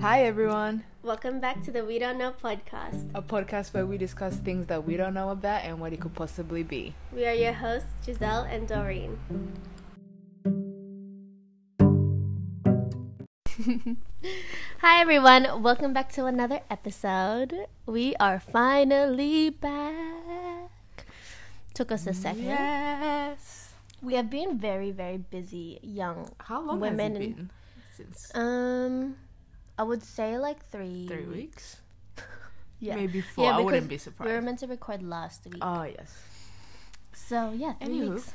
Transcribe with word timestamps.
Hi, 0.00 0.24
everyone. 0.24 0.84
Welcome 1.02 1.40
back 1.40 1.62
to 1.64 1.70
the 1.70 1.84
We 1.84 1.98
Don't 1.98 2.18
Know 2.18 2.32
podcast. 2.32 3.10
A 3.14 3.22
podcast 3.22 3.72
where 3.72 3.86
we 3.86 3.96
discuss 3.98 4.36
things 4.36 4.66
that 4.66 4.84
we 4.86 4.96
don't 4.96 5.14
know 5.14 5.30
about 5.30 5.64
and 5.64 5.78
what 5.80 5.92
it 5.92 6.00
could 6.00 6.14
possibly 6.14 6.62
be. 6.62 6.94
We 7.14 7.26
are 7.26 7.34
your 7.34 7.52
hosts, 7.52 7.88
Giselle 8.04 8.44
and 8.44 8.66
Doreen. 8.68 9.18
Hi, 14.80 15.00
everyone. 15.00 15.62
Welcome 15.62 15.92
back 15.92 16.10
to 16.12 16.26
another 16.26 16.60
episode. 16.70 17.54
We 17.86 18.14
are 18.16 18.40
finally 18.40 19.50
back. 19.50 21.06
Took 21.74 21.92
us 21.92 22.06
a 22.06 22.14
second. 22.14 22.44
Yes. 22.44 23.72
We 24.02 24.14
have 24.14 24.30
been 24.30 24.58
very, 24.58 24.90
very 24.90 25.18
busy, 25.18 25.78
young 25.82 26.30
How 26.38 26.60
long 26.60 26.80
women. 26.80 27.14
has 27.14 27.22
it 27.22 27.36
been? 27.36 27.50
Since 27.96 28.32
Um, 28.34 29.16
I 29.80 29.82
would 29.82 30.02
say 30.02 30.36
like 30.36 30.68
three. 30.70 31.06
three 31.08 31.24
weeks? 31.26 31.80
Yeah. 32.82 32.96
Maybe 32.96 33.20
four. 33.20 33.44
Yeah, 33.44 33.58
I 33.58 33.60
wouldn't 33.60 33.88
be 33.90 33.98
We 34.20 34.32
were 34.32 34.40
meant 34.40 34.60
to 34.60 34.66
record 34.66 35.02
last 35.02 35.44
week. 35.44 35.58
Oh, 35.60 35.82
yes. 35.82 36.16
so 37.12 37.52
yeah, 37.54 37.74
three 37.74 37.88
Anywho, 38.00 38.14
weeks. 38.14 38.32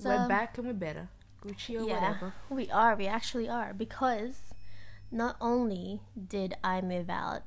So 0.00 0.08
we're 0.08 0.26
back 0.26 0.56
and 0.56 0.66
we're 0.66 0.72
better. 0.72 1.08
Gucci 1.44 1.78
or 1.78 1.86
Yeah. 1.86 1.94
whatever. 2.00 2.32
we 2.48 2.70
are. 2.70 2.96
We 2.96 3.06
actually 3.06 3.46
are 3.46 3.74
because 3.74 4.54
not 5.10 5.36
only 5.38 6.00
did 6.16 6.54
I 6.64 6.80
move 6.80 7.10
out, 7.10 7.44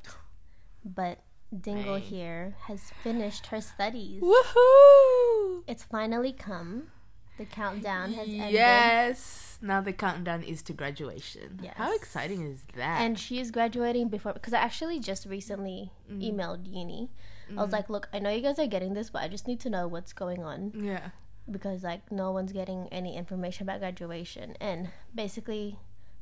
but 0.86 1.18
Dingle 1.50 1.96
here 1.96 2.56
has 2.68 2.92
finished 3.04 3.48
her 3.48 3.60
studies. 3.62 4.22
Woohoo! 4.22 5.64
It's 5.68 5.84
finally 5.86 6.34
come. 6.34 6.92
The 7.38 7.46
countdown 7.46 8.14
has 8.14 8.28
ended. 8.28 8.52
Yes. 8.52 9.58
Now 9.62 9.82
the 9.82 9.94
countdown 9.94 10.44
is 10.44 10.62
to 10.64 10.74
graduation. 10.74 11.60
How 11.76 11.94
exciting 11.96 12.42
is 12.44 12.64
that? 12.76 13.02
And 13.02 13.18
she 13.18 13.40
is 13.40 13.50
graduating 13.52 14.10
before 14.10 14.34
because 14.34 14.54
I 14.54 14.60
actually 14.60 15.00
just 15.00 15.26
recently 15.26 15.92
Mm. 16.12 16.22
emailed 16.36 16.72
uni. 16.72 17.10
I 17.58 17.62
was 17.64 17.72
like, 17.72 17.90
look, 17.90 18.10
I 18.14 18.20
know 18.20 18.30
you 18.30 18.42
guys 18.42 18.60
are 18.60 18.68
getting 18.68 18.94
this, 18.94 19.10
but 19.10 19.22
I 19.24 19.28
just 19.30 19.48
need 19.48 19.60
to 19.62 19.70
know 19.70 19.88
what's 19.88 20.12
going 20.14 20.44
on 20.44 20.74
yeah. 20.76 21.12
because 21.50 21.82
like 21.84 22.12
no 22.12 22.32
one's 22.32 22.52
getting 22.52 22.88
any 22.92 23.16
information 23.16 23.64
about 23.64 23.80
graduation. 23.80 24.56
And 24.60 24.90
basically, 25.16 25.80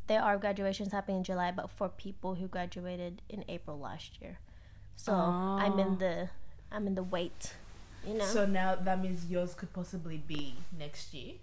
there 0.08 0.22
are 0.22 0.38
graduations 0.38 0.92
happening 0.92 1.18
in 1.18 1.24
July, 1.24 1.52
but 1.52 1.70
for 1.72 1.90
people 1.90 2.36
who 2.36 2.48
graduated 2.48 3.22
in 3.28 3.44
April 3.50 3.80
last 3.80 4.22
year. 4.22 4.38
So 4.96 5.14
I'm 5.14 5.74
Oh. 5.74 5.80
in 5.80 5.98
the 5.98 6.30
I'm 6.72 6.86
in 6.88 6.96
the 6.96 7.04
wait. 7.04 7.54
You 8.08 8.14
know. 8.16 8.26
So 8.26 8.46
now 8.46 8.76
that 8.76 9.02
means 9.02 9.26
yours 9.30 9.54
could 9.54 9.72
possibly 9.74 10.18
be 10.18 10.56
next 10.78 11.14
year. 11.14 11.34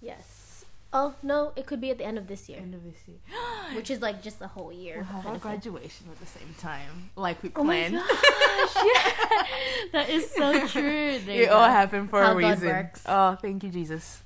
yes. 0.00 0.44
Oh 0.90 1.14
no, 1.22 1.52
it 1.54 1.66
could 1.66 1.82
be 1.82 1.90
at 1.90 1.98
the 1.98 2.06
end 2.06 2.16
of 2.16 2.28
this 2.28 2.48
year, 2.48 2.60
End 2.60 2.74
of 2.74 2.82
this 2.82 2.96
year. 3.06 3.18
which 3.76 3.90
is 3.90 4.00
like 4.00 4.22
just 4.22 4.40
a 4.40 4.46
whole 4.48 4.72
year. 4.72 4.96
We'll 4.96 5.04
have 5.20 5.26
our 5.26 5.36
graduation 5.36 6.06
at 6.10 6.18
the 6.18 6.24
same 6.24 6.54
time, 6.58 7.10
like 7.14 7.42
we 7.42 7.52
Oh 7.54 7.62
planned. 7.62 7.92
gosh, 7.94 8.74
yeah. 8.76 9.12
that 9.92 10.08
is 10.08 10.30
so 10.30 10.66
true. 10.66 11.18
There 11.18 11.42
it 11.42 11.50
all 11.50 11.68
happened 11.68 12.08
for 12.08 12.22
How 12.22 12.32
a 12.32 12.36
reason. 12.36 12.88
Oh, 13.04 13.34
thank 13.34 13.62
you, 13.64 13.68
Jesus. 13.70 14.22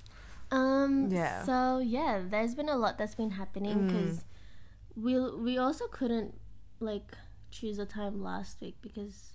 Um. 0.53 1.09
Yeah. 1.11 1.43
So 1.43 1.79
yeah, 1.81 2.23
there's 2.31 2.55
been 2.55 2.69
a 2.69 2.77
lot 2.77 2.97
that's 2.97 3.17
been 3.17 3.33
happening 3.33 3.77
Mm. 3.81 3.87
because 3.89 4.25
we 4.95 5.19
we 5.19 5.59
also 5.59 5.89
couldn't 5.89 6.39
like 6.79 7.11
choose 7.51 7.81
a 7.81 7.87
time 7.87 8.23
last 8.23 8.61
week 8.61 8.77
because 8.83 9.32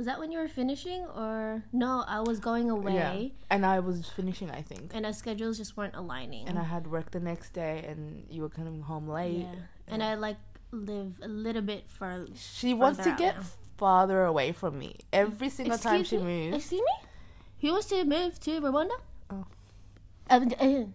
was 0.00 0.06
that 0.06 0.18
when 0.18 0.32
you 0.32 0.38
were 0.38 0.48
finishing 0.48 1.04
or 1.14 1.62
no? 1.74 1.92
I 2.08 2.20
was 2.20 2.40
going 2.40 2.70
away 2.70 2.94
Yeah. 2.94 3.44
And 3.52 3.66
I 3.66 3.80
was 3.80 4.08
finishing, 4.08 4.48
I 4.50 4.62
think. 4.62 4.92
and 4.96 5.04
our 5.04 5.12
schedules 5.12 5.58
just 5.58 5.76
weren't 5.76 5.94
aligning. 5.94 6.48
And 6.48 6.58
I 6.58 6.64
had 6.64 6.86
work 6.86 7.10
the 7.10 7.20
next 7.20 7.52
day, 7.52 7.84
and 7.86 8.24
you 8.30 8.40
were 8.40 8.48
coming 8.48 8.80
home 8.80 9.06
late. 9.08 9.44
yeah, 9.44 9.54
and 9.92 10.02
I 10.02 10.14
like 10.14 10.38
live 10.72 11.12
a 11.22 11.28
little 11.28 11.60
bit 11.72 11.82
far. 11.98 12.24
She 12.34 12.72
wants 12.72 13.00
to 13.04 13.12
get 13.18 13.36
now. 13.36 13.44
farther 13.76 14.24
away 14.24 14.52
from 14.52 14.78
me. 14.78 14.90
Every 15.12 15.50
single 15.50 15.76
time 15.76 16.02
she 16.04 16.16
me? 16.16 16.24
moves. 16.50 16.56
Excuse 16.64 16.80
me. 16.80 16.96
He 17.58 17.68
wants 17.70 17.88
to 17.92 18.02
move 18.04 18.40
to 18.40 18.52
Rwanda. 18.62 18.96
Oh. 19.28 19.44
Um, 20.30 20.94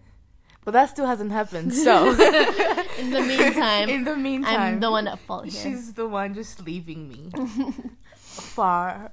But 0.64 0.72
that 0.72 0.88
still 0.90 1.06
hasn't 1.06 1.30
happened. 1.30 1.70
So, 1.72 2.10
in 3.02 3.10
the 3.16 3.20
meantime, 3.32 3.88
in 3.88 4.02
the 4.02 4.16
meantime, 4.16 4.60
I'm 4.74 4.80
the 4.80 4.90
one 4.90 5.06
at 5.06 5.20
fault 5.20 5.44
here. 5.46 5.62
she's 5.62 5.92
the 5.94 6.08
one 6.08 6.34
just 6.34 6.58
leaving 6.66 7.06
me 7.08 7.30
far, 8.40 9.12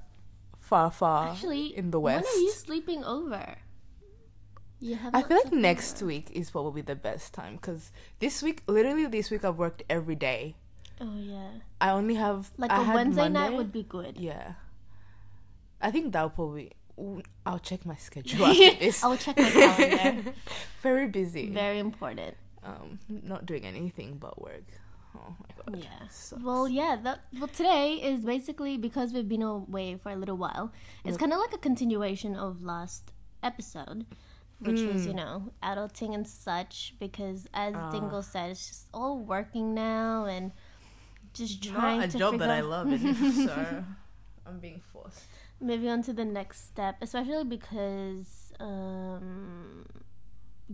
far, 0.60 0.92
far 0.92 1.30
Actually, 1.30 1.76
in 1.76 1.92
the 1.92 2.00
west. 2.00 2.26
when 2.26 2.34
are 2.36 2.44
you 2.44 2.52
sleeping 2.52 3.04
over? 3.04 3.56
You 4.80 4.96
have. 4.96 5.16
I 5.16 5.22
feel 5.24 5.38
like 5.38 5.54
next 5.54 5.98
over. 5.98 6.08
week 6.08 6.30
is 6.32 6.52
probably 6.52 6.82
the 6.82 6.96
best 6.96 7.34
time 7.34 7.56
because 7.56 7.92
this 8.20 8.44
week, 8.44 8.64
literally 8.68 9.06
this 9.08 9.32
week, 9.32 9.46
I've 9.46 9.58
worked 9.58 9.84
every 9.90 10.16
day. 10.16 10.56
Oh 11.00 11.16
yeah, 11.18 11.50
I 11.80 11.90
only 11.92 12.16
have 12.16 12.52
like 12.58 12.72
I 12.72 12.92
a 12.92 12.96
Wednesday 12.96 13.30
night 13.30 13.54
would 13.54 13.72
be 13.72 13.84
good. 13.84 14.18
Yeah, 14.18 14.54
I 15.82 15.92
think 15.92 16.12
that'll 16.14 16.30
probably. 16.30 16.72
I'll 17.46 17.60
check 17.60 17.86
my 17.86 17.96
schedule 17.96 18.46
after 18.52 18.76
this. 18.78 19.04
I'll 19.04 19.18
check 19.18 19.38
my 19.38 19.50
calendar. 19.50 20.34
Very 20.82 21.08
busy. 21.08 21.50
Very 21.50 21.80
important. 21.80 22.36
um, 22.64 23.00
not 23.10 23.46
doing 23.46 23.66
anything 23.66 24.18
but 24.20 24.40
work. 24.42 24.64
Oh 25.16 25.36
my 25.40 25.56
god. 25.74 25.84
Yeah. 25.84 26.08
Sucks. 26.10 26.42
Well, 26.44 26.68
yeah. 26.68 26.98
That 27.04 27.20
well, 27.40 27.48
today 27.48 27.94
is 28.04 28.24
basically 28.26 28.78
because 28.78 29.14
we've 29.14 29.28
been 29.30 29.42
away 29.44 29.96
for 30.02 30.12
a 30.12 30.16
little 30.16 30.38
while. 30.38 30.72
It's 31.06 31.18
kind 31.18 31.32
of 31.34 31.40
like 31.40 31.54
a 31.54 31.58
continuation 31.58 32.36
of 32.36 32.64
last 32.64 33.12
episode, 33.42 34.06
which 34.60 34.82
was 34.82 35.04
Mm. 35.04 35.08
you 35.08 35.14
know 35.14 35.52
adulting 35.62 36.14
and 36.16 36.28
such. 36.28 36.96
Because 37.00 37.48
as 37.54 37.74
Ah. 37.76 37.92
Dingle 37.92 38.24
said, 38.24 38.52
it's 38.52 38.68
just 38.68 38.88
all 38.94 39.20
working 39.20 39.74
now 39.74 40.26
and 40.26 40.52
just 41.34 41.64
Not 41.66 41.74
trying 41.80 42.02
a 42.04 42.08
to 42.08 42.18
job 42.18 42.40
that 42.40 42.50
I 42.50 42.62
love, 42.62 42.92
it, 42.92 43.00
so 43.48 43.84
I'm 44.46 44.60
being 44.60 44.82
forced. 44.92 45.22
moving 45.60 45.90
on 45.90 46.02
to 46.04 46.14
the 46.14 46.26
next 46.26 46.66
step, 46.68 46.98
especially 47.02 47.44
because, 47.46 48.52
um, 48.60 49.86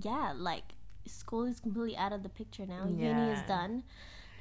yeah, 0.01 0.33
like 0.35 0.75
school 1.05 1.45
is 1.45 1.59
completely 1.59 1.95
out 1.97 2.11
of 2.13 2.23
the 2.23 2.29
picture 2.29 2.65
now. 2.65 2.85
Uni 2.87 3.31
is 3.31 3.41
done, 3.47 3.83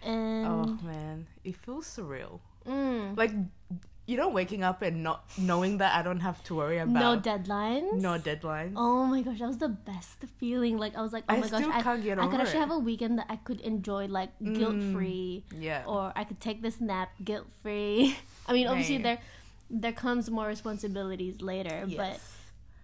and 0.03 0.47
Oh 0.47 0.79
man, 0.83 1.27
it 1.45 1.57
feels 1.57 1.87
surreal. 1.87 2.41
mm, 2.67 3.17
Like 3.17 3.33
you 4.07 4.17
know, 4.17 4.31
waking 4.31 4.63
up 4.65 4.81
and 4.81 5.03
not 5.03 5.23
knowing 5.37 5.77
that 5.79 5.95
I 5.95 6.01
don't 6.03 6.21
have 6.21 6.43
to 6.45 6.55
worry 6.55 6.79
about 6.79 6.95
no 6.97 7.21
deadlines. 7.21 7.93
no 8.01 8.19
deadlines. 8.19 8.73
Oh 8.75 9.05
my 9.05 9.21
gosh, 9.21 9.39
that 9.39 9.47
was 9.49 9.59
the 9.59 9.69
best 9.69 10.25
feeling. 10.39 10.79
Like 10.79 10.97
I 10.97 11.03
was 11.03 11.13
like, 11.13 11.25
oh 11.29 11.35
I 11.35 11.41
my 11.41 11.49
gosh, 11.49 11.63
I, 11.63 11.79
I 11.79 11.83
could 11.83 12.41
actually 12.41 12.57
it. 12.57 12.61
have 12.61 12.71
a 12.71 12.79
weekend 12.79 13.19
that 13.19 13.27
I 13.29 13.37
could 13.37 13.61
enjoy 13.61 14.07
like 14.07 14.31
guilt 14.41 14.81
free, 14.95 15.45
Yeah. 15.53 15.85
or 15.87 16.11
I 16.17 16.25
could 16.25 16.41
take 16.41 16.63
this 16.63 16.81
nap 16.81 17.11
guilt 17.23 17.47
free. 17.63 18.17
I 18.49 18.55
mean, 18.55 18.67
obviously 18.67 18.97
there 18.99 19.19
there 19.69 19.93
comes 19.93 20.31
more 20.31 20.47
responsibilities 20.47 21.43
later, 21.43 21.85
yes. 21.87 21.97
but 22.01 22.21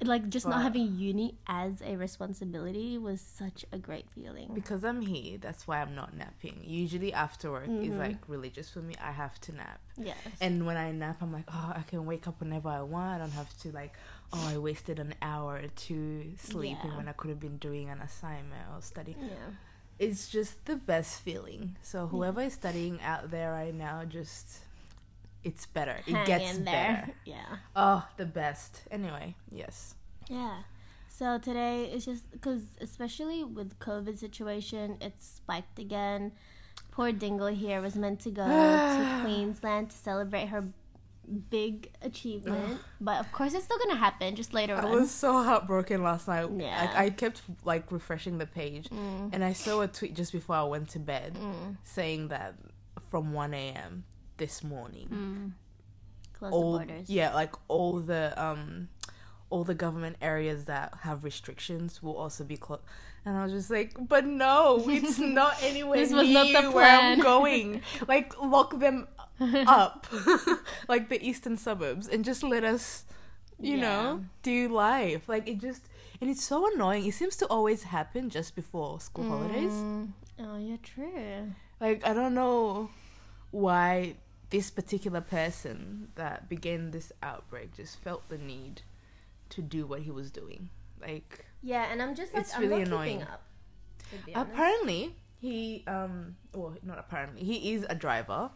like 0.02 0.28
just 0.28 0.46
not 0.46 0.62
having 0.62 0.98
uni 0.98 1.36
as 1.46 1.80
a 1.82 1.96
responsibility 1.96 2.98
was 2.98 3.20
such 3.20 3.64
a 3.72 3.78
great 3.78 4.10
feeling. 4.10 4.50
because 4.52 4.84
I'm 4.84 5.00
here, 5.00 5.38
that's 5.38 5.66
why 5.66 5.80
I'm 5.80 5.94
not 5.94 6.14
napping. 6.16 6.60
Usually 6.64 7.12
after 7.12 7.50
work 7.52 7.68
is 7.68 7.90
Mhm. 7.92 7.98
like 7.98 8.28
religious 8.28 8.68
for 8.70 8.80
me. 8.80 8.94
I 9.00 9.12
have 9.12 9.40
to 9.42 9.52
nap. 9.52 9.80
Yes. 9.96 10.16
And 10.40 10.66
when 10.66 10.76
I 10.76 10.90
nap, 10.92 11.22
I'm 11.22 11.32
like, 11.32 11.44
oh, 11.48 11.72
I 11.76 11.82
can 11.82 12.04
wake 12.06 12.26
up 12.26 12.40
whenever 12.40 12.68
I 12.68 12.82
want. 12.82 13.14
I 13.14 13.18
don't 13.18 13.32
have 13.32 13.56
to 13.60 13.72
like, 13.72 13.94
oh, 14.32 14.46
I 14.54 14.58
wasted 14.58 14.98
an 14.98 15.14
hour 15.22 15.54
or 15.56 15.68
two 15.76 16.32
sleeping 16.38 16.90
Yeah. 16.90 16.96
when 16.96 17.08
I 17.08 17.12
could 17.12 17.30
have 17.30 17.40
been 17.40 17.58
doing 17.58 17.88
an 17.88 18.00
assignment 18.00 18.64
or 18.74 18.82
studying. 18.82 19.18
yeah. 19.22 19.50
It's 19.98 20.28
just 20.28 20.64
the 20.64 20.74
best 20.74 21.20
feeling. 21.20 21.76
So 21.82 22.08
whoever 22.08 22.40
is 22.42 22.52
studying 22.54 23.00
out 23.00 23.30
there 23.30 23.52
right 23.52 23.72
now, 23.74 24.04
just 24.04 24.58
it's 25.44 25.66
better. 25.66 25.96
It 26.06 26.26
gets 26.26 26.56
in 26.56 26.64
better. 26.64 27.06
there. 27.06 27.14
Yeah. 27.24 27.56
Oh, 27.76 28.06
the 28.16 28.26
best. 28.26 28.82
Anyway, 28.90 29.34
yes. 29.50 29.94
Yeah. 30.28 30.62
So 31.08 31.38
today 31.38 31.84
it's 31.92 32.04
just 32.04 32.30
because, 32.32 32.62
especially 32.80 33.44
with 33.44 33.78
COVID 33.78 34.18
situation, 34.18 34.96
it's 35.00 35.26
spiked 35.36 35.78
again. 35.78 36.32
Poor 36.90 37.12
Dingle 37.12 37.48
here 37.48 37.80
was 37.80 37.94
meant 37.96 38.20
to 38.20 38.30
go 38.30 38.44
to 38.46 39.20
Queensland 39.22 39.90
to 39.90 39.96
celebrate 39.96 40.46
her 40.48 40.64
big 41.50 41.90
achievement, 42.02 42.78
but 43.00 43.18
of 43.20 43.30
course 43.32 43.54
it's 43.54 43.64
still 43.64 43.78
gonna 43.78 43.96
happen 43.96 44.34
just 44.36 44.52
later 44.54 44.74
I 44.74 44.78
on. 44.78 44.84
I 44.86 44.90
was 44.90 45.10
so 45.10 45.42
heartbroken 45.42 46.02
last 46.02 46.28
night. 46.28 46.48
Yeah. 46.56 46.80
Like 46.80 46.96
I 46.96 47.10
kept 47.10 47.42
like 47.64 47.90
refreshing 47.92 48.38
the 48.38 48.46
page, 48.46 48.88
Mm. 48.90 49.30
and 49.32 49.44
I 49.44 49.52
saw 49.54 49.80
a 49.82 49.88
tweet 49.88 50.14
just 50.14 50.32
before 50.32 50.56
I 50.56 50.64
went 50.64 50.88
to 50.90 50.98
bed 50.98 51.34
Mm. 51.34 51.76
saying 51.84 52.28
that 52.28 52.54
from 53.10 53.32
1 53.32 53.54
a.m. 53.54 54.04
this 54.36 54.62
morning, 54.64 55.08
Mm. 55.12 55.52
Close 56.38 56.52
all 56.52 56.72
the 56.72 56.78
borders. 56.86 57.08
yeah, 57.10 57.32
like 57.34 57.54
all 57.68 58.00
the 58.00 58.32
um, 58.42 58.88
all 59.50 59.64
the 59.64 59.74
government 59.74 60.16
areas 60.20 60.64
that 60.64 60.92
have 61.02 61.22
restrictions 61.24 62.02
will 62.02 62.16
also 62.16 62.42
be 62.44 62.56
closed. 62.56 62.82
And 63.24 63.36
I 63.38 63.44
was 63.44 63.52
just 63.52 63.70
like, 63.70 63.94
but 64.08 64.26
no, 64.26 64.84
it's 64.88 65.18
not 65.40 65.56
anywhere 65.62 65.98
This 65.98 66.10
near 66.10 66.18
was 66.20 66.28
not 66.30 66.62
the 66.62 66.70
where 66.72 66.84
I'm 67.00 67.20
going. 67.20 67.82
Like 68.08 68.38
lock 68.42 68.78
them 68.80 69.06
up, 69.40 70.06
like 70.88 71.08
the 71.08 71.22
eastern 71.26 71.56
suburbs, 71.56 72.08
and 72.08 72.24
just 72.24 72.42
let 72.42 72.64
us, 72.64 73.04
you 73.60 73.76
know, 73.76 74.24
do 74.42 74.68
life. 74.68 75.28
Like 75.28 75.48
it 75.48 75.58
just, 75.60 75.88
and 76.20 76.28
it's 76.28 76.44
so 76.44 76.72
annoying. 76.74 77.06
It 77.06 77.14
seems 77.14 77.36
to 77.36 77.46
always 77.46 77.84
happen 77.84 78.28
just 78.30 78.54
before 78.56 79.00
school 79.00 79.28
holidays. 79.28 79.72
Mm, 79.72 80.08
Oh, 80.40 80.58
yeah, 80.58 80.76
true. 80.82 81.52
Like 81.80 82.04
I 82.04 82.12
don't 82.12 82.34
know 82.34 82.90
why 83.52 84.16
this 84.54 84.70
particular 84.70 85.20
person 85.20 86.08
that 86.14 86.48
began 86.48 86.90
this 86.92 87.12
outbreak 87.22 87.74
just 87.76 87.98
felt 88.00 88.28
the 88.28 88.38
need 88.38 88.82
to 89.50 89.60
do 89.62 89.84
what 89.86 90.00
he 90.02 90.10
was 90.10 90.30
doing. 90.30 90.68
Like 91.00 91.44
Yeah, 91.62 91.86
and 91.90 92.00
I'm 92.02 92.14
just 92.14 92.32
like, 92.32 92.42
It's 92.44 92.54
I'm 92.54 92.62
really 92.62 92.82
annoying. 92.82 93.22
up. 93.22 93.42
to 94.10 94.16
be 94.24 94.34
honest. 94.34 94.50
apparently 94.52 95.16
he 95.40 95.82
um 95.86 96.36
well 96.54 96.74
not 96.82 96.98
apparently 96.98 97.42
he 97.44 97.74
is 97.74 97.84
a 97.90 97.94
driver 97.94 98.50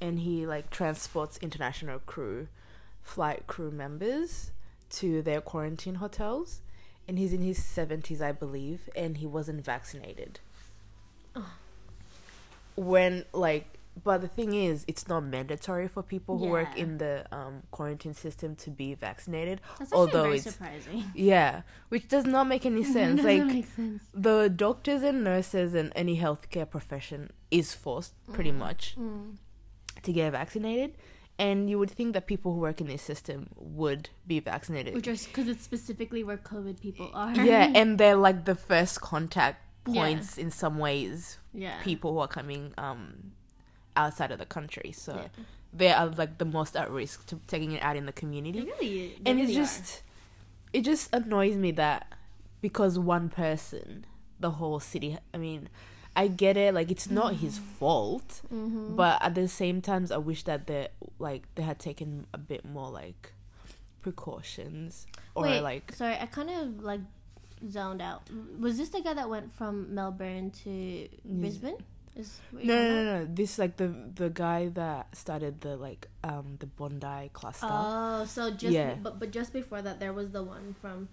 and 0.00 0.18
he 0.20 0.44
like 0.46 0.68
transports 0.68 1.38
international 1.40 1.98
crew 2.00 2.48
flight 3.02 3.46
crew 3.46 3.70
members 3.70 4.50
to 4.90 5.22
their 5.22 5.40
quarantine 5.40 5.94
hotels 5.96 6.60
and 7.08 7.18
he's 7.18 7.32
in 7.32 7.40
his 7.40 7.58
70s 7.60 8.20
i 8.20 8.32
believe 8.32 8.88
and 8.96 9.16
he 9.18 9.26
wasn't 9.26 9.64
vaccinated 9.64 10.40
Oh. 11.34 11.52
when 12.74 13.24
like 13.32 13.75
but 14.04 14.20
the 14.20 14.28
thing 14.28 14.52
is 14.54 14.84
it's 14.86 15.08
not 15.08 15.22
mandatory 15.24 15.88
for 15.88 16.02
people 16.02 16.38
who 16.38 16.46
work 16.46 16.76
in 16.76 16.98
the 16.98 17.24
um, 17.32 17.62
quarantine 17.70 18.12
system 18.14 18.54
to 18.56 18.70
be 18.70 18.94
vaccinated 18.94 19.60
That's 19.78 19.92
although 19.92 20.24
very 20.24 20.36
it's- 20.38 20.54
surprising. 20.54 21.04
yeah 21.14 21.62
which 21.88 22.06
does 22.08 22.24
not 22.26 22.44
make 22.46 22.66
any 22.66 22.84
sense 22.98 23.22
like 23.22 23.64
sense. 23.74 24.02
the 24.12 24.48
doctors 24.48 25.02
and 25.02 25.24
nurses 25.24 25.74
and 25.74 25.92
any 25.96 26.18
healthcare 26.18 26.68
profession 26.68 27.30
is 27.50 27.72
forced 27.74 28.14
pretty 28.32 28.52
much 28.52 28.96
Mm. 28.98 29.36
to 30.02 30.12
get 30.12 30.32
vaccinated 30.32 30.94
and 31.38 31.68
you 31.68 31.78
would 31.78 31.90
think 31.90 32.14
that 32.14 32.26
people 32.26 32.54
who 32.54 32.60
work 32.60 32.80
in 32.80 32.86
this 32.86 33.02
system 33.02 33.48
would 33.56 34.08
be 34.26 34.40
vaccinated 34.40 34.94
Which 34.94 35.06
is 35.06 35.26
because 35.26 35.48
it's 35.48 35.62
specifically 35.62 36.24
where 36.24 36.38
COVID 36.38 36.80
people 36.80 37.10
are. 37.14 37.34
yeah 37.34 37.70
and 37.74 37.98
they're 37.98 38.16
like 38.16 38.44
the 38.44 38.54
first 38.54 39.00
contact 39.00 39.58
Yeah. 39.88 39.94
points 40.02 40.36
in 40.38 40.50
some 40.50 40.78
ways 40.78 41.38
yeah. 41.54 41.80
people 41.82 42.12
who 42.14 42.18
are 42.18 42.28
coming 42.28 42.72
um 42.76 43.32
outside 43.96 44.30
of 44.30 44.38
the 44.38 44.46
country 44.46 44.92
so 44.92 45.14
Yeah. 45.16 45.28
they 45.72 45.90
are 45.92 46.06
like 46.06 46.38
the 46.38 46.44
most 46.44 46.76
at 46.76 46.90
risk 46.90 47.26
to 47.26 47.40
taking 47.46 47.72
it 47.72 47.82
out 47.82 47.96
in 47.96 48.06
the 48.06 48.12
community 48.12 48.60
They 48.60 48.66
really, 48.66 49.18
they 49.22 49.30
and 49.30 49.38
really 49.40 49.42
it's 49.56 49.58
are. 49.58 49.62
just 49.62 50.02
it 50.72 50.82
just 50.82 51.14
annoys 51.14 51.56
me 51.56 51.70
that 51.72 52.12
because 52.60 52.98
one 52.98 53.28
person 53.28 54.04
the 54.40 54.52
whole 54.52 54.80
city 54.80 55.16
i 55.32 55.38
mean 55.38 55.68
i 56.14 56.28
get 56.28 56.56
it 56.56 56.74
like 56.74 56.90
it's 56.90 57.08
not 57.10 57.36
his 57.36 57.58
fault 57.58 58.42
Mhm. 58.52 58.96
but 58.96 59.20
at 59.22 59.34
the 59.34 59.48
same 59.48 59.80
times 59.80 60.10
i 60.10 60.16
wish 60.16 60.42
that 60.44 60.66
they 60.66 60.88
like 61.18 61.42
they 61.54 61.62
had 61.62 61.78
taken 61.78 62.26
a 62.32 62.38
bit 62.38 62.64
more 62.64 62.90
like 62.90 63.32
precautions 64.02 65.06
or 65.34 65.42
Wait, 65.44 65.60
like 65.60 65.92
sorry, 65.92 66.16
I 66.20 66.26
kind 66.26 66.50
of 66.50 66.82
like 66.84 67.00
zoned 67.68 68.00
out. 68.00 68.22
Was 68.60 68.78
this 68.78 68.90
the 68.90 69.00
guy 69.00 69.14
that 69.14 69.28
went 69.28 69.50
from 69.52 69.94
Melbourne 69.94 70.50
to 70.62 71.08
Brisbane? 71.24 71.76
Is 72.16 72.40
no 72.50 72.64
no, 72.64 73.04
no 73.04 73.18
no 73.20 73.28
this 73.28 73.58
like 73.58 73.76
the 73.76 73.88
the 74.14 74.30
guy 74.30 74.68
that 74.72 75.14
started 75.14 75.60
the 75.60 75.76
like 75.76 76.08
um 76.24 76.56
the 76.58 76.66
bondi 76.66 77.28
cluster? 77.32 77.68
Oh, 77.68 78.24
so 78.24 78.50
just 78.50 78.72
Yeah. 78.72 78.94
but 79.02 79.18
but 79.20 79.30
just 79.30 79.52
before 79.52 79.82
that, 79.82 80.00
there 80.00 80.14
was 80.14 80.30
the 80.30 80.42
one 80.42 80.74
from 80.80 81.08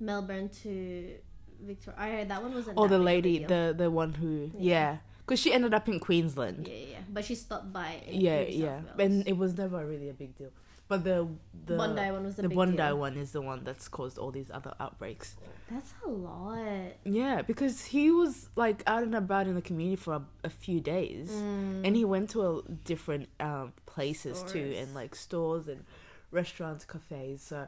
Melbourne 0.00 0.48
to 0.64 1.16
Victoria. 1.60 1.98
I 2.00 2.08
heard 2.10 2.28
that 2.30 2.42
one 2.42 2.54
wasn't. 2.54 2.76
that 2.76 2.80
Oh, 2.80 2.88
the 2.88 2.96
big 2.96 2.96
of 2.96 3.00
a 3.00 3.04
lady 3.04 3.44
the 3.44 3.74
the 3.76 3.90
one 3.90 4.14
who 4.14 4.50
Yeah. 4.56 4.72
yeah 4.72 4.96
because 5.26 5.40
she 5.40 5.52
ended 5.52 5.74
up 5.74 5.88
in 5.88 5.98
queensland 6.00 6.66
Yeah, 6.68 6.74
yeah. 6.96 7.04
But 7.12 7.24
she 7.26 7.34
stopped 7.34 7.72
by. 7.72 8.00
Yeah 8.08 8.40
yeah 8.48 8.80
and 8.98 9.28
it 9.28 9.36
was 9.36 9.56
never 9.58 9.84
really 9.84 10.08
a 10.08 10.14
big 10.14 10.36
deal 10.38 10.50
but 10.88 11.04
the 11.04 11.26
the 11.66 11.76
Bondi 11.76 12.10
one 12.12 12.24
was 12.24 12.36
the, 12.36 12.42
the 12.42 12.48
big 12.48 12.56
Bondi 12.56 12.76
deal. 12.76 12.98
one 12.98 13.16
is 13.16 13.32
the 13.32 13.40
one 13.42 13.64
that's 13.64 13.88
caused 13.88 14.18
all 14.18 14.30
these 14.30 14.50
other 14.52 14.72
outbreaks. 14.78 15.36
That's 15.70 15.92
a 16.04 16.08
lot. 16.08 16.92
Yeah, 17.04 17.42
because 17.42 17.86
he 17.86 18.10
was 18.10 18.48
like 18.54 18.82
out 18.86 19.02
and 19.02 19.14
about 19.16 19.48
in 19.48 19.54
the 19.56 19.62
community 19.62 19.96
for 19.96 20.14
a, 20.14 20.22
a 20.44 20.50
few 20.50 20.80
days, 20.80 21.30
Mm. 21.30 21.84
and 21.86 21.96
he 21.96 22.04
went 22.04 22.30
to 22.30 22.46
a, 22.46 22.62
different 22.84 23.28
um, 23.40 23.72
places 23.86 24.44
too, 24.44 24.74
and 24.78 24.94
like 24.94 25.14
stores 25.16 25.66
and 25.66 25.84
restaurants, 26.30 26.84
cafes. 26.84 27.42
So 27.42 27.66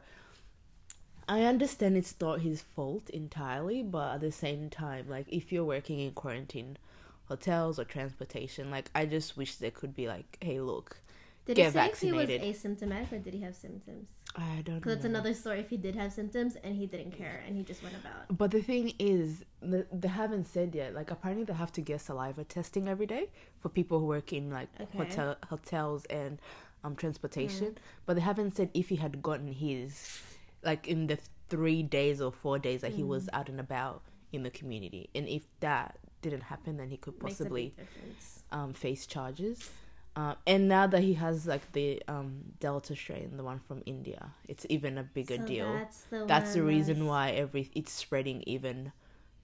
I 1.28 1.42
understand 1.42 1.96
it's 1.96 2.14
not 2.20 2.40
his 2.40 2.62
fault 2.62 3.10
entirely, 3.10 3.82
but 3.82 4.14
at 4.14 4.20
the 4.20 4.32
same 4.32 4.70
time, 4.70 5.06
like 5.08 5.26
if 5.28 5.50
you're 5.52 5.64
working 5.64 5.98
in 6.00 6.12
quarantine 6.12 6.76
hotels 7.26 7.78
or 7.78 7.84
transportation, 7.84 8.70
like 8.70 8.90
I 8.94 9.04
just 9.06 9.36
wish 9.36 9.56
there 9.56 9.70
could 9.72 9.94
be 9.94 10.06
like, 10.08 10.38
hey, 10.40 10.60
look, 10.60 10.98
Did 11.48 11.56
get 11.56 11.66
he 11.72 11.72
say 11.72 11.88
if 11.88 11.98
he 12.00 12.12
was 12.12 12.28
asymptomatic 12.28 13.10
or 13.10 13.18
did 13.18 13.32
he 13.32 13.40
have 13.40 13.56
symptoms? 13.56 14.10
I 14.36 14.60
don't. 14.62 14.74
Know. 14.74 14.80
Because 14.80 14.96
it's 14.96 15.04
another 15.06 15.32
story 15.32 15.60
if 15.60 15.70
he 15.70 15.78
did 15.78 15.96
have 15.96 16.12
symptoms 16.12 16.56
and 16.62 16.76
he 16.76 16.86
didn't 16.86 17.12
care 17.12 17.42
and 17.46 17.56
he 17.56 17.62
just 17.62 17.82
went 17.82 17.94
about. 17.96 18.36
But 18.36 18.50
the 18.50 18.60
thing 18.60 18.92
is, 18.98 19.44
they 19.62 20.08
haven't 20.08 20.46
said 20.46 20.74
yet. 20.74 20.94
Like 20.94 21.10
apparently, 21.10 21.44
they 21.44 21.54
have 21.54 21.72
to 21.72 21.80
get 21.80 22.02
saliva 22.02 22.44
testing 22.44 22.86
every 22.86 23.06
day 23.06 23.30
for 23.60 23.70
people 23.70 23.98
who 23.98 24.04
work 24.04 24.34
in 24.34 24.50
like 24.50 24.68
Okay. 24.78 24.98
hotel 24.98 25.36
hotels 25.48 26.04
and 26.10 26.38
um 26.84 26.94
transportation. 26.96 27.68
Mm. 27.68 27.76
But 28.04 28.16
they 28.16 28.22
haven't 28.22 28.54
said 28.54 28.68
if 28.74 28.90
he 28.90 28.96
had 28.96 29.22
gotten 29.22 29.50
his, 29.50 30.20
like 30.62 30.86
in 30.86 31.06
the 31.06 31.18
three 31.48 31.82
days 31.82 32.20
or 32.20 32.30
four 32.30 32.58
days 32.58 32.82
that 32.82 32.92
he 32.92 33.02
was 33.02 33.24
Mm. 33.24 33.38
out 33.38 33.48
and 33.48 33.58
about 33.58 34.02
in 34.32 34.42
the 34.42 34.50
community, 34.50 35.08
and 35.14 35.26
if 35.26 35.44
that 35.60 35.96
didn't 36.20 36.42
happen, 36.42 36.76
then 36.76 36.90
he 36.90 36.98
could 36.98 37.18
possibly 37.18 37.74
um, 38.52 38.74
face 38.74 39.06
charges. 39.06 39.70
Uh, 40.18 40.34
and 40.48 40.66
now 40.68 40.84
that 40.92 41.02
he 41.08 41.14
has 41.14 41.46
like 41.46 41.70
the 41.78 42.02
um, 42.08 42.30
Delta 42.58 42.96
strain, 42.96 43.36
the 43.36 43.44
one 43.44 43.60
from 43.68 43.82
India, 43.86 44.22
it's 44.48 44.66
even 44.68 44.98
a 44.98 45.02
bigger 45.04 45.36
So 45.36 45.46
deal. 45.46 45.72
That's 45.72 46.00
the, 46.10 46.24
That's 46.26 46.54
the 46.54 46.62
reason 46.74 46.94
that's- 46.94 47.08
why 47.08 47.30
every 47.42 47.70
it's 47.80 47.92
spreading 47.92 48.42
even 48.54 48.90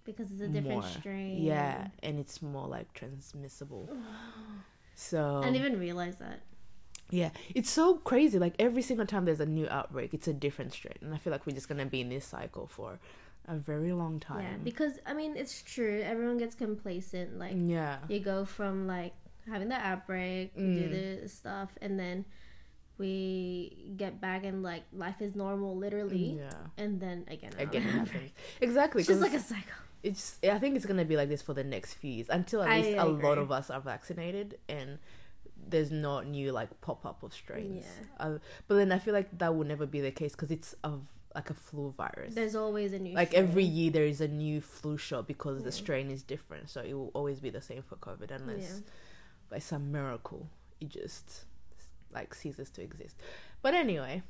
Because 0.05 0.33
it's 0.33 0.41
a 0.41 0.49
different 0.49 0.83
more. 0.83 0.99
strain. 0.99 1.41
Yeah, 1.41 1.89
and 2.03 2.19
it's 2.19 2.43
more 2.43 2.67
like 2.67 2.93
transmissible. 2.93 3.89
So 4.97 5.41
I 5.43 5.51
didn't 5.51 5.57
even 5.67 5.79
realize 5.81 6.17
that. 6.19 6.41
yeah, 7.11 7.31
it's 7.55 7.71
so 7.71 7.97
crazy. 7.97 8.39
Like 8.39 8.55
every 8.59 8.83
single 8.83 9.07
time 9.07 9.25
there's 9.25 9.41
a 9.41 9.47
new 9.47 9.69
outbreak, 9.69 10.15
it's 10.15 10.29
a 10.29 10.33
different 10.33 10.73
strain, 10.73 10.95
and 11.03 11.13
I 11.15 11.19
feel 11.19 11.33
like 11.33 11.47
we're 11.47 11.55
just 11.61 11.69
gonna 11.69 11.87
be 11.87 12.01
in 12.01 12.09
this 12.11 12.25
cycle 12.25 12.67
for 12.69 12.99
a 13.49 13.57
very 13.57 13.93
long 13.93 14.21
time. 14.21 14.43
Yeah, 14.43 14.57
because 14.63 14.95
I 15.05 15.13
mean 15.15 15.37
it's 15.37 15.63
true. 15.63 16.01
Everyone 16.03 16.39
gets 16.39 16.55
complacent. 16.55 17.39
Like 17.39 17.55
yeah, 17.57 17.99
you 18.09 18.21
go 18.21 18.45
from 18.45 18.87
like 18.87 19.15
having 19.51 19.69
the 19.69 19.77
outbreak, 19.77 20.53
we 20.57 20.63
do 20.63 20.89
Mm. 20.89 21.23
the 21.23 21.29
stuff, 21.29 21.71
and 21.83 21.99
then 21.99 22.25
we 22.99 23.93
get 23.97 24.21
back 24.21 24.45
and 24.45 24.63
like 24.63 24.85
life 24.93 25.21
is 25.21 25.35
normal, 25.35 25.77
literally. 25.77 26.37
yeah. 26.39 26.51
And 26.79 27.01
then 27.01 27.25
again, 27.29 27.53
Again, 27.59 27.83
it 27.83 27.89
another 27.95 28.11
happens. 28.13 28.31
Exactly. 28.61 29.01
It's 29.01 29.09
just 29.09 29.21
like 29.21 29.35
a 29.35 29.41
cycle. 29.41 29.73
it's. 30.03 30.39
I 30.45 30.59
think 30.59 30.77
it's 30.77 30.87
gonna 30.87 31.05
be 31.05 31.17
like 31.17 31.29
this 31.29 31.43
for 31.43 31.55
the 31.55 31.65
next 31.65 31.95
few 31.95 32.11
years 32.13 32.29
until 32.31 32.63
at 32.63 32.69
I 32.71 32.81
least 32.83 32.99
a 32.99 33.05
lot 33.07 33.39
of 33.39 33.51
us 33.51 33.71
are 33.71 33.81
vaccinated 33.81 34.59
and 34.69 34.99
there's 35.67 35.91
not 35.91 36.27
new 36.27 36.53
like 36.53 36.81
pop 36.83 37.05
up 37.07 37.23
of 37.23 37.33
strains. 37.33 37.85
Yeah. 37.85 38.27
Uh, 38.27 38.39
but 38.69 38.77
then 38.77 38.93
I 38.93 38.99
feel 38.99 39.15
like 39.15 39.37
that 39.39 39.57
will 39.57 39.65
never 39.65 39.87
be 39.87 40.01
the 40.01 40.11
case 40.13 40.33
because 40.33 40.51
it's 40.51 40.75
of 40.85 41.03
like 41.35 41.51
a 41.51 41.55
flu 41.55 41.93
virus. 41.97 42.35
There's 42.35 42.55
always 42.55 42.93
a 42.93 42.99
new. 43.01 43.13
like 43.15 43.29
strain. 43.31 43.43
every 43.43 43.65
year 43.65 43.91
there 43.91 44.05
is 44.05 44.21
a 44.21 44.29
new 44.29 44.61
flu 44.61 44.97
shot 44.97 45.27
because 45.27 45.59
Yeah. 45.59 45.65
the 45.65 45.73
strain 45.73 46.11
is 46.13 46.23
different 46.23 46.71
so 46.71 46.81
it 46.83 46.93
will 46.95 47.11
always 47.13 47.41
be 47.41 47.51
the 47.51 47.63
same 47.63 47.83
for 47.83 47.97
covid 47.97 48.31
unless 48.31 48.61
Yeah. 48.85 48.91
By 49.49 49.59
some 49.59 49.93
miracle. 49.93 50.49
It 50.81 50.89
just 50.89 51.45
like 52.13 52.35
ceases 52.35 52.71
to 52.71 52.83
exist. 52.83 53.17
But 53.63 53.75
anyway 53.75 54.23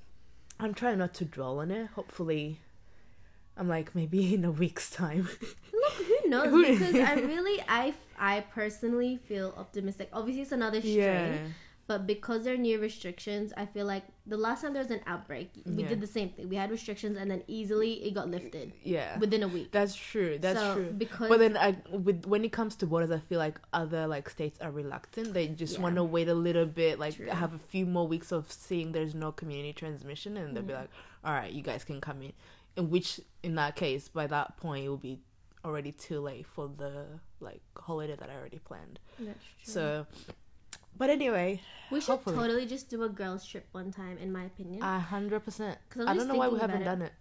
i'm 0.61 0.75
trying 0.75 0.99
not 0.99 1.14
to 1.14 1.25
dwell 1.25 1.59
on 1.59 1.71
it. 1.71 1.88
Hopefully 1.94 2.61
i'm 3.56 3.68
like 3.68 3.94
maybe 3.94 4.35
in 4.37 4.44
a 4.44 4.50
week's 4.50 4.90
time. 4.90 5.28
Look, 5.73 5.92
who 5.92 6.18
knows? 6.28 6.78
Because 6.78 6.94
I 6.97 7.14
really, 7.14 7.62
I, 7.68 7.94
I 8.18 8.40
personally 8.52 9.18
feel 9.26 9.54
optimistic. 9.56 10.09
Obviously, 10.12 10.42
it's 10.42 10.52
another 10.52 10.80
strain, 10.80 10.97
yeah 10.97 11.37
but 11.87 12.07
because 12.07 12.45
there 12.45 12.55
are 12.55 12.57
new 12.57 12.79
restrictions, 12.81 13.53
I 13.57 13.67
feel 13.67 13.85
like 13.87 14.05
the 14.26 14.37
last 14.38 14.62
time 14.62 14.73
there 14.73 14.83
was 14.83 14.91
an 14.91 15.00
outbreak, 15.07 15.50
we 15.67 15.83
Yeah. 15.83 15.88
did 15.91 16.00
the 16.00 16.07
same 16.07 16.31
thing. 16.31 16.49
We 16.49 16.57
had 16.57 16.71
restrictions, 16.71 17.19
and 17.19 17.31
then 17.31 17.43
easily 17.47 18.05
it 18.07 18.14
got 18.14 18.29
lifted 18.31 18.73
yeah 18.83 19.19
within 19.19 19.43
a 19.43 19.49
week. 19.49 19.71
that's 19.71 19.95
true 19.95 20.38
that's 20.38 20.59
so 20.59 20.75
true 20.75 20.93
Because 20.97 21.29
but 21.29 21.38
then 21.38 21.57
I, 21.57 21.76
with 21.91 22.25
when 22.26 22.43
it 22.45 22.53
comes 22.53 22.75
to 22.76 22.87
borders, 22.87 23.11
I 23.11 23.19
feel 23.19 23.38
like 23.38 23.61
other 23.73 24.07
like 24.07 24.31
states 24.31 24.59
are 24.61 24.71
reluctant. 24.71 25.35
They 25.35 25.49
just 25.49 25.75
Yeah. 25.75 25.83
want 25.83 25.97
to 25.97 26.05
wait 26.05 26.29
a 26.29 26.35
little 26.35 26.67
bit, 26.67 26.99
like 26.99 27.17
True. 27.17 27.26
have 27.26 27.53
a 27.55 27.59
few 27.59 27.85
more 27.87 28.07
weeks 28.09 28.33
of 28.33 28.50
seeing 28.50 28.93
there's 28.93 29.14
no 29.14 29.31
community 29.33 29.73
transmission, 29.75 30.37
and 30.38 30.57
they'll 30.57 30.62
be 30.62 30.73
Mhm. 30.73 30.81
like, 30.83 30.91
"All 31.25 31.33
right, 31.35 31.53
you 31.53 31.62
guys 31.62 31.85
can 31.85 32.00
come 32.00 32.23
in." 32.23 32.33
In 32.76 32.91
which, 32.91 33.21
in 33.43 33.55
that 33.57 33.76
case, 33.76 34.09
by 34.09 34.26
that 34.26 34.57
point, 34.57 34.85
it 34.85 34.88
will 34.88 34.97
be 34.97 35.21
already 35.64 35.93
too 35.93 36.21
late 36.21 36.47
for 36.47 36.67
the 36.69 37.07
like 37.41 37.62
holiday 37.76 38.17
that 38.17 38.29
I 38.31 38.35
already 38.37 38.59
planned. 38.59 38.99
That's 39.19 39.38
true. 39.45 39.73
So, 39.75 40.07
but 40.97 41.11
anyway, 41.11 41.61
we 41.91 42.01
should 42.01 42.11
hopefully. 42.13 42.37
totally 42.37 42.67
just 42.67 42.89
do 42.91 43.03
a 43.03 43.09
girls 43.09 43.47
trip 43.47 43.67
one 43.73 43.91
time, 43.91 44.19
in 44.19 44.33
my 44.33 44.45
opinion. 44.45 44.83
a 44.83 44.99
hundred 45.01 45.41
percent. 45.45 45.79
I 46.07 46.15
don't 46.15 46.29
know 46.29 46.35
why 46.37 46.49
we 46.49 46.59
haven't 46.59 46.83
about 46.83 46.99
done 46.99 47.03
it. 47.03 47.13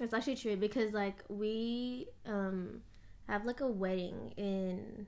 It's 0.00 0.14
actually 0.14 0.36
true 0.36 0.56
because 0.56 0.92
like 0.92 1.22
we 1.28 2.06
um 2.26 2.80
have 3.28 3.44
like 3.44 3.60
a 3.60 3.68
wedding 3.68 4.32
in 4.36 5.06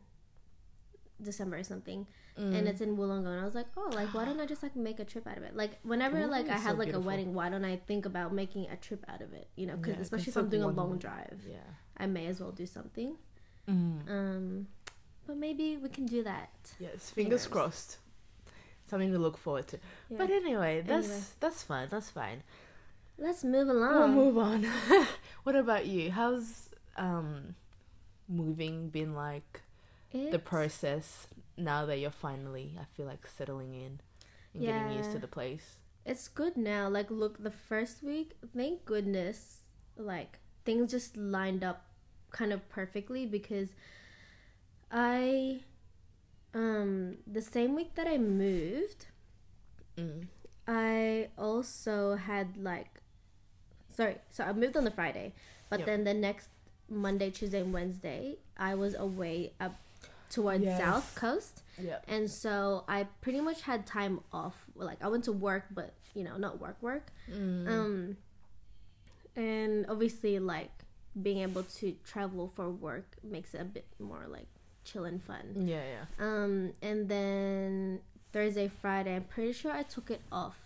December 1.23 1.57
or 1.59 1.65
something, 1.65 2.07
Mm. 2.39 2.53
and 2.59 2.69
it's 2.69 2.81
in 2.81 2.97
Wollongong. 2.97 3.27
And 3.29 3.41
I 3.41 3.45
was 3.45 3.55
like, 3.55 3.67
oh, 3.77 3.91
like 3.95 4.13
why 4.13 4.25
don't 4.25 4.41
I 4.41 4.47
just 4.47 4.63
like 4.63 4.75
make 4.75 4.99
a 4.99 5.05
trip 5.05 5.27
out 5.27 5.37
of 5.39 5.45
it? 5.45 5.55
Like 5.57 5.79
whenever 5.85 6.27
like 6.27 6.49
I 6.49 6.57
is 6.57 6.63
so 6.63 6.69
have 6.69 6.79
like 6.79 6.87
beautiful. 6.89 7.03
a 7.03 7.07
wedding, 7.07 7.33
why 7.33 7.49
don't 7.49 7.65
I 7.65 7.77
think 7.77 8.07
about 8.07 8.33
making 8.35 8.67
a 8.71 8.77
trip 8.77 9.05
out 9.09 9.23
of 9.23 9.33
it? 9.33 9.49
You 9.57 9.67
know, 9.67 9.77
because 9.77 9.95
Yeah, 9.97 10.03
especially 10.03 10.31
if 10.31 10.37
I'm 10.37 10.49
doing 10.49 10.65
a 10.65 10.69
long 10.69 10.99
drive, 10.99 11.41
yeah. 11.49 11.59
I 11.97 12.07
may 12.07 12.27
as 12.27 12.41
well 12.41 12.51
do 12.51 12.67
something. 12.67 13.17
Mm. 13.69 14.11
Um, 14.11 14.67
but 15.27 15.37
maybe 15.37 15.77
we 15.77 15.89
can 15.89 16.07
do 16.07 16.23
that. 16.25 16.51
Yes, 16.79 17.11
fingers 17.11 17.13
Fingers. 17.13 17.47
crossed. 17.47 17.99
Something 18.87 19.13
to 19.13 19.19
look 19.19 19.39
forward 19.39 19.67
to. 19.69 19.79
Yeah. 20.11 20.19
But 20.19 20.31
anyway, 20.31 20.83
that's 20.87 21.09
Anyway. 21.09 21.25
that's 21.41 21.63
fine. 21.63 21.89
That's 21.91 22.11
fine. 22.11 22.43
Let's 23.19 23.45
move 23.45 23.69
along. 23.69 24.17
we'll 24.17 24.25
move 24.27 24.39
on. 24.39 24.67
what 25.45 25.57
about 25.57 25.87
you? 25.87 26.11
How's 26.11 26.69
um 26.97 27.55
moving 28.29 28.89
been 28.89 29.15
like? 29.15 29.63
The 30.13 30.39
process 30.39 31.27
now 31.57 31.87
that 31.87 31.99
you're 31.99 32.11
finally, 32.13 32.79
I 32.81 32.85
feel 32.97 33.05
like 33.07 33.27
settling 33.27 33.75
in 33.75 33.99
and 34.55 34.63
getting 34.63 34.93
used 34.97 35.11
to 35.11 35.19
the 35.19 35.27
place. 35.27 35.75
It's 36.07 36.29
good 36.29 36.57
now. 36.57 36.89
Like, 36.89 37.11
look, 37.11 37.43
the 37.43 37.51
first 37.51 38.01
week, 38.01 38.35
thank 38.57 38.85
goodness, 38.85 39.63
like, 39.97 40.39
things 40.65 40.93
just 40.93 41.17
lined 41.17 41.65
up 41.65 41.87
kind 42.31 42.53
of 42.53 42.69
perfectly 42.69 43.27
because 43.27 43.71
I, 44.95 45.61
um, 46.55 47.17
the 47.27 47.43
same 47.43 47.75
week 47.75 47.95
that 47.97 48.07
I 48.07 48.17
moved, 48.17 49.07
Mm. 49.97 50.27
I 50.67 51.29
also 51.39 52.15
had, 52.17 52.57
like, 52.57 53.01
sorry, 53.91 54.19
so 54.31 54.45
I 54.45 54.53
moved 54.53 54.77
on 54.77 54.85
the 54.85 54.91
Friday, 54.91 55.33
but 55.69 55.81
Yep. 55.81 55.87
then 55.87 56.05
the 56.05 56.15
next 56.15 56.49
Monday, 56.89 57.31
Tuesday, 57.31 57.61
and 57.61 57.73
Wednesday, 57.73 58.39
I 58.57 58.75
was 58.75 58.95
away 58.95 59.53
up 59.61 59.77
towards 60.31 60.65
Yes. 60.65 60.81
South 60.81 61.15
Coast. 61.15 61.63
Yeah. 61.79 62.01
And 62.09 62.31
so 62.31 62.85
I 62.89 63.05
pretty 63.21 63.41
much 63.41 63.63
had 63.63 63.87
time 63.87 64.21
off. 64.33 64.67
Like 64.75 65.03
I 65.03 65.09
went 65.09 65.25
to 65.25 65.33
work, 65.33 65.67
but 65.71 65.93
you 66.15 66.23
know, 66.25 66.37
not 66.37 66.61
work 66.61 66.81
work. 66.83 67.13
Mm. 67.31 67.69
Um, 67.69 68.17
and 69.37 69.87
obviously, 69.89 70.39
like 70.39 70.71
being 71.21 71.39
able 71.39 71.63
to 71.63 71.97
travel 72.05 72.49
for 72.49 72.71
work 72.71 73.17
makes 73.23 73.55
it 73.55 73.61
a 73.61 73.65
bit 73.65 73.87
more 73.99 74.27
like 74.29 74.49
chill 74.85 75.05
and 75.05 75.23
fun. 75.23 75.65
yeah, 75.67 75.83
yeah. 75.95 76.05
Um, 76.27 76.73
and 76.83 77.09
then 77.09 78.01
Thursday, 78.33 78.69
Friday, 78.69 79.17
I'm 79.17 79.25
pretty 79.25 79.53
sure 79.53 79.73
I 79.73 79.83
took 79.83 80.11
it 80.11 80.21
off. 80.33 80.59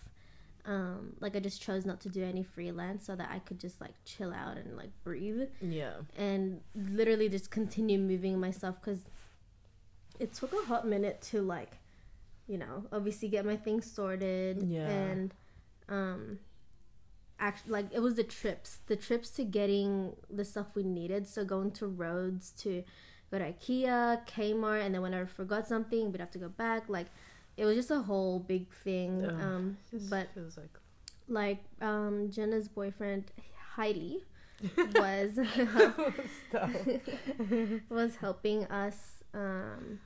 Um, 0.65 1.13
like 1.19 1.35
I 1.35 1.39
just 1.39 1.61
chose 1.61 1.85
not 1.85 1.99
to 2.01 2.09
do 2.09 2.23
any 2.23 2.43
freelance 2.43 3.05
so 3.05 3.15
that 3.15 3.29
I 3.31 3.39
could 3.39 3.59
just 3.59 3.79
like 3.81 3.93
chill 4.05 4.31
out 4.33 4.57
and 4.57 4.75
like 4.77 4.91
breathe 5.03 5.47
Yeah. 5.61 5.93
and 6.17 6.61
literally 6.75 7.27
just 7.29 7.49
continue 7.49 7.97
moving 7.97 8.39
myself 8.39 8.79
because 8.79 8.99
it 10.19 10.33
took 10.33 10.51
a 10.53 10.65
hot 10.67 10.85
minute 10.85 11.21
to 11.31 11.41
like 11.41 11.77
you 12.47 12.57
know 12.57 12.83
obviously 12.91 13.29
get 13.29 13.45
my 13.45 13.55
things 13.55 13.89
sorted 13.89 14.61
Yeah. 14.61 14.87
and 14.89 15.33
um 15.87 16.39
actually 17.39 17.71
like 17.71 17.85
it 17.93 17.99
was 18.01 18.15
the 18.15 18.23
trips 18.23 18.79
the 18.87 18.95
trips 18.97 19.29
to 19.31 19.43
getting 19.45 20.15
the 20.29 20.43
stuff 20.43 20.75
we 20.75 20.83
needed 20.83 21.25
so 21.25 21.45
going 21.45 21.71
to 21.71 21.87
roads 21.87 22.51
to 22.59 22.83
go 23.31 23.37
to 23.39 23.45
ikea 23.53 24.25
kmart 24.25 24.85
and 24.85 24.93
then 24.93 25.01
when 25.01 25.13
i 25.13 25.25
forgot 25.25 25.67
something 25.67 26.11
we'd 26.11 26.19
have 26.19 26.31
to 26.31 26.39
go 26.39 26.49
back 26.49 26.83
like 26.89 27.07
it 27.57 27.65
was 27.65 27.75
just 27.75 27.91
a 27.91 27.99
whole 27.99 28.39
big 28.39 28.71
thing 28.71 29.25
um 29.25 29.77
but 30.09 30.27
like 30.57 30.79
like 31.27 31.63
um 31.81 32.29
jenna's 32.31 32.67
boyfriend 32.67 33.31
heidi 33.75 34.25
was 34.95 35.37
was 37.89 38.15
helping 38.17 38.65
us 38.65 39.23
um 39.33 39.99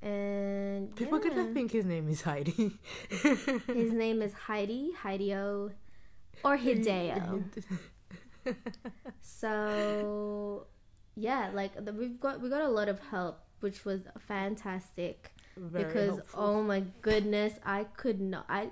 and 0.00 0.94
People 0.94 1.20
yeah. 1.22 1.30
gonna 1.30 1.52
think 1.52 1.72
his 1.72 1.84
name 1.84 2.08
is 2.08 2.22
Heidi. 2.22 2.78
his 3.10 3.92
name 3.92 4.22
is 4.22 4.32
heidi 4.32 4.92
hideo 5.02 5.72
or 6.44 6.56
hideo 6.56 7.42
so 9.20 10.66
yeah 11.18 11.50
like 11.52 11.72
the, 11.84 11.92
we've 11.92 12.20
got 12.20 12.40
we 12.40 12.48
got 12.48 12.62
a 12.62 12.68
lot 12.68 12.88
of 12.88 12.98
help 13.10 13.40
which 13.60 13.84
was 13.84 14.00
fantastic 14.26 15.32
Very 15.56 15.84
because 15.84 16.16
helpful. 16.16 16.40
oh 16.44 16.62
my 16.62 16.80
goodness 17.02 17.54
i 17.64 17.84
could 17.96 18.20
not 18.20 18.44
i 18.48 18.70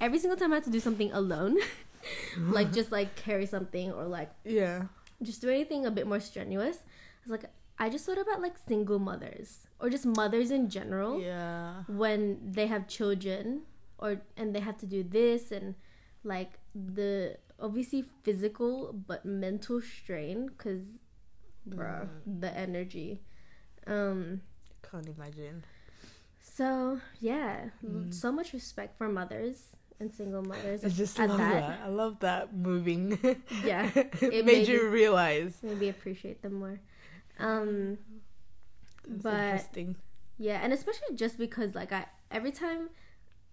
every 0.00 0.18
single 0.18 0.38
time 0.40 0.52
i 0.52 0.56
had 0.56 0.64
to 0.64 0.70
do 0.70 0.80
something 0.80 1.12
alone 1.12 1.56
like 2.38 2.72
just 2.72 2.90
like 2.92 3.14
carry 3.16 3.46
something 3.46 3.92
or 3.92 4.04
like 4.04 4.30
yeah. 4.44 4.84
just 5.22 5.40
do 5.40 5.48
anything 5.50 5.84
a 5.86 5.90
bit 5.90 6.06
more 6.06 6.20
strenuous. 6.20 6.78
I 6.78 7.20
was 7.24 7.30
like, 7.32 7.50
I 7.78 7.88
just 7.90 8.06
thought 8.06 8.18
about 8.18 8.40
like 8.40 8.54
single 8.68 8.98
mothers 9.00 9.66
or 9.80 9.90
just 9.90 10.06
mothers 10.06 10.50
in 10.52 10.70
general 10.70 11.20
Yeah. 11.20 11.82
when 11.88 12.38
they 12.56 12.66
have 12.68 12.86
children 12.86 13.62
or 13.98 14.20
and 14.36 14.54
they 14.54 14.60
have 14.60 14.78
to 14.78 14.86
do 14.86 15.02
this 15.02 15.50
and 15.50 15.74
like 16.22 16.52
the 16.74 17.36
obviously 17.58 18.04
physical 18.22 18.92
but 18.92 19.24
mental 19.24 19.80
strain 19.80 20.46
because 20.46 20.84
bruh 21.68 22.08
the 22.26 22.50
energy 22.56 23.20
um 23.86 24.40
Can't 24.88 25.06
imagine. 25.08 25.64
so 26.40 27.00
yeah 27.20 27.70
Mm. 27.84 28.12
so 28.14 28.30
much 28.32 28.52
respect 28.52 28.96
for 28.98 29.08
mothers 29.08 29.76
and 29.98 30.12
single 30.12 30.42
mothers 30.42 30.84
I 30.84 30.88
just 30.88 31.18
love 31.18 31.38
that. 31.38 31.60
that. 31.68 31.80
I 31.84 31.88
love 31.88 32.20
that 32.20 32.54
moving. 32.54 33.18
Yeah, 33.64 33.90
it 33.96 34.44
made 34.44 34.44
made 34.44 34.68
you 34.68 34.88
realize. 34.88 35.56
maybe 35.62 35.88
appreciate 35.88 36.42
them 36.42 36.54
more 36.54 36.80
um 37.38 37.98
That's 39.06 39.22
But- 39.22 39.34
interesting. 39.44 39.96
Yeah, 40.38 40.60
and 40.62 40.72
especially 40.72 41.16
just 41.16 41.38
because 41.38 41.74
like 41.74 41.92
I 41.92 42.06
every 42.30 42.52
time 42.52 42.90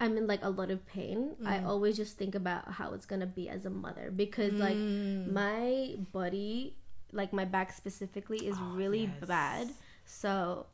I'm 0.01 0.17
in 0.17 0.27
like 0.27 0.43
a 0.43 0.49
lot 0.49 0.69
of 0.69 0.83
pain, 0.85 1.37
I 1.45 1.59
Mm. 1.59 1.65
always 1.67 1.95
just 1.95 2.17
think 2.17 2.35
about 2.35 2.67
how 2.75 2.93
it's 2.93 3.05
gonna 3.05 3.25
be 3.39 3.47
as 3.47 3.63
a 3.65 3.69
mother 3.69 4.11
because 4.11 4.53
like 4.59 4.75
Mm. 4.75 5.31
my 5.31 5.95
body, 6.11 6.75
like 7.13 7.31
my 7.33 7.45
back 7.45 7.71
specifically, 7.73 8.39
is 8.47 8.57
Oh, 8.59 8.73
really 8.75 9.03
yes. 9.05 9.27
bad. 9.27 9.69
So 10.05 10.65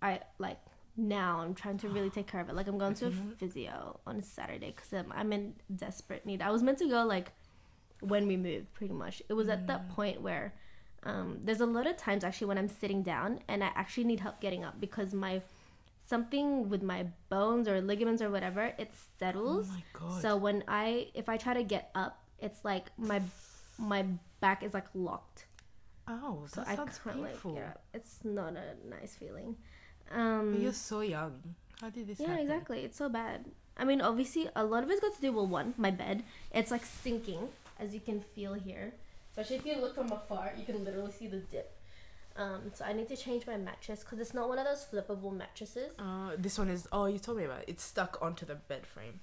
I 0.00 0.20
like 0.38 0.58
now 0.96 1.40
I'm 1.40 1.54
trying 1.54 1.78
to 1.78 1.88
really 1.88 2.10
take 2.10 2.26
care 2.26 2.40
of 2.40 2.48
it. 2.48 2.54
Like 2.54 2.68
I'm 2.68 2.78
going 2.78 2.94
to 2.94 3.06
a 3.06 3.10
know- 3.10 3.32
physio 3.36 4.00
on 4.06 4.22
Saturday 4.22 4.72
because 4.74 4.92
I'm, 4.92 5.12
I'm 5.14 5.32
in 5.32 5.54
desperate 5.74 6.24
need. 6.26 6.42
I 6.42 6.50
was 6.50 6.62
meant 6.62 6.78
to 6.78 6.88
go 6.88 7.04
like 7.04 7.32
when 8.00 8.26
we 8.26 8.36
moved, 8.36 8.72
pretty 8.74 8.92
much. 8.94 9.22
It 9.28 9.34
was 9.34 9.48
at 9.48 9.66
that 9.68 9.88
Mm. 9.88 9.94
point 9.94 10.20
where 10.22 10.54
um, 11.04 11.38
there's 11.44 11.60
a 11.60 11.66
lot 11.66 11.86
of 11.86 11.96
times 11.96 12.22
actually 12.24 12.46
when 12.48 12.58
I'm 12.58 12.68
sitting 12.68 13.02
down 13.02 13.40
and 13.48 13.62
I 13.64 13.70
actually 13.74 14.04
need 14.04 14.20
help 14.20 14.40
getting 14.40 14.64
up 14.64 14.80
because 14.80 15.12
my 15.14 15.42
something 16.06 16.68
with 16.68 16.82
my 16.82 17.06
bones 17.28 17.68
or 17.68 17.80
ligaments 17.80 18.20
or 18.22 18.30
whatever 18.30 18.72
it 18.78 18.90
Oh 18.92 18.96
settles. 19.18 19.68
my 19.68 19.82
god. 19.92 20.22
so 20.22 20.36
when 20.36 20.62
I 20.68 21.08
if 21.14 21.28
I 21.28 21.36
try 21.36 21.54
to 21.54 21.62
get 21.62 21.90
up, 21.94 22.22
it's 22.38 22.64
like 22.64 22.86
my 22.98 23.20
my 23.78 24.04
back 24.40 24.62
is 24.62 24.74
like 24.74 24.86
locked. 24.94 25.46
Oh, 26.08 26.44
So 26.46 26.60
that 26.60 26.68
I 26.70 26.76
sounds 26.76 26.98
can't 27.02 27.20
like 27.20 27.32
painful. 27.32 27.54
get. 27.54 27.80
It's 27.94 28.18
not 28.24 28.54
a 28.56 28.74
nice 28.88 29.14
feeling. 29.14 29.56
Um, 30.10 30.52
But 30.52 30.60
you're 30.62 30.72
so 30.72 31.00
young. 31.00 31.54
How 31.80 31.90
did 31.90 32.06
this 32.06 32.20
yeah, 32.20 32.28
happen? 32.28 32.42
exactly. 32.42 32.80
It's 32.84 32.96
so 32.98 33.08
bad. 33.08 33.46
I 33.76 33.84
mean, 33.84 34.00
obviously, 34.00 34.48
a 34.54 34.64
lot 34.64 34.82
of 34.84 34.90
it's 34.90 35.00
got 35.00 35.14
to 35.14 35.20
do 35.20 35.32
with 35.32 35.48
one, 35.48 35.74
my 35.76 35.90
bed. 35.90 36.22
It's 36.52 36.70
like 36.70 36.84
sinking, 36.84 37.48
as 37.78 37.94
you 37.94 38.00
can 38.00 38.20
feel 38.20 38.54
here. 38.54 38.92
Especially 39.30 39.56
if 39.56 39.66
you 39.66 39.80
look 39.80 39.94
from 39.94 40.12
afar, 40.12 40.52
you 40.58 40.64
can 40.64 40.84
literally 40.84 41.10
see 41.12 41.26
the 41.26 41.38
dip. 41.38 41.74
Um, 42.36 42.70
so 42.74 42.84
I 42.84 42.92
need 42.92 43.08
to 43.08 43.16
change 43.16 43.46
my 43.46 43.56
mattress 43.56 44.00
because 44.00 44.18
it's 44.18 44.34
not 44.34 44.48
one 44.48 44.58
of 44.58 44.66
those 44.66 44.84
flippable 44.90 45.34
mattresses. 45.36 45.92
Uh, 45.98 46.32
this 46.38 46.58
one 46.58 46.68
is. 46.68 46.86
Oh, 46.92 47.06
you 47.06 47.18
told 47.18 47.38
me 47.38 47.44
about 47.44 47.60
it. 47.60 47.64
It's 47.68 47.82
stuck 47.82 48.18
onto 48.20 48.44
the 48.46 48.54
bed 48.54 48.86
frame. 48.86 49.20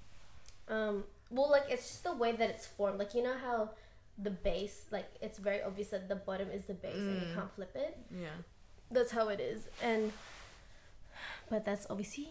Um, 0.67 1.03
well, 1.31 1.50
like 1.50 1.63
it's 1.69 1.88
just 1.88 2.03
the 2.03 2.13
way 2.13 2.31
that 2.31 2.50
it's 2.50 2.65
formed. 2.67 3.00
Like 3.00 3.13
you 3.13 3.24
know 3.24 3.36
how 3.41 3.69
the 4.21 4.31
base, 4.31 4.85
like 4.91 5.09
it's 5.21 5.38
very 5.39 5.61
obvious 5.63 5.89
that 5.89 6.07
the 6.09 6.15
bottom 6.15 6.49
is 6.51 6.65
the 6.65 6.73
base 6.73 6.95
and 6.95 7.21
you 7.21 7.27
Mm. 7.27 7.35
can't 7.35 7.51
flip 7.55 7.73
it. 7.75 7.97
Yeah. 8.11 8.27
That's 8.91 9.11
how 9.11 9.29
it 9.29 9.39
is, 9.39 9.67
and 9.83 10.11
but 11.49 11.65
that's 11.65 11.85
obviously 11.89 12.29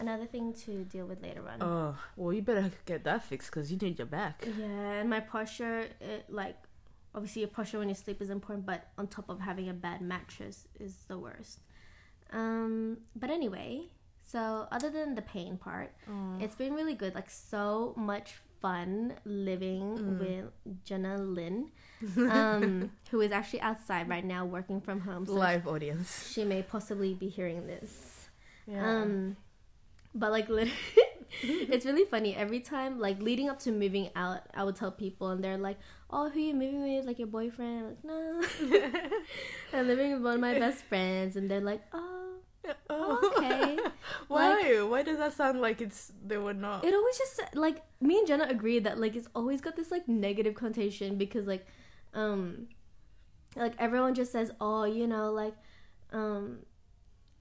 another 0.00 0.26
thing 0.26 0.52
to 0.64 0.84
deal 0.84 1.06
with 1.06 1.22
later 1.22 1.48
on. 1.48 1.62
Oh, 1.62 1.96
well, 2.16 2.32
you 2.32 2.42
better 2.42 2.70
get 2.86 3.04
that 3.04 3.24
fixed 3.24 3.50
because 3.50 3.70
you 3.70 3.76
need 3.78 3.98
your 3.98 4.06
back. 4.06 4.46
Yeah, 4.58 5.00
and 5.00 5.10
my 5.10 5.20
posture, 5.20 5.86
it, 6.00 6.24
like, 6.28 6.56
obviously 7.14 7.40
your 7.42 7.48
posture 7.50 7.78
when 7.78 7.88
you 7.88 7.94
sleep 7.94 8.20
is 8.22 8.30
important, 8.30 8.64
but 8.66 8.88
on 8.98 9.06
top 9.06 9.28
of 9.28 9.40
having 9.40 9.68
a 9.68 9.74
bad 9.74 10.00
mattress 10.00 10.66
is 10.80 10.94
the 11.08 11.18
worst. 11.18 11.60
Um, 12.32 12.98
but 13.14 13.28
anyway, 13.30 13.88
so 14.26 14.66
other 14.72 14.88
than 14.90 15.14
the 15.14 15.22
pain 15.22 15.58
part, 15.58 15.92
Oh. 16.08 16.38
it's 16.40 16.54
been 16.54 16.72
really 16.74 16.94
good. 16.94 17.14
Like, 17.14 17.28
so 17.30 17.92
much 17.96 18.40
fun 18.62 19.14
living 19.26 19.82
Mm. 19.98 20.18
with 20.20 20.84
Jenna 20.84 21.18
Lynn, 21.18 21.68
um, 22.30 22.90
who 23.10 23.20
is 23.20 23.32
actually 23.32 23.60
outside 23.60 24.08
right 24.08 24.24
now 24.24 24.46
working 24.46 24.80
from 24.80 25.00
home. 25.00 25.26
So 25.26 25.32
Live 25.34 25.66
audience. 25.66 26.30
she 26.32 26.44
may 26.44 26.62
possibly 26.62 27.12
be 27.14 27.28
hearing 27.28 27.66
this. 27.66 28.28
Yeah. 28.66 29.02
Um, 29.02 29.36
but 30.14 30.30
like 30.30 30.48
literally, 30.56 30.78
it's 31.42 31.84
really 31.84 32.04
funny. 32.04 32.36
Every 32.36 32.60
time, 32.60 33.00
like 33.00 33.20
leading 33.20 33.48
up 33.48 33.58
to 33.60 33.72
moving 33.72 34.10
out, 34.14 34.40
I 34.54 34.62
would 34.64 34.76
tell 34.76 34.92
people, 34.92 35.30
and 35.30 35.42
they're 35.42 35.58
like, 35.58 35.78
"Oh, 36.10 36.28
who 36.28 36.38
you 36.40 36.54
moving 36.54 36.82
with? 36.82 37.04
Like 37.06 37.18
your 37.18 37.28
boyfriend?" 37.28 37.96
I'm 38.04 38.10
like, 38.10 38.52
no, 38.62 39.10
I'm 39.72 39.86
living 39.90 40.12
with 40.12 40.22
one 40.22 40.34
of 40.34 40.40
my 40.40 40.58
best 40.58 40.84
friends, 40.84 41.36
and 41.36 41.50
they're 41.50 41.60
like, 41.64 41.82
"Oh, 41.92 42.21
oh. 42.90 43.32
okay." 43.36 43.78
Why? 44.28 44.80
Why 44.82 45.02
does 45.02 45.18
that 45.18 45.32
sound 45.34 45.60
like 45.60 45.80
it's 45.80 46.12
they 46.26 46.36
were 46.38 46.54
not? 46.54 46.84
it 46.84 46.94
always 46.94 47.18
just 47.18 47.40
like 47.54 47.82
me 48.00 48.18
and 48.18 48.26
Jenna 48.26 48.46
agreed 48.48 48.84
that 48.84 48.98
like 48.98 49.16
it's 49.16 49.28
always 49.34 49.60
got 49.60 49.76
this 49.76 49.90
like 49.90 50.08
negative 50.08 50.54
connotation 50.54 51.16
because 51.18 51.46
like, 51.46 51.66
um, 52.14 52.68
like 53.56 53.74
everyone 53.78 54.14
just 54.14 54.32
says, 54.32 54.50
"Oh, 54.60 54.84
you 54.84 55.06
know, 55.06 55.32
like, 55.32 55.54
um." 56.12 56.58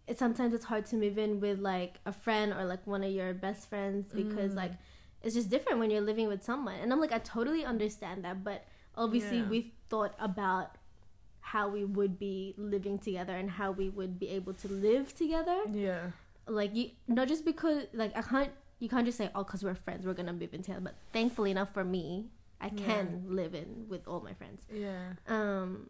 it 0.08 0.18
sometimes 0.18 0.54
it's 0.54 0.66
hard 0.66 0.86
to 0.86 0.96
move 0.98 1.18
in 1.18 1.40
with 1.40 1.60
like 1.60 2.00
a 2.06 2.12
friend 2.12 2.52
or 2.52 2.66
like 2.66 2.86
one 2.86 3.04
of 3.04 3.12
your 3.12 3.34
best 3.34 3.70
friends 3.70 4.12
because 4.12 4.52
Mm. 4.54 4.56
like 4.58 4.72
it's 5.22 5.36
just 5.36 5.50
different 5.50 5.78
when 5.80 5.90
you're 5.92 6.02
living 6.02 6.28
with 6.28 6.44
someone. 6.44 6.76
And 6.82 6.92
I'm 6.92 7.00
like 7.00 7.14
I 7.14 7.20
totally 7.20 7.64
understand 7.64 8.26
that, 8.26 8.44
but 8.44 8.66
obviously 8.98 9.38
Yeah. 9.38 9.48
we've 9.48 9.72
thought 9.90 10.14
about 10.20 10.76
how 11.42 11.68
we 11.68 11.84
would 11.84 12.18
be 12.20 12.54
living 12.58 12.98
together 13.00 13.36
and 13.36 13.50
how 13.50 13.72
we 13.72 13.90
would 13.90 14.20
be 14.20 14.30
able 14.30 14.54
to 14.54 14.68
live 14.68 15.14
together. 15.16 15.60
Yeah. 15.72 16.12
Like 16.48 16.76
you 16.76 16.92
not 17.08 17.28
just 17.28 17.44
because 17.46 17.84
like 17.94 18.16
I 18.16 18.22
can't 18.22 18.52
you 18.80 18.88
can't 18.90 19.06
just 19.06 19.18
say 19.18 19.30
oh 19.36 19.44
cuz 19.44 19.64
we're 19.64 19.76
friends 19.76 20.06
we're 20.06 20.14
to 20.14 20.34
move 20.34 20.54
in 20.54 20.62
together, 20.62 20.82
but 20.82 20.96
thankfully 21.14 21.52
enough 21.52 21.72
for 21.74 21.84
me, 21.84 22.30
I 22.60 22.68
Yeah. 22.68 22.86
can 22.86 23.26
live 23.30 23.54
in 23.56 23.88
with 23.90 24.08
all 24.08 24.22
my 24.22 24.34
friends. 24.34 24.66
Yeah. 24.72 25.14
Um 25.28 25.90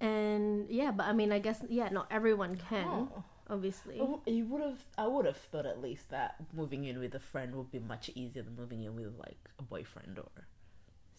and 0.00 0.68
yeah, 0.70 0.90
but 0.90 1.06
I 1.06 1.12
mean 1.12 1.32
I 1.32 1.38
guess 1.38 1.62
yeah, 1.68 1.88
not 1.90 2.06
everyone 2.10 2.56
can 2.56 2.86
Oh. 2.88 3.24
obviously. 3.48 3.98
Oh, 4.00 4.22
You 4.26 4.46
would 4.46 4.62
have. 4.62 4.84
I 4.98 5.06
would 5.06 5.26
have 5.26 5.36
thought 5.36 5.66
at 5.66 5.80
least 5.80 6.10
that 6.10 6.36
moving 6.52 6.84
in 6.84 6.98
with 6.98 7.14
a 7.14 7.20
friend 7.20 7.54
would 7.56 7.70
be 7.70 7.78
much 7.78 8.10
easier 8.14 8.42
than 8.42 8.56
moving 8.56 8.82
in 8.84 8.96
with 8.96 9.14
like 9.18 9.38
a 9.58 9.62
boyfriend 9.62 10.18
or 10.18 10.30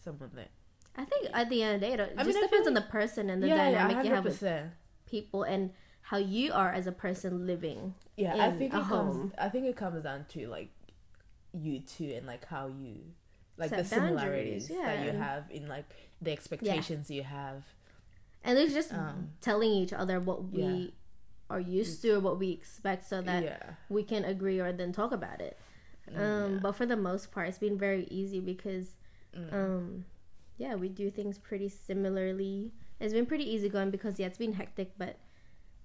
someone 0.04 0.30
that. 0.34 0.50
I 0.96 1.04
think 1.04 1.28
at 1.34 1.50
the 1.50 1.62
end 1.62 1.74
of 1.76 1.80
the 1.82 1.86
day, 1.86 1.92
it 2.02 2.14
I 2.16 2.24
just 2.24 2.34
mean, 2.36 2.42
depends 2.42 2.66
on 2.66 2.74
the 2.74 2.80
person 2.82 3.28
and 3.30 3.42
the 3.42 3.48
yeah, 3.48 3.56
dynamic 3.70 3.96
yeah, 3.96 4.02
you 4.02 4.14
have 4.14 4.24
with 4.24 4.40
100%. 4.40 4.70
people 5.06 5.42
and 5.42 5.70
how 6.02 6.16
you 6.16 6.52
are 6.52 6.70
as 6.72 6.86
a 6.86 6.92
person 6.92 7.46
living. 7.46 7.94
Yeah, 8.16 8.34
I 8.36 8.50
think 8.52 8.72
it 8.72 8.80
home. 8.80 9.08
comes. 9.20 9.32
I 9.38 9.48
think 9.48 9.66
it 9.66 9.76
comes 9.76 10.02
down 10.02 10.24
to 10.30 10.46
like 10.48 10.70
you 11.52 11.80
two 11.80 12.12
and 12.16 12.26
like 12.26 12.44
how 12.46 12.68
you 12.68 12.96
like 13.58 13.70
Set 13.70 13.78
the 13.78 13.84
similarities 13.84 14.68
boundaries, 14.68 14.86
that 14.86 15.04
you 15.04 15.18
have 15.18 15.44
in 15.50 15.68
like 15.68 15.84
the 16.22 16.30
expectations 16.32 17.10
you 17.10 17.22
have. 17.22 17.64
And 18.44 18.58
it's 18.58 18.72
just 18.74 18.92
Um, 18.92 19.30
telling 19.40 19.70
each 19.72 19.92
other 19.92 20.20
what 20.20 20.50
we 20.52 20.62
yeah. 20.62 20.86
are 21.50 21.60
used 21.60 22.00
to 22.02 22.12
or 22.12 22.20
what 22.20 22.38
we 22.38 22.50
expect 22.52 23.04
so 23.04 23.20
that 23.22 23.42
yeah. 23.42 23.70
we 23.88 24.02
can 24.02 24.24
agree 24.24 24.60
or 24.60 24.72
then 24.72 24.92
talk 24.92 25.12
about 25.12 25.40
it. 25.40 25.58
Um, 26.08 26.14
Mm, 26.16 26.52
yeah. 26.54 26.58
But 26.62 26.72
for 26.72 26.86
the 26.86 26.96
most 26.96 27.32
part, 27.32 27.48
it's 27.48 27.58
been 27.58 27.76
very 27.78 28.04
easy 28.10 28.40
because, 28.40 28.94
Mm. 29.36 29.52
um, 29.52 30.04
yeah, 30.58 30.74
we 30.74 30.88
do 30.88 31.10
things 31.10 31.38
pretty 31.38 31.68
similarly. 31.68 32.72
It's 33.00 33.12
been 33.12 33.26
pretty 33.26 33.44
easy 33.50 33.68
going 33.68 33.90
because, 33.90 34.18
yeah, 34.18 34.26
it's 34.26 34.38
been 34.38 34.54
hectic, 34.54 34.92
but 34.98 35.18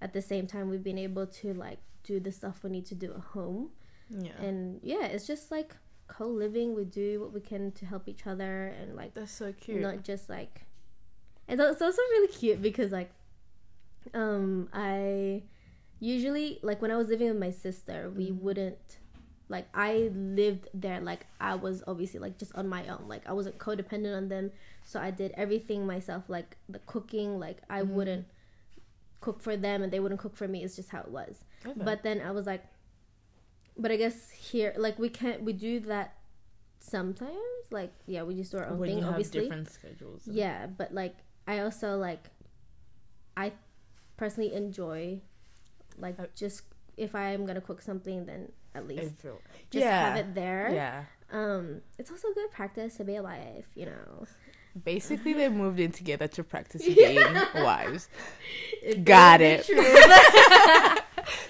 at 0.00 0.12
the 0.12 0.22
same 0.22 0.46
time, 0.46 0.70
we've 0.70 0.82
been 0.82 0.98
able 0.98 1.26
to, 1.26 1.52
like, 1.54 1.78
do 2.04 2.18
the 2.20 2.32
stuff 2.32 2.64
we 2.64 2.70
need 2.70 2.86
to 2.86 2.94
do 2.94 3.12
at 3.12 3.20
home. 3.20 3.70
yeah. 4.10 4.32
And, 4.40 4.80
yeah, 4.82 5.04
it's 5.06 5.26
just 5.26 5.50
like 5.50 5.76
co 6.08 6.26
living. 6.26 6.74
We 6.74 6.84
do 6.84 7.20
what 7.20 7.32
we 7.32 7.40
can 7.40 7.70
to 7.72 7.86
help 7.86 8.08
each 8.08 8.26
other 8.26 8.68
and, 8.80 8.96
like, 8.96 9.14
That's 9.14 9.30
so 9.32 9.52
cute. 9.52 9.80
not 9.80 10.02
just 10.04 10.28
like 10.28 10.66
and 11.48 11.60
it's 11.60 11.82
also 11.82 12.00
really 12.12 12.28
cute 12.32 12.62
because 12.62 12.92
like 12.92 13.10
um 14.14 14.68
i 14.72 15.42
usually 16.00 16.58
like 16.62 16.80
when 16.80 16.90
i 16.90 16.96
was 16.96 17.08
living 17.08 17.28
with 17.28 17.36
my 17.38 17.50
sister 17.50 18.10
we 18.16 18.30
Mm. 18.30 18.40
wouldn't 18.40 18.98
like 19.54 19.66
i 19.74 20.10
lived 20.14 20.64
there 20.84 21.00
like 21.00 21.22
i 21.40 21.54
was 21.54 21.76
obviously 21.86 22.18
like 22.26 22.36
just 22.42 22.52
on 22.60 22.66
my 22.76 22.82
own 22.88 23.04
like 23.06 23.22
i 23.26 23.32
wasn't 23.38 23.56
codependent 23.66 24.16
on 24.16 24.28
them 24.34 24.50
so 24.90 24.98
i 25.08 25.10
did 25.10 25.30
everything 25.36 25.86
myself 25.94 26.22
like 26.36 26.56
the 26.74 26.78
cooking 26.94 27.38
like 27.38 27.58
i 27.68 27.80
Mm. 27.82 27.88
wouldn't 27.96 28.26
cook 29.20 29.40
for 29.46 29.56
them 29.56 29.82
and 29.82 29.92
they 29.92 30.00
wouldn't 30.00 30.20
cook 30.24 30.34
for 30.40 30.48
me 30.48 30.64
it's 30.64 30.76
just 30.80 30.90
how 30.90 31.00
it 31.00 31.12
was 31.20 31.34
Okay. 31.66 31.80
but 31.88 32.02
then 32.02 32.20
I 32.28 32.30
was 32.32 32.44
like, 32.52 32.64
but 33.78 33.90
I 33.92 33.96
guess 33.96 34.30
here, 34.50 34.74
like 34.76 34.98
we 34.98 35.08
can't, 35.08 35.42
we 35.44 35.52
do 35.52 35.78
that 35.92 36.08
sometimes. 36.80 37.38
Like, 37.70 37.92
yeah, 38.06 38.24
we 38.24 38.34
just 38.34 38.50
do 38.50 38.58
our 38.58 38.66
own 38.66 38.78
when 38.80 38.88
thing, 38.88 38.98
you 38.98 39.04
have 39.04 39.12
obviously. 39.14 39.42
different 39.42 39.70
schedules. 39.70 40.26
and- 40.26 40.34
Yeah, 40.34 40.66
but 40.66 40.92
like 40.92 41.14
I 41.46 41.60
also 41.60 41.96
like, 41.98 42.24
I 43.36 43.52
personally 44.16 44.52
enjoy, 44.54 45.20
like 45.98 46.18
Uh, 46.18 46.26
just 46.34 46.62
if 46.96 47.14
I'm 47.14 47.46
gonna 47.46 47.60
cook 47.60 47.80
something, 47.80 48.26
then 48.26 48.50
at 48.74 48.86
least 48.88 49.14
just 49.70 49.84
yeah. 49.84 50.08
have 50.08 50.16
it 50.16 50.34
there. 50.34 50.70
Yeah. 50.72 51.04
Um, 51.32 51.80
it's 51.98 52.10
also 52.10 52.28
good 52.34 52.50
practice 52.50 52.96
to 52.96 53.04
be 53.04 53.16
alive, 53.16 53.64
you 53.74 53.86
know. 53.86 54.26
Basically, 54.84 55.32
they 55.34 55.48
moved 55.48 55.80
in 55.80 55.92
together 55.92 56.28
to 56.28 56.42
practice 56.44 56.82
being 56.86 57.16
wives. 57.56 58.08
It 58.82 59.04
Got 59.04 59.40
it. 59.42 59.68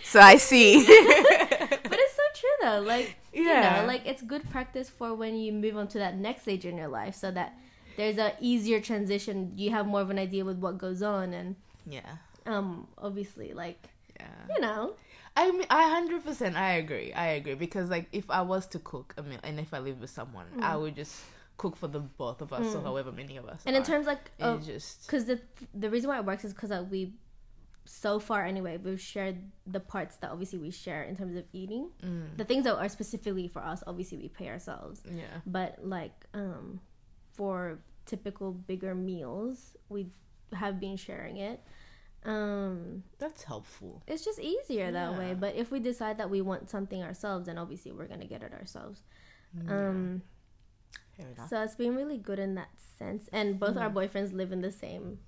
So 0.05 0.21
I 0.21 0.37
see. 0.37 0.85
but 0.85 1.99
it's 1.99 2.15
so 2.15 2.23
true 2.35 2.51
though. 2.61 2.81
Like 2.81 3.17
you 3.33 3.45
Yeah. 3.45 3.81
know, 3.81 3.87
like 3.87 4.03
it's 4.05 4.21
good 4.21 4.49
practice 4.51 4.91
for 4.91 5.15
when 5.15 5.37
you 5.37 5.53
move 5.53 5.77
on 5.77 5.89
to 5.89 5.99
that 5.99 6.19
next 6.19 6.43
stage 6.43 6.67
in 6.67 6.77
your 6.77 6.89
life, 6.89 7.15
so 7.15 7.31
that 7.31 7.55
there's 7.97 8.19
a 8.19 8.35
easier 8.41 8.79
transition. 8.81 9.53
You 9.57 9.71
have 9.71 9.87
more 9.87 10.03
of 10.03 10.11
an 10.11 10.19
idea 10.19 10.45
with 10.45 10.59
what 10.59 10.77
goes 10.77 11.01
on, 11.03 11.33
and 11.33 11.57
yeah. 11.87 12.17
um, 12.45 12.89
obviously, 12.99 13.55
like 13.55 13.89
Yeah. 14.21 14.27
you 14.55 14.61
know, 14.61 14.95
I 15.37 15.51
mean, 15.51 15.67
I 15.71 15.89
hundred 15.91 16.25
percent. 16.25 16.57
I 16.57 16.73
agree. 16.75 17.13
I 17.13 17.29
agree 17.29 17.55
because 17.55 17.89
like 17.91 18.09
if 18.13 18.31
I 18.31 18.43
was 18.43 18.67
to 18.69 18.79
cook 18.79 19.15
a 19.17 19.23
meal 19.23 19.39
and 19.43 19.59
if 19.59 19.73
I 19.73 19.79
live 19.79 20.01
with 20.01 20.11
someone, 20.11 20.47
I 20.61 20.77
would 20.77 20.95
just 20.97 21.15
cook 21.57 21.77
for 21.77 21.89
the 21.89 22.01
both 22.01 22.41
of 22.43 22.53
us 22.53 22.75
or 22.75 22.79
Mm. 22.81 22.85
however 22.85 23.13
many 23.13 23.37
of 23.37 23.47
us. 23.47 23.63
and 23.67 23.77
in 23.77 23.83
terms 23.83 24.07
like 24.07 24.31
just 24.65 25.07
because 25.07 25.25
the 25.27 25.41
the 25.75 25.89
reason 25.91 26.09
why 26.11 26.19
it 26.19 26.25
works 26.25 26.45
is 26.45 26.53
because 26.53 26.71
uh, 26.73 26.85
we 26.91 27.13
so 27.85 28.19
far 28.21 28.45
anyway 28.47 28.77
we've 28.79 29.01
shared 29.01 29.37
the 29.67 29.81
parts 29.81 30.17
that 30.17 30.31
obviously 30.31 30.59
we 30.59 30.71
share 30.71 31.03
in 31.03 31.17
terms 31.17 31.37
of 31.37 31.45
eating 31.53 31.91
mm, 32.03 32.37
the 32.37 32.45
things 32.45 32.63
that 32.65 32.77
are 32.77 32.89
specifically 32.89 33.49
for 33.49 33.61
us 33.61 33.83
obviously 33.89 34.17
we 34.19 34.29
pay 34.29 34.49
ourselves 34.49 35.03
yeah. 35.13 35.25
but 35.47 35.77
like 35.83 36.15
um 36.33 36.79
for 37.33 37.79
typical 38.07 38.53
bigger 38.53 38.95
meals 38.95 39.77
we 39.89 40.07
have 40.53 40.79
been 40.79 40.97
sharing 40.97 41.39
it 41.39 41.61
um 42.25 43.03
That's 43.19 43.43
helpful. 43.43 44.03
it's 44.07 44.25
just 44.25 44.39
easier 44.39 44.93
that 44.93 45.19
way 45.19 45.35
but 45.39 45.57
if 45.57 45.71
we 45.73 45.81
decide 45.81 46.19
that 46.19 46.31
we 46.31 46.41
want 46.41 46.71
something 46.71 47.03
ourselves 47.03 47.47
then 47.47 47.59
obviously 47.59 47.91
we're 47.93 48.07
gonna 48.07 48.27
get 48.27 48.43
it 48.43 48.53
ourselves 48.53 49.03
Yeah. 49.57 49.89
um 49.89 50.23
so 51.49 51.63
it's 51.63 51.75
been 51.75 51.95
really 51.97 52.19
good 52.19 52.39
in 52.39 52.55
that 52.55 52.69
sense 52.99 53.29
and 53.33 53.59
both 53.61 53.77
our 53.77 53.91
Mhm. 53.91 53.95
boyfriends 53.95 54.33
live 54.33 54.53
in 54.53 54.61
the 54.61 54.73
same 54.73 55.19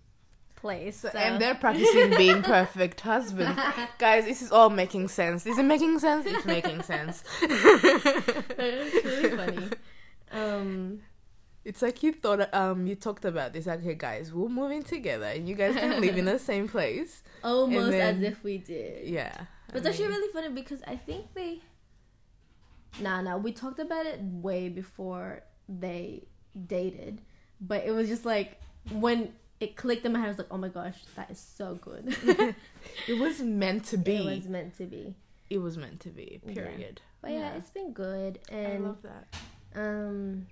place 0.56 0.96
So, 1.00 1.10
so, 1.10 1.18
and 1.18 1.40
they're 1.40 1.54
practicing 1.56 2.16
being 2.16 2.42
perfect 2.56 3.00
husbands. 3.00 3.60
Guys, 3.98 4.24
this 4.24 4.40
is 4.40 4.50
all 4.50 4.70
making 4.70 5.08
sense. 5.08 5.44
Is 5.46 5.58
it 5.58 5.64
making 5.64 5.98
sense? 5.98 6.24
It's 6.26 6.46
making 6.46 6.80
sense. 6.82 7.22
it's 7.42 9.04
really 9.04 9.36
funny 9.36 9.68
um 10.32 11.00
It's 11.64 11.80
like 11.82 12.02
you 12.02 12.12
thought 12.12 12.52
um 12.54 12.86
you 12.86 12.94
talked 12.94 13.24
about 13.24 13.52
this. 13.52 13.66
Like, 13.66 13.82
hey 13.82 13.94
guys, 13.94 14.32
we're 14.32 14.48
moving 14.48 14.82
together 14.82 15.26
and 15.26 15.48
you 15.48 15.54
guys 15.54 15.74
can 15.74 16.00
live 16.00 16.16
in 16.18 16.26
the 16.26 16.38
same 16.50 16.68
place. 16.68 17.22
almost 17.42 17.90
then- 17.92 18.16
as 18.16 18.22
if 18.22 18.44
we 18.44 18.58
did 18.58 19.08
Yeah. 19.08 19.34
But 19.68 19.76
it's 19.78 19.86
actually 19.86 20.08
really 20.08 20.32
funny 20.32 20.50
because 20.50 20.82
I 20.86 20.96
think 20.96 21.32
they. 21.34 21.60
Nah, 23.00 23.22
nah. 23.22 23.36
We 23.38 23.50
talked 23.52 23.80
about 23.80 24.06
it 24.06 24.20
way 24.20 24.68
before 24.68 25.42
they 25.68 26.26
dated, 26.66 27.22
but 27.60 27.84
it 27.84 27.90
was 27.90 28.08
just 28.08 28.24
like 28.24 28.60
when 28.92 29.32
it 29.60 29.74
clicked 29.76 30.04
in 30.06 30.12
my 30.12 30.18
head, 30.20 30.26
I 30.26 30.28
was 30.28 30.38
like, 30.38 30.46
"Oh 30.52 30.58
my 30.58 30.68
gosh, 30.68 30.98
that 31.16 31.30
is 31.30 31.38
so 31.40 31.74
good." 31.80 32.14
It 33.08 33.18
was 33.18 33.40
meant 33.40 33.84
to 33.86 33.96
be. 33.96 34.16
it 34.16 34.24
was 34.36 34.48
meant 34.48 34.76
to 34.76 34.84
be. 34.84 35.14
It 35.50 35.58
was 35.58 35.76
meant 35.76 35.98
to 36.00 36.10
be. 36.10 36.40
Yeah. 36.46 36.54
Period. 36.54 37.00
But 37.22 37.32
yeah, 37.32 37.54
it's 37.56 37.70
been 37.70 37.92
good, 37.92 38.38
and 38.50 38.66
I 38.74 38.76
love 38.76 38.98
that. 39.02 39.26
um, 39.74 40.46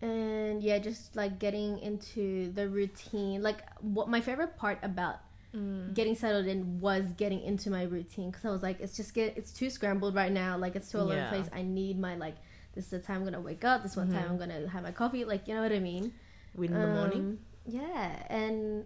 and 0.00 0.62
yeah, 0.62 0.78
just 0.78 1.16
like 1.16 1.38
getting 1.38 1.78
into 1.78 2.52
the 2.52 2.68
routine. 2.68 3.42
Like, 3.42 3.62
what 3.80 4.08
my 4.08 4.20
favorite 4.20 4.56
part 4.56 4.78
about 4.82 5.16
Mm. 5.54 5.94
getting 5.94 6.14
settled 6.14 6.46
in 6.46 6.78
was 6.78 7.06
getting 7.16 7.40
into 7.40 7.70
my 7.70 7.84
routine 7.84 8.30
because 8.30 8.44
I 8.44 8.50
was 8.50 8.62
like, 8.62 8.80
it's 8.80 8.94
just 8.94 9.14
get 9.14 9.34
it's 9.38 9.50
too 9.50 9.70
scrambled 9.70 10.14
right 10.14 10.30
now. 10.30 10.58
Like 10.58 10.76
it's 10.76 10.90
too 10.90 10.98
all 10.98 11.04
over 11.04 11.14
the 11.14 11.20
Yeah. 11.20 11.30
place. 11.30 11.48
I 11.54 11.62
need 11.62 11.98
my 11.98 12.16
like 12.16 12.36
this 12.74 12.84
is 12.84 12.90
the 12.90 12.98
time 12.98 13.16
I'm 13.18 13.24
gonna 13.24 13.40
wake 13.40 13.64
up. 13.64 13.82
This 13.82 13.96
one 13.96 14.12
time 14.12 14.26
Mhm. 14.26 14.30
I'm 14.32 14.38
gonna 14.38 14.68
have 14.68 14.82
my 14.82 14.92
coffee. 14.92 15.24
Like 15.24 15.48
you 15.48 15.54
know 15.54 15.62
what 15.62 15.72
I 15.72 15.78
mean? 15.78 16.12
In 16.54 16.70
the 16.70 16.86
morning. 16.86 17.20
Um, 17.22 17.38
Yeah, 17.64 18.26
and 18.28 18.84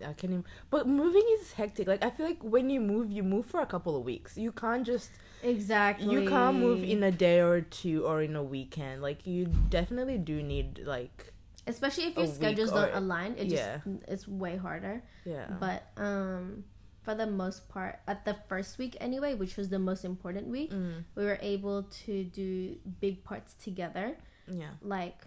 I 0.00 0.12
can't 0.14 0.24
even. 0.32 0.44
but 0.70 0.86
moving 0.88 1.24
is 1.40 1.52
hectic. 1.52 1.86
Like 1.86 2.02
I 2.02 2.10
feel 2.10 2.24
like 2.26 2.42
when 2.42 2.70
you 2.70 2.80
move, 2.80 3.10
you 3.10 3.22
move 3.22 3.46
for 3.46 3.60
a 3.60 3.66
couple 3.66 3.96
of 3.96 4.04
weeks. 4.04 4.38
You 4.38 4.52
can't 4.52 4.86
just 4.86 5.10
exactly 5.42 6.12
you 6.12 6.28
can't 6.28 6.56
move 6.58 6.82
in 6.82 7.02
a 7.02 7.10
day 7.12 7.40
or 7.40 7.60
two 7.60 8.04
or 8.06 8.22
in 8.22 8.34
a 8.36 8.42
weekend. 8.42 9.02
Like 9.02 9.26
you 9.26 9.46
definitely 9.46 10.18
do 10.18 10.42
need 10.42 10.80
like 10.84 11.32
especially 11.66 12.04
if 12.04 12.16
your 12.16 12.26
schedules 12.26 12.70
don't 12.70 12.94
align. 12.94 13.34
It 13.38 13.48
yeah. 13.48 13.78
just 13.84 13.86
it's 14.08 14.28
way 14.28 14.56
harder. 14.56 15.02
yeah. 15.24 15.46
But 15.60 15.84
um, 15.96 16.64
for 17.02 17.14
the 17.14 17.26
most 17.26 17.68
part, 17.68 18.00
at 18.06 18.24
the 18.24 18.36
first 18.48 18.78
week 18.78 18.96
anyway, 19.00 19.34
which 19.34 19.56
was 19.56 19.68
the 19.68 19.78
most 19.78 20.04
important 20.04 20.48
week, 20.48 20.70
Mm, 20.72 21.04
we 21.14 21.24
were 21.24 21.38
able 21.40 21.84
to 22.06 22.24
do 22.24 22.76
big 23.00 23.22
parts 23.24 23.54
together. 23.54 24.16
yeah. 24.50 24.70
like 24.82 25.20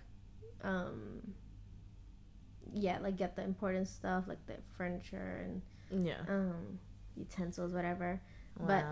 um 0.64 1.22
yeah 2.74 2.98
like 3.02 3.18
get 3.18 3.36
the 3.36 3.44
important 3.44 3.88
stuff 3.88 4.26
like 4.28 4.44
the 4.48 4.54
furniture 4.78 5.44
and 5.46 5.62
Yeah. 6.08 6.22
um 6.30 6.80
utensils 7.18 7.74
whatever 7.74 8.22
Wow. 8.60 8.68
but- 8.68 8.86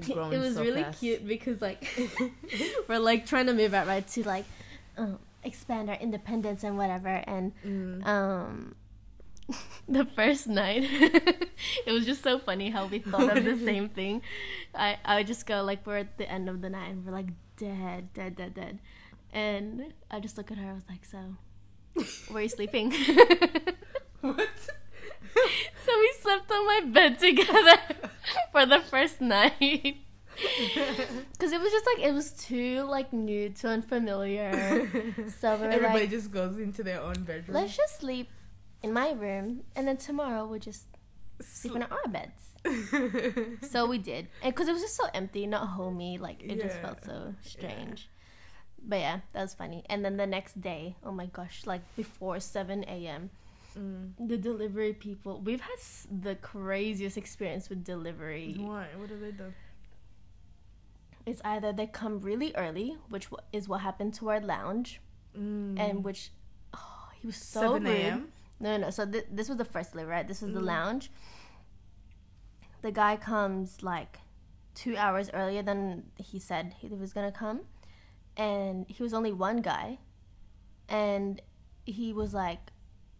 They've 0.00 0.08
it 0.32 0.38
was 0.38 0.54
so 0.54 0.62
really 0.62 0.82
fast. 0.82 1.00
cute 1.00 1.26
because 1.26 1.60
like 1.60 1.84
we're 2.88 2.98
like 2.98 3.26
trying 3.26 3.46
to 3.46 3.52
move 3.52 3.74
out 3.74 3.86
right 3.86 4.06
to 4.08 4.22
like 4.24 4.44
um, 4.96 5.18
expand 5.44 5.90
our 5.90 5.96
independence 5.96 6.64
and 6.64 6.76
whatever 6.78 7.08
and 7.26 7.52
Mm. 7.64 8.06
um 8.06 8.74
the 9.88 10.04
first 10.04 10.46
night, 10.46 10.84
it 11.86 11.90
was 11.92 12.06
just 12.06 12.22
so 12.22 12.38
funny 12.38 12.70
how 12.70 12.86
we 12.86 13.00
thought 13.00 13.36
of 13.36 13.44
the 13.44 13.58
same 13.58 13.88
thing. 13.88 14.22
I 14.74 14.96
I 15.04 15.16
would 15.18 15.26
just 15.26 15.44
go 15.46 15.62
like 15.62 15.84
we're 15.86 15.98
at 15.98 16.16
the 16.16 16.30
end 16.30 16.48
of 16.48 16.60
the 16.62 16.70
night 16.70 16.88
and 16.90 17.04
we're 17.04 17.12
like 17.12 17.26
dead, 17.58 18.14
dead, 18.14 18.36
dead, 18.36 18.54
dead, 18.54 18.78
and 19.32 19.92
I 20.10 20.20
just 20.20 20.38
look 20.38 20.50
at 20.52 20.58
her. 20.58 20.70
I 20.70 20.72
was 20.72 20.84
like, 20.88 21.04
so, 21.04 21.36
where 22.28 22.38
are 22.38 22.42
you 22.42 22.48
sleeping? 22.48 22.92
What? 24.20 24.48
so 25.84 25.92
we 25.98 26.11
slept 26.32 26.50
on 26.50 26.66
my 26.66 26.80
bed 26.92 27.18
together 27.26 27.78
for 28.50 28.66
the 28.66 28.80
first 28.80 29.20
night. 29.20 29.96
Because 30.34 31.52
it 31.52 31.60
was 31.60 31.70
just 31.70 31.86
like 31.86 32.06
it 32.06 32.12
was 32.12 32.32
too 32.32 32.82
like 32.84 33.12
new, 33.12 33.50
too 33.50 33.68
unfamiliar. 33.68 34.50
So 35.40 35.56
we 35.56 35.66
Everybody 35.66 36.00
like, 36.00 36.10
just 36.10 36.32
goes 36.32 36.58
into 36.58 36.82
their 36.82 37.00
own 37.02 37.22
bedroom. 37.22 37.54
let's 37.54 37.76
just 37.76 38.00
sleep 38.00 38.30
in 38.82 38.94
my 38.94 39.12
room, 39.12 39.60
and 39.76 39.86
then 39.86 39.98
tomorrow 39.98 40.46
we'll 40.46 40.58
just 40.58 40.86
sleep 41.40 41.76
in 41.76 41.82
our 41.82 42.08
beds. 42.08 43.68
So 43.70 43.86
we 43.86 43.98
did, 43.98 44.28
and 44.42 44.54
because 44.54 44.68
it 44.68 44.72
was 44.72 44.80
just 44.80 44.96
so 44.96 45.04
empty, 45.12 45.46
not 45.46 45.68
homey, 45.68 46.16
like 46.16 46.42
it 46.42 46.60
just 46.60 46.78
felt 46.80 47.04
so 47.04 47.34
strange. 47.42 48.08
But 48.82 49.00
yeah, 49.00 49.20
that 49.34 49.42
was 49.42 49.54
funny. 49.54 49.84
And 49.90 50.02
then 50.02 50.16
the 50.16 50.26
next 50.26 50.60
day, 50.60 50.96
oh 51.04 51.12
my 51.12 51.26
gosh, 51.26 51.66
like 51.66 51.82
before 51.94 52.40
seven 52.40 52.84
a.m., 52.88 53.30
Mm. 53.78 54.12
the 54.28 54.36
delivery 54.36 54.92
people. 54.92 55.40
We've 55.40 55.60
had 55.60 55.78
the 56.22 56.34
craziest 56.36 57.16
experience 57.16 57.68
with 57.68 57.84
delivery. 57.84 58.54
Why? 58.58 58.86
What 58.96 59.10
have 59.10 59.20
they 59.20 59.32
done? 59.32 59.54
It's 61.24 61.40
either 61.44 61.72
they 61.72 61.86
come 61.86 62.20
really 62.20 62.52
early, 62.56 62.96
which 63.08 63.28
is 63.52 63.68
what 63.68 63.80
happened 63.80 64.14
to 64.14 64.28
our 64.30 64.40
lounge, 64.40 65.00
Mm. 65.38 65.78
and 65.78 66.04
which 66.04 66.30
oh, 66.74 67.08
he 67.20 67.26
was 67.26 67.36
so 67.36 67.60
7 67.78 67.84
rude. 67.84 68.28
No, 68.60 68.76
no. 68.76 68.90
So 68.90 69.06
th- 69.06 69.26
this 69.30 69.48
was 69.48 69.56
the 69.56 69.64
first 69.64 69.92
delivery, 69.92 70.12
right? 70.16 70.28
This 70.28 70.42
was 70.42 70.52
the 70.52 70.60
Mm. 70.60 70.66
lounge. 70.66 71.10
The 72.82 72.90
guy 72.92 73.16
comes 73.16 73.82
like 73.82 74.18
two 74.74 74.96
hours 74.96 75.30
earlier 75.32 75.62
than 75.62 76.10
he 76.18 76.38
said 76.38 76.74
he 76.78 76.88
was 76.88 77.12
gonna 77.12 77.32
come, 77.32 77.60
and 78.36 78.84
he 78.88 79.02
was 79.02 79.14
only 79.14 79.32
one 79.32 79.58
guy, 79.62 79.98
and 80.88 81.40
he 81.86 82.12
was 82.12 82.34
like, 82.34 82.71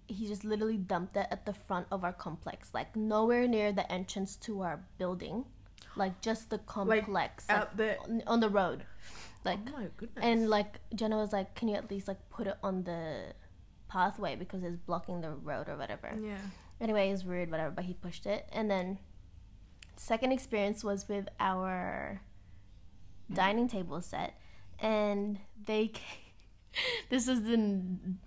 he 0.08 0.26
just 0.26 0.44
literally 0.44 0.76
dumped 0.76 1.16
it 1.16 1.26
at 1.30 1.46
the 1.46 1.52
front 1.54 1.86
of 1.90 2.04
our 2.04 2.12
complex, 2.12 2.70
like 2.74 2.94
nowhere 2.96 3.46
near 3.48 3.72
the 3.72 3.90
entrance 3.90 4.36
to 4.36 4.60
our 4.62 4.84
building, 4.98 5.44
like 5.96 6.20
just 6.20 6.50
the 6.50 6.58
complex, 6.58 7.08
like, 7.48 7.58
Out 7.58 7.76
there. 7.76 7.96
on- 8.04 8.22
on 8.26 8.40
the 8.40 8.48
road, 8.48 8.84
like 9.44 9.58
oh 9.68 9.78
my 9.78 9.88
goodness. 9.96 10.22
and 10.24 10.48
like 10.50 10.80
Jenna 10.94 11.16
was 11.16 11.32
like, 11.32 11.54
"Can 11.54 11.68
you 11.68 11.76
at 11.76 11.90
least 11.90 12.08
like 12.08 12.28
put 12.30 12.46
it 12.46 12.56
on 12.62 12.84
the 12.84 13.32
pathway 13.88 14.36
because 14.36 14.62
it's 14.62 14.76
blocking 14.76 15.20
the 15.20 15.30
road 15.30 15.68
or 15.68 15.76
whatever." 15.76 16.14
yeah. 16.20 16.38
Anyway, 16.80 17.08
it 17.08 17.12
was 17.12 17.24
weird, 17.24 17.50
whatever. 17.50 17.70
But 17.70 17.84
he 17.84 17.94
pushed 17.94 18.26
it, 18.26 18.48
and 18.52 18.68
then 18.70 18.98
second 19.96 20.32
experience 20.32 20.82
was 20.82 21.08
with 21.08 21.28
our 21.38 22.20
dining 23.32 23.68
table 23.68 24.00
set, 24.02 24.34
and 24.78 25.38
they. 25.66 25.88
Came, 25.88 26.18
this 27.10 27.26
was 27.28 27.42
the 27.42 27.80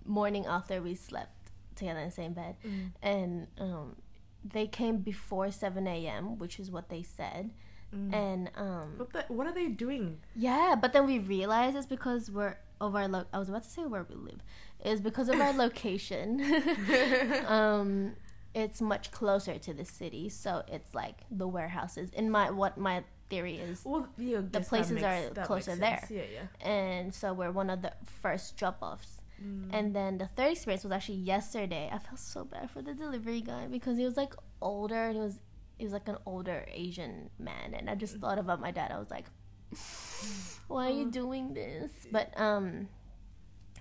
morning 0.04 0.46
after 0.46 0.80
we 0.80 0.94
slept 0.94 1.35
together 1.76 2.00
in 2.00 2.06
the 2.08 2.12
same 2.14 2.32
bed, 2.32 2.56
Mm. 2.64 2.90
and 3.02 3.46
um, 3.58 3.96
they 4.44 4.66
came 4.66 4.98
before 4.98 5.50
seven 5.50 5.86
a.m., 5.86 6.38
which 6.38 6.58
is 6.58 6.70
what 6.70 6.88
they 6.88 7.02
said, 7.02 7.50
Mm. 7.94 8.12
and 8.12 8.50
um, 8.56 8.94
What 8.98 9.12
the, 9.12 9.24
What 9.28 9.46
are 9.46 9.52
they 9.54 9.68
doing? 9.68 10.18
yeah, 10.34 10.74
but 10.80 10.92
then 10.92 11.06
we 11.06 11.18
realized 11.20 11.76
it's 11.76 11.86
because 11.86 12.30
we're 12.30 12.56
of 12.80 12.94
our 12.94 13.08
lo- 13.08 13.24
I 13.32 13.38
was 13.38 13.48
about 13.48 13.62
to 13.62 13.70
say 13.70 13.84
where 13.86 14.04
we 14.08 14.16
live. 14.16 14.40
is 14.84 15.00
because 15.00 15.28
of 15.28 15.40
our 15.40 15.52
location. 15.66 16.28
um 17.46 18.12
it's 18.54 18.80
much 18.80 19.10
closer 19.10 19.58
to 19.58 19.74
the 19.74 19.84
city, 19.84 20.28
so 20.30 20.62
it's 20.68 20.94
like 20.94 21.18
the 21.30 21.46
warehouses. 21.46 22.10
In 22.10 22.30
my 22.30 22.50
what 22.50 22.78
my 22.78 23.04
theory 23.28 23.56
is 23.58 23.82
Well, 23.84 24.08
yeah, 24.16 24.40
that 24.52 24.66
places 24.66 24.92
makes- 24.92 25.04
are 25.38 25.44
closer 25.44 25.76
there. 25.76 26.02
Yeah, 26.10 26.22
yeah. 26.32 26.66
and 26.66 27.14
so 27.14 27.32
we're 27.34 27.50
one 27.52 27.68
of 27.70 27.82
the 27.82 27.92
first 28.22 28.56
drop-offs. 28.56 29.15
Mm. 29.42 29.68
And 29.72 29.94
then 29.94 30.18
the 30.18 30.26
third 30.28 30.52
experience 30.52 30.82
was 30.84 30.92
actually 30.92 31.18
yesterday. 31.18 31.90
I 31.92 31.98
felt 31.98 32.18
so 32.18 32.44
bad 32.44 32.70
for 32.70 32.80
the 32.82 32.94
delivery 32.94 33.40
guy 33.42 33.66
because 33.66 33.98
he 33.98 34.04
was 34.04 34.16
like 34.16 34.34
older 34.62 35.04
and 35.08 35.16
he 35.16 35.20
was 35.22 35.40
he 35.78 35.84
was 35.84 35.92
like 35.92 36.08
an 36.08 36.16
older 36.24 36.64
Asian 36.72 37.28
man 37.38 37.74
and 37.74 37.90
I 37.90 37.94
just 37.96 38.16
thought 38.16 38.38
about 38.38 38.60
my 38.60 38.70
dad. 38.70 38.90
I 38.92 38.98
was 38.98 39.10
like, 39.10 39.26
Why 40.68 40.86
are 40.86 40.90
you 40.94 41.06
Oh. 41.06 41.10
doing 41.10 41.54
this? 41.54 41.90
But 42.10 42.32
um 42.40 42.88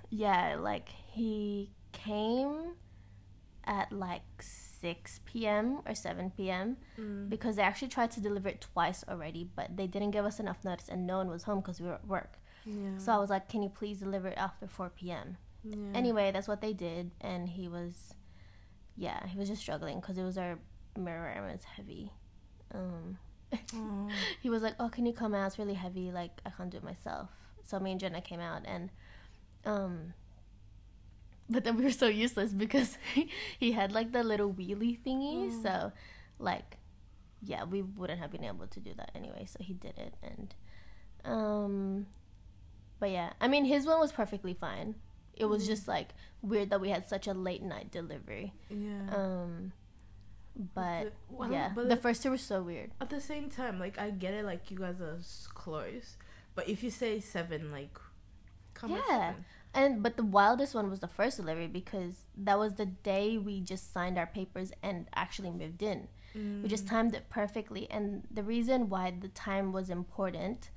yeah, 0.09 0.55
like 0.59 0.89
he 0.89 1.71
came 1.91 2.73
at 3.65 3.91
like 3.91 4.21
six 4.41 5.19
PM 5.25 5.79
or 5.87 5.95
seven 5.95 6.31
PM 6.31 6.77
Mm. 6.99 7.29
because 7.29 7.55
they 7.55 7.63
actually 7.63 7.87
tried 7.87 8.11
to 8.11 8.19
deliver 8.21 8.49
it 8.49 8.61
twice 8.61 9.03
already, 9.09 9.49
but 9.55 9.75
they 9.75 9.87
didn't 9.87 10.11
give 10.11 10.25
us 10.25 10.39
enough 10.39 10.63
notice 10.63 10.89
and 10.89 11.07
no 11.07 11.17
one 11.17 11.29
was 11.29 11.43
home 11.43 11.59
because 11.61 11.79
we 11.81 11.87
were 11.87 11.95
at 11.95 12.07
work. 12.07 12.37
Yeah. 12.65 12.97
So 12.97 13.11
I 13.13 13.17
was 13.17 13.29
like, 13.29 13.47
Can 13.49 13.63
you 13.63 13.69
please 13.69 13.99
deliver 13.99 14.27
it 14.27 14.37
after 14.37 14.67
four 14.67 14.89
PM? 14.89 15.37
Yeah. 15.67 15.77
Anyway, 15.93 16.31
that's 16.31 16.47
what 16.47 16.61
they 16.61 16.73
did, 16.73 17.11
and 17.21 17.49
he 17.49 17.67
was, 17.67 18.13
yeah, 18.95 19.27
he 19.27 19.37
was 19.37 19.49
just 19.49 19.61
struggling 19.61 19.99
because 19.99 20.17
it 20.17 20.23
was 20.23 20.37
our 20.37 20.59
mirror 20.97 21.27
and 21.27 21.49
it 21.49 21.51
was 21.51 21.63
heavy. 21.63 22.11
Um, 22.73 23.17
he 24.41 24.49
was 24.49 24.61
like, 24.61 24.75
"Oh, 24.79 24.89
can 24.89 25.05
you 25.05 25.13
come 25.13 25.33
out? 25.33 25.47
It's 25.47 25.59
really 25.59 25.73
heavy. 25.73 26.11
Like 26.11 26.31
I 26.45 26.49
can't 26.49 26.69
do 26.69 26.77
it 26.77 26.83
myself." 26.83 27.29
So 27.63 27.79
me 27.79 27.91
and 27.91 27.99
Jenna 27.99 28.21
came 28.21 28.39
out, 28.39 28.63
and 28.65 28.91
um, 29.65 30.13
but 31.49 31.63
then 31.63 31.77
we 31.77 31.83
were 31.83 31.91
so 31.91 32.07
useless 32.07 32.53
because 32.65 32.97
he 33.59 33.71
had 33.71 33.91
like 33.91 34.11
the 34.11 34.23
little 34.23 34.53
wheelie 34.53 34.99
thingy. 35.01 35.51
Mm. 35.51 35.63
So, 35.63 35.91
like, 36.39 36.77
yeah, 37.41 37.63
we 37.63 37.81
wouldn't 37.81 38.19
have 38.19 38.31
been 38.31 38.43
able 38.43 38.67
to 38.67 38.79
do 38.79 38.93
that 38.97 39.11
anyway. 39.15 39.45
So 39.47 39.57
he 39.61 39.73
did 39.73 39.97
it, 39.97 40.13
and 40.21 40.53
um, 41.23 42.07
but 42.99 43.11
yeah, 43.11 43.33
I 43.41 43.47
mean, 43.47 43.65
his 43.65 43.85
one 43.85 43.99
was 43.99 44.11
perfectly 44.11 44.53
fine. 44.53 44.95
It 45.37 45.45
was 45.45 45.63
Mm. 45.63 45.67
just 45.67 45.87
like 45.87 46.09
weird 46.41 46.69
that 46.69 46.79
we 46.81 46.89
had 46.89 47.07
such 47.07 47.27
a 47.27 47.33
late 47.33 47.63
night 47.63 47.91
delivery. 47.91 48.53
Yeah. 48.69 49.13
Um, 49.15 49.73
but 50.73 51.13
the- 51.37 51.47
yeah, 51.51 51.71
but 51.75 51.89
the 51.89 51.95
the- 51.95 52.01
first 52.01 52.23
two 52.23 52.29
were 52.31 52.37
so 52.37 52.61
weird. 52.63 52.91
At 53.01 53.09
the 53.09 53.19
same 53.21 53.49
time, 53.49 53.79
like 53.79 53.99
I 53.99 54.09
get 54.11 54.33
it, 54.33 54.45
like 54.45 54.71
you 54.71 54.77
guys 54.77 55.01
are 55.01 55.19
close, 55.53 56.17
but 56.55 56.69
if 56.69 56.83
you 56.83 56.89
say 56.89 57.19
seven, 57.19 57.71
like, 57.71 57.97
come 58.73 58.91
Yeah. 58.91 59.33
And 59.73 60.01
but 60.01 60.15
the 60.15 60.23
wildest 60.23 60.73
one 60.73 60.89
was 60.89 61.01
the 61.01 61.07
first 61.09 61.35
delivery 61.35 61.67
because 61.67 62.25
that 62.37 62.57
was 62.57 62.75
the 62.75 62.85
day 62.85 63.37
we 63.37 63.59
just 63.59 63.91
signed 63.91 64.17
our 64.17 64.25
papers 64.27 64.71
and 64.81 65.07
actually 65.13 65.51
moved 65.51 65.83
in. 65.83 66.07
We 66.33 66.67
just 66.69 66.85
Mm. 66.85 66.89
timed 66.89 67.15
it 67.15 67.29
perfectly. 67.29 67.89
And 67.91 68.25
the 68.31 68.43
reason 68.43 68.87
why 68.89 69.11
the 69.11 69.27
time 69.29 69.71
was 69.73 69.89
important 69.89 70.69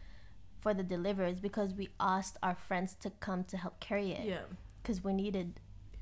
for 0.61 0.75
the 0.75 0.83
delivery 0.83 1.31
is 1.31 1.40
because 1.40 1.73
we 1.75 1.88
asked 2.01 2.37
our 2.42 2.55
friends 2.55 2.94
to 3.01 3.11
come 3.21 3.44
to 3.44 3.57
help 3.57 3.79
carry 3.81 4.12
it 4.12 4.27
yeah, 4.27 4.40
because 4.83 5.03
we 5.05 5.12
needed 5.12 5.55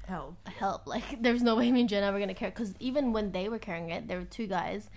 help. 0.07 0.37
help. 0.49 0.87
Like 0.95 1.23
there's 1.23 1.43
no 1.43 1.57
way 1.57 1.71
me 1.73 1.81
and 1.81 1.89
Jenna 1.89 2.13
were 2.13 2.19
gonna 2.19 2.35
carry 2.35 2.51
because 2.53 2.75
even 2.81 3.13
when 3.13 3.33
they 3.33 3.49
were 3.49 3.59
carrying 3.59 3.91
it, 3.91 4.09
there 4.09 4.19
were 4.19 4.25
two 4.25 4.47
guys. 4.47 4.89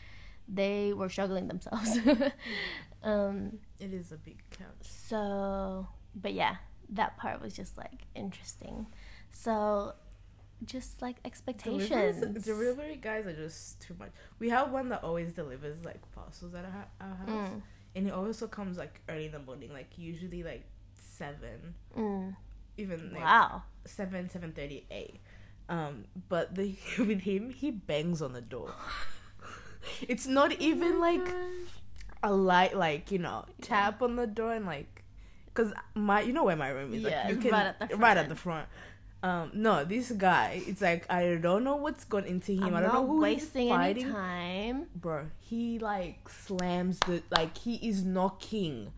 They 0.48 0.93
were 0.93 1.10
struggling 1.10 1.48
themselves. 1.48 2.00
um, 3.04 3.60
It 3.80 3.93
is 3.93 4.12
a 4.12 4.17
big 4.17 4.41
couch. 4.50 4.65
so, 4.82 5.88
but 6.15 6.34
yeah, 6.34 6.56
that 6.89 7.17
part 7.17 7.41
was 7.41 7.54
just 7.56 7.78
like 7.78 8.06
interesting. 8.15 8.88
So, 9.32 9.93
just 10.65 11.02
like 11.02 11.17
expectations. 11.24 11.89
Deliveries, 12.19 12.43
delivery 12.43 13.00
guys 13.02 13.26
are 13.28 13.34
just 13.36 13.80
too 13.80 13.95
much. 14.00 14.10
We 14.39 14.50
have 14.50 14.72
one 14.72 14.89
that 14.89 15.04
always 15.04 15.32
delivers 15.34 15.86
like 15.86 16.02
parcels 16.13 16.54
at 16.56 16.65
our, 16.65 16.88
our 17.02 17.15
house, 17.15 17.50
Mm, 17.52 17.62
and 17.95 18.08
it 18.08 18.13
also 18.13 18.47
comes 18.47 18.78
like 18.78 19.02
early 19.10 19.25
in 19.25 19.32
the 19.32 19.39
morning, 19.39 19.71
like 19.73 19.97
usually 19.97 20.43
like 20.43 20.63
seven, 20.93 21.75
mm. 21.97 22.36
even 22.78 23.13
like 23.13 23.23
Wow. 23.23 23.63
seven 23.86 24.30
seven 24.30 24.52
thirty 24.52 24.86
eight. 24.91 25.19
Um, 25.67 26.06
but 26.30 26.56
the 26.56 26.75
with 26.99 27.21
him, 27.21 27.49
he 27.52 27.71
bangs 27.71 28.21
on 28.21 28.34
the 28.34 28.41
door. 28.41 28.71
it's 30.08 30.28
not 30.28 30.52
even 30.54 30.99
like 30.99 31.28
a 32.23 32.32
light, 32.34 32.75
like 32.75 33.12
you 33.12 33.19
know, 33.19 33.45
tap 33.62 34.02
on 34.02 34.15
the 34.15 34.28
door 34.28 34.54
and 34.54 34.65
like, 34.65 35.04
cause 35.54 35.71
my 35.95 36.21
you 36.21 36.34
know 36.34 36.43
where 36.43 36.56
my 36.56 36.69
room 36.69 36.93
is, 36.93 37.04
Yeah, 37.04 37.23
like 37.25 37.36
you 37.36 37.41
can 37.41 37.52
right 37.52 37.67
at 37.67 37.80
the 37.80 37.88
front. 37.88 38.02
right 38.02 38.17
at 38.17 38.30
the 38.30 38.36
front. 38.36 38.67
Um, 39.21 39.51
no, 39.53 39.84
this 39.84 40.12
guy, 40.12 40.62
it's 40.65 40.82
like 40.82 41.05
I 41.12 41.36
don't 41.36 41.63
know 41.65 41.75
what's 41.75 42.05
gone 42.05 42.23
into 42.23 42.53
him. 42.53 42.63
I'm 42.67 42.75
I 42.75 42.82
don't 42.82 42.93
not 42.93 43.01
know 43.01 43.08
who 43.08 43.19
wasting 43.19 43.67
he's 43.67 43.73
any 43.73 44.03
time. 44.05 44.86
Bro, 44.95 45.25
he 45.39 45.77
like 45.79 46.29
slams 46.29 46.99
the 46.99 47.21
like 47.29 47.58
he 47.58 47.75
is 47.75 48.03
knocking. 48.03 48.93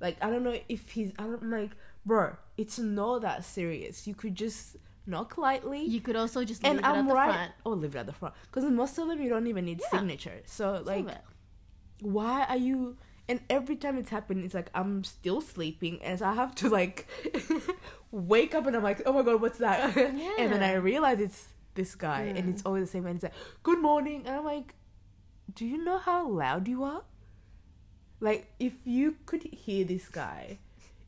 Like 0.00 0.16
I 0.22 0.30
don't 0.30 0.42
know 0.42 0.58
if 0.68 0.90
he's 0.90 1.12
I 1.18 1.24
don't 1.24 1.42
I'm 1.42 1.50
like 1.50 1.72
bro, 2.06 2.36
it's 2.56 2.78
not 2.78 3.20
that 3.22 3.44
serious. 3.44 4.06
You 4.06 4.14
could 4.14 4.34
just 4.34 4.76
knock 5.06 5.36
lightly. 5.36 5.82
You 5.84 6.00
could 6.00 6.16
also 6.16 6.44
just 6.44 6.62
leave 6.62 6.70
and 6.70 6.80
it 6.80 6.86
I'm 6.86 7.06
the 7.06 7.14
right. 7.14 7.30
front. 7.34 7.52
Oh, 7.66 7.70
leave 7.70 7.94
it 7.94 7.98
at 7.98 8.06
the 8.06 8.12
front. 8.12 8.34
Because 8.50 8.64
most 8.70 8.96
of 8.98 9.08
them 9.08 9.20
you 9.20 9.28
don't 9.28 9.46
even 9.46 9.66
need 9.66 9.80
Yeah. 9.82 9.98
signature. 9.98 10.40
So 10.46 10.80
like, 10.84 11.08
why 12.00 12.44
are 12.48 12.56
you? 12.56 12.96
And 13.28 13.40
every 13.50 13.76
time 13.76 13.98
it's 13.98 14.08
happened, 14.10 14.44
it's 14.44 14.54
like 14.54 14.70
I'm 14.74 15.04
still 15.04 15.40
sleeping, 15.42 16.00
and 16.02 16.18
so 16.18 16.26
I 16.26 16.34
have 16.34 16.54
to 16.56 16.68
like 16.70 17.06
wake 18.10 18.54
up, 18.54 18.66
and 18.66 18.74
I'm 18.76 18.82
like, 18.82 19.02
oh 19.06 19.12
my 19.12 19.22
god, 19.22 19.40
what's 19.42 19.58
that? 19.58 19.94
and 20.38 20.52
then 20.52 20.62
I 20.62 20.74
realize 20.74 21.20
it's 21.20 21.48
this 21.74 21.94
guy, 21.94 22.22
and 22.22 22.46
Mm. 22.48 22.50
it's 22.54 22.62
always 22.64 22.84
the 22.84 22.90
same. 22.92 23.06
And 23.06 23.16
he's 23.16 23.22
like, 23.22 23.34
"Good 23.62 23.80
morning," 23.80 24.22
and 24.26 24.36
I'm 24.36 24.44
like, 24.44 24.74
"Do 25.54 25.66
you 25.66 25.84
know 25.84 25.98
how 25.98 26.26
loud 26.28 26.68
you 26.68 26.84
are? 26.84 27.02
Like, 28.20 28.50
if 28.58 28.72
you 28.84 29.16
could 29.26 29.42
hear 29.42 29.84
this 29.84 30.08
guy, 30.08 30.58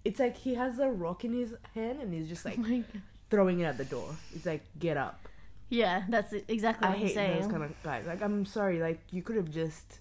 it's 0.05 0.21
like 0.21 0.37
he 0.37 0.55
has 0.55 0.79
a 0.79 0.89
rock 0.91 1.25
in 1.25 1.33
his 1.33 1.55
hand, 1.75 2.01
and 2.01 2.13
he's 2.13 2.29
just 2.29 2.45
like 2.51 2.59
Oh 2.59 2.83
throwing 3.31 3.61
it 3.61 3.65
at 3.65 3.79
the 3.79 3.85
door. 3.87 4.15
It's 4.35 4.45
like, 4.47 4.63
get 4.79 4.97
up." 4.97 5.27
Yeah, 5.71 6.03
that's 6.09 6.33
exactly 6.49 6.87
I 6.87 6.91
what 6.91 6.99
he's 6.99 7.09
hate 7.11 7.15
saying. 7.15 7.41
those 7.43 7.51
kind 7.51 7.63
of 7.63 7.83
guys. 7.83 8.05
Like, 8.07 8.21
I'm 8.23 8.45
sorry, 8.45 8.81
like 8.81 9.01
you 9.11 9.23
could 9.23 9.37
have 9.37 9.51
just 9.51 10.01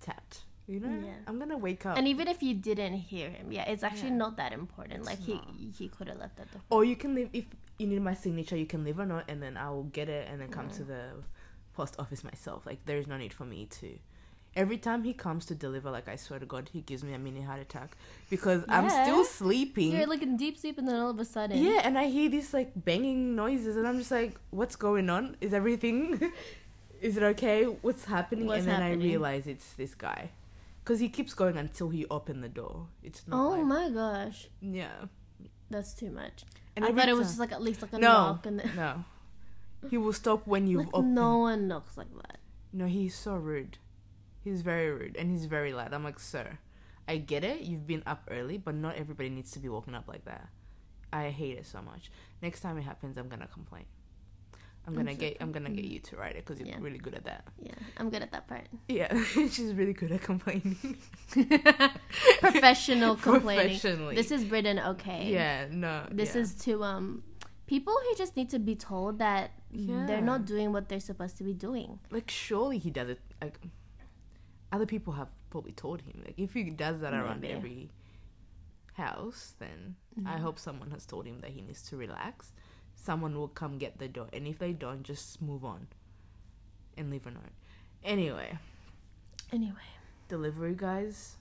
tapped. 0.00 0.44
You 0.68 0.80
know, 0.80 1.06
Yeah. 1.06 1.14
I'm 1.26 1.38
gonna 1.38 1.56
wake 1.56 1.86
up. 1.86 1.96
and 1.96 2.06
even 2.06 2.28
if 2.28 2.42
you 2.42 2.54
didn't 2.54 2.94
hear 2.94 3.30
him, 3.30 3.50
yeah, 3.50 3.64
it's 3.64 3.82
actually 3.82 4.10
Yeah. 4.10 4.24
not 4.24 4.36
that 4.36 4.52
important. 4.52 5.04
Like 5.04 5.18
It's 5.18 5.26
he 5.26 5.34
not. 5.34 5.54
he 5.78 5.88
could 5.88 6.08
have 6.08 6.18
left 6.18 6.38
at 6.38 6.52
the 6.52 6.58
Or 6.68 6.84
you 6.84 6.94
can 6.94 7.14
leave 7.14 7.30
if 7.32 7.46
you 7.78 7.86
need 7.86 8.02
my 8.02 8.14
signature. 8.14 8.56
You 8.56 8.66
can 8.66 8.84
leave 8.84 8.98
or 8.98 9.06
not 9.06 9.24
and 9.30 9.42
then 9.42 9.56
I 9.56 9.70
will 9.70 9.84
get 9.84 10.08
it, 10.08 10.28
and 10.28 10.40
then 10.40 10.50
come 10.50 10.68
to 10.70 10.82
mm. 10.82 10.88
the 10.88 11.02
post 11.74 11.94
office 11.98 12.22
myself. 12.22 12.66
Like 12.66 12.84
there 12.84 12.98
is 12.98 13.06
no 13.06 13.16
need 13.16 13.32
for 13.32 13.44
me 13.44 13.66
to. 13.80 13.98
Every 14.56 14.78
time 14.78 15.04
he 15.04 15.12
comes 15.12 15.44
to 15.46 15.54
deliver, 15.54 15.90
like 15.90 16.08
I 16.08 16.16
swear 16.16 16.40
to 16.40 16.46
God, 16.46 16.70
he 16.72 16.80
gives 16.80 17.04
me 17.04 17.12
a 17.14 17.18
mini 17.18 17.42
heart 17.42 17.60
attack 17.60 17.96
because 18.28 18.64
I'm 18.68 18.90
still 18.90 19.24
sleeping. 19.24 19.92
You're 19.92 20.06
like 20.06 20.22
in 20.22 20.36
deep 20.36 20.58
sleep, 20.58 20.78
and 20.78 20.88
then 20.88 20.96
all 20.96 21.10
of 21.10 21.18
a 21.20 21.24
sudden, 21.24 21.56
yeah, 21.62 21.82
and 21.84 21.96
I 21.96 22.06
hear 22.06 22.28
these 22.28 22.52
like 22.52 22.72
banging 22.74 23.36
noises, 23.36 23.76
and 23.76 23.86
I'm 23.86 23.98
just 23.98 24.10
like, 24.10 24.34
"What's 24.50 24.74
going 24.74 25.08
on? 25.10 25.36
Is 25.40 25.54
everything? 25.54 26.32
is 27.00 27.16
it 27.16 27.22
okay? 27.22 27.64
What's 27.64 28.04
happening?" 28.06 28.46
What's 28.46 28.60
and 28.60 28.68
then 28.68 28.82
happening? 28.82 29.02
I 29.02 29.10
realize 29.12 29.46
it's 29.46 29.74
this 29.74 29.94
guy, 29.94 30.30
because 30.88 31.00
he 31.00 31.08
keeps 31.10 31.34
going 31.34 31.58
until 31.58 31.90
he 31.90 32.06
open 32.10 32.40
the 32.40 32.48
door. 32.48 32.86
It's 33.02 33.28
not. 33.28 33.36
Oh 33.38 33.50
like, 33.50 33.64
my 33.66 33.90
gosh, 33.90 34.48
Yeah. 34.62 35.04
that's 35.68 35.92
too 35.92 36.10
much. 36.10 36.44
And 36.74 36.82
I 36.82 36.92
thought 36.92 37.10
it 37.10 37.16
was 37.16 37.26
just 37.28 37.38
like 37.38 37.52
at 37.52 37.60
least 37.60 37.82
like 37.82 37.92
a 37.92 37.98
No. 37.98 38.08
knock, 38.08 38.46
and 38.46 38.58
then 38.58 38.70
no. 38.76 39.04
He 39.90 39.98
will 39.98 40.14
stop 40.14 40.46
when 40.46 40.66
you've 40.66 40.86
like 40.86 40.94
opened. 40.94 41.14
no 41.14 41.36
one 41.38 41.68
knocks 41.68 41.98
like 41.98 42.10
that. 42.22 42.38
No, 42.72 42.86
he's 42.86 43.14
so 43.14 43.34
rude. 43.34 43.76
He's 44.42 44.62
very 44.62 44.90
rude 44.90 45.14
and 45.18 45.30
he's 45.30 45.44
very 45.44 45.74
loud. 45.74 45.92
I'm 45.92 46.04
like, 46.04 46.18
sir, 46.18 46.58
I 47.06 47.18
get 47.18 47.44
it. 47.44 47.60
You've 47.60 47.86
been 47.86 48.02
up 48.06 48.22
early, 48.30 48.56
but 48.56 48.74
not 48.74 48.96
everybody 48.96 49.28
needs 49.28 49.50
to 49.52 49.58
be 49.58 49.68
woken 49.68 49.94
up 49.94 50.08
like 50.08 50.24
that. 50.24 50.48
I 51.12 51.28
hate 51.28 51.58
it 51.58 51.66
so 51.66 51.82
much. 51.82 52.10
Next 52.40 52.60
time 52.60 52.78
it 52.78 52.82
happens, 52.82 53.18
I'm 53.18 53.28
gonna 53.28 53.46
complain. 53.46 53.84
I'm 54.88 54.94
gonna 54.94 55.14
get. 55.14 55.36
I'm 55.40 55.52
gonna 55.52 55.68
get 55.70 55.84
you 55.84 56.00
to 56.00 56.16
write 56.16 56.34
it 56.36 56.44
because 56.46 56.58
you're 56.58 56.68
Yeah. 56.68 56.78
really 56.80 56.96
good 56.98 57.14
at 57.14 57.24
that. 57.24 57.44
Yeah, 57.60 57.74
I'm 57.98 58.08
good 58.08 58.22
at 58.22 58.32
that 58.32 58.48
part. 58.48 58.66
Yeah, 58.88 59.22
she's 59.54 59.74
really 59.74 59.92
good 59.92 60.10
at 60.12 60.22
complaining. 60.22 60.96
Professional 62.40 63.16
complaining. 63.30 63.66
Professionally. 63.78 64.14
This 64.16 64.30
is 64.30 64.46
written 64.46 64.78
okay. 64.78 65.30
Yeah, 65.30 65.66
no. 65.70 66.06
This 66.10 66.34
yeah. 66.34 66.40
is 66.42 66.54
to 66.66 66.82
um 66.84 67.22
people 67.66 67.92
who 68.02 68.16
just 68.16 68.36
need 68.36 68.48
to 68.50 68.58
be 68.58 68.74
told 68.74 69.18
that 69.18 69.50
Yeah. 69.70 70.06
they're 70.06 70.22
not 70.22 70.46
doing 70.46 70.72
what 70.72 70.88
they're 70.88 71.00
supposed 71.00 71.36
to 71.38 71.44
be 71.44 71.52
doing. 71.52 71.98
like 72.10 72.30
surely 72.30 72.78
he 72.78 72.90
does 72.90 73.08
it. 73.10 73.20
Like 73.42 73.58
other 74.72 74.86
people 74.86 75.12
have 75.14 75.28
probably 75.50 75.72
told 75.72 76.00
him. 76.02 76.22
Like 76.24 76.38
if 76.38 76.54
he 76.54 76.64
does 76.70 77.00
that 77.00 77.12
around 77.12 77.44
every 77.44 77.90
house, 78.94 79.54
then 79.58 79.96
I 80.26 80.38
hope 80.38 80.58
someone 80.58 80.90
has 80.90 81.06
told 81.06 81.26
him 81.26 81.38
that 81.40 81.50
he 81.50 81.60
needs 81.62 81.82
to 81.90 81.96
relax. 81.96 82.52
Someone 83.02 83.36
will 83.36 83.48
come 83.48 83.78
get 83.78 83.98
the 83.98 84.08
door, 84.08 84.28
and 84.32 84.46
if 84.46 84.58
they 84.58 84.72
don't, 84.72 85.02
just 85.02 85.40
move 85.40 85.64
on 85.64 85.86
and 86.96 87.10
leave 87.10 87.26
a 87.26 87.30
note. 87.30 87.54
Anyway, 88.04 88.58
Anyway, 89.52 89.74
delivery 90.28 90.74
guys, 90.76 91.36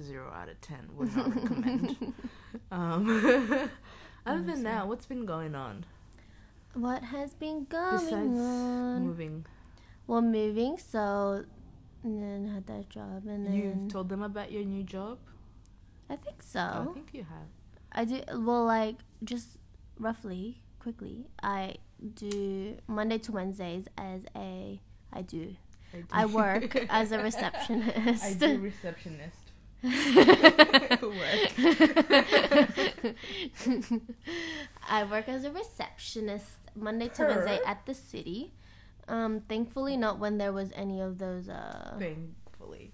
zero 0.00 0.32
out 0.32 0.48
of 0.48 0.60
ten. 0.60 0.88
Would 0.96 1.14
not 1.16 1.34
recommend. 1.34 2.14
um, 2.70 3.08
other 4.26 4.42
than 4.42 4.62
that, 4.62 4.88
what's 4.88 5.06
been 5.06 5.26
going 5.26 5.54
on 5.54 5.84
what 6.76 7.02
has 7.02 7.32
been 7.32 7.64
going 7.64 8.04
besides 8.04 8.38
on? 8.38 9.02
moving? 9.06 9.46
Well, 10.06 10.22
moving. 10.22 10.76
So, 10.78 11.44
and 12.02 12.22
then 12.22 12.52
had 12.52 12.66
that 12.66 12.88
job, 12.90 13.26
and 13.26 13.46
then 13.46 13.54
You've 13.54 13.88
told 13.88 14.08
them 14.08 14.22
about 14.22 14.52
your 14.52 14.64
new 14.64 14.82
job. 14.82 15.18
I 16.08 16.16
think 16.16 16.42
so. 16.42 16.60
I 16.60 16.86
think 16.94 17.10
you 17.12 17.24
have. 17.24 17.48
I 17.92 18.04
do 18.04 18.20
well, 18.38 18.64
like 18.66 18.96
just 19.24 19.58
roughly, 19.98 20.60
quickly. 20.86 21.26
I 21.42 21.74
do 22.14 22.76
Monday 22.86 23.18
to 23.18 23.32
Wednesdays 23.32 23.86
as 23.98 24.20
a 24.36 24.80
I 25.12 25.22
do. 25.22 25.56
do. 25.92 26.04
I 26.12 26.26
work 26.26 26.76
as 26.90 27.10
a 27.10 27.18
receptionist. 27.18 28.24
I 28.24 28.34
do 28.34 28.58
receptionist. 28.58 29.36
work. 29.82 29.88
I 34.88 35.04
work 35.10 35.28
as 35.28 35.44
a 35.44 35.50
receptionist 35.50 36.46
Monday 36.76 37.08
to 37.08 37.22
Her? 37.22 37.28
Wednesday 37.30 37.58
at 37.66 37.84
the 37.84 37.94
city. 37.94 38.52
Um, 39.08 39.40
thankfully, 39.48 39.96
not 39.96 40.20
when 40.20 40.38
there 40.38 40.52
was 40.52 40.70
any 40.76 41.00
of 41.00 41.18
those 41.18 41.48
uh, 41.48 41.96
Thankfully, 41.98 42.92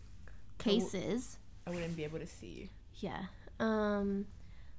cases. 0.57 1.37
I 1.67 1.71
wouldn't 1.71 1.97
be 1.97 2.05
able 2.05 2.21
to 2.21 2.27
see 2.27 2.47
you. 2.47 2.69
Yeah. 3.01 3.25
Um. 3.61 4.25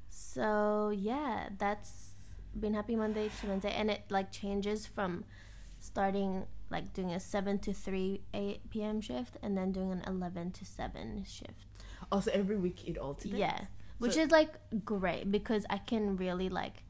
So 0.10 0.92
yeah, 0.96 1.50
that's 1.60 2.13
been 2.60 2.74
happy 2.74 2.96
Monday 2.96 3.30
to 3.42 3.48
Wednesday, 3.48 3.72
and 3.72 3.90
it 3.92 4.04
like 4.10 4.32
changes 4.32 4.86
from 4.86 5.24
starting 5.80 6.46
like 6.70 6.94
doing 6.94 7.12
a 7.12 7.20
seven 7.20 7.60
to 7.60 7.74
three 7.74 8.22
eight 8.34 8.70
p.m. 8.70 9.02
shift, 9.02 9.38
and 9.44 9.58
then 9.58 9.72
doing 9.72 9.92
an 9.92 10.02
eleven 10.08 10.52
to 10.52 10.66
seven 10.66 11.24
shift. 11.28 11.66
Also, 12.12 12.32
every 12.32 12.58
week 12.58 12.88
it 12.88 12.98
alternates. 12.98 13.40
Yeah, 13.40 13.60
which 14.00 14.14
So- 14.14 14.22
is 14.22 14.32
like 14.32 14.54
great 14.86 15.32
because 15.32 15.66
I 15.70 15.78
can 15.78 16.16
really 16.18 16.50
like. 16.50 16.84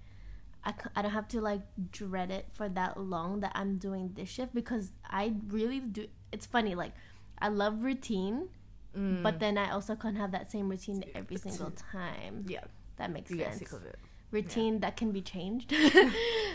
I, 0.66 0.74
I 0.96 1.02
don't 1.02 1.12
have 1.12 1.28
to 1.30 1.42
like 1.42 1.62
dread 1.92 2.32
it 2.32 2.46
for 2.54 2.70
that 2.70 2.98
long 2.98 3.42
that 3.42 3.52
I'm 3.54 3.76
doing 3.76 4.12
this 4.16 4.30
shift 4.30 4.54
because 4.54 4.92
I 5.10 5.34
really 5.50 5.82
do. 5.82 6.08
It's 6.32 6.46
funny, 6.46 6.74
like, 6.74 6.94
I 7.40 7.50
love 7.50 7.84
routine, 7.84 8.50
Mm. 8.96 9.24
but 9.24 9.40
then 9.40 9.58
I 9.58 9.72
also 9.72 9.96
can't 9.96 10.16
have 10.18 10.32
that 10.34 10.52
same 10.52 10.70
routine 10.70 11.04
every 11.16 11.38
single 11.38 11.72
time. 11.72 12.46
yeah, 12.48 12.64
That 12.98 13.10
makes 13.12 13.32
you 13.32 13.38
get 13.38 13.48
sense. 13.48 13.58
sick 13.60 13.74
of 13.74 13.84
it. 13.86 13.98
Routine 14.34 14.80
that 14.82 14.98
can 14.98 15.12
be 15.12 15.22
changed. 15.22 15.74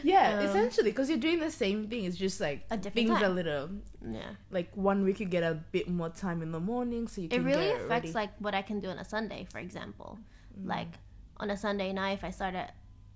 Yeah, 0.04 0.38
Um, 0.38 0.44
essentially, 0.46 0.90
because 0.90 1.08
you're 1.08 1.18
doing 1.18 1.40
the 1.40 1.50
same 1.50 1.88
thing. 1.88 2.04
It's 2.04 2.16
just 2.16 2.40
like 2.40 2.64
A 2.70 2.76
different 2.76 3.08
things 3.08 3.20
a 3.20 3.28
little 3.28 3.68
yeah. 4.08 4.30
like 4.50 4.70
one 4.76 5.02
week 5.04 5.18
you 5.18 5.26
get 5.26 5.42
a 5.42 5.54
bit 5.72 5.88
more 5.88 6.08
time 6.08 6.40
in 6.40 6.52
the 6.52 6.60
morning, 6.60 7.08
so 7.08 7.20
you 7.20 7.26
It 7.26 7.30
can 7.32 7.44
really 7.44 7.70
affects 7.70 8.14
like 8.14 8.30
what 8.38 8.54
I 8.54 8.62
can 8.62 8.78
do 8.78 8.88
on 8.90 8.98
a 8.98 9.04
Sunday, 9.04 9.46
for 9.50 9.58
example. 9.58 10.18
Mm. 10.56 10.68
Like 10.68 10.88
on 11.38 11.50
a 11.50 11.56
Sunday 11.56 11.92
night, 11.92 12.12
if 12.18 12.22
I 12.24 12.30
start 12.30 12.54
at 12.54 12.74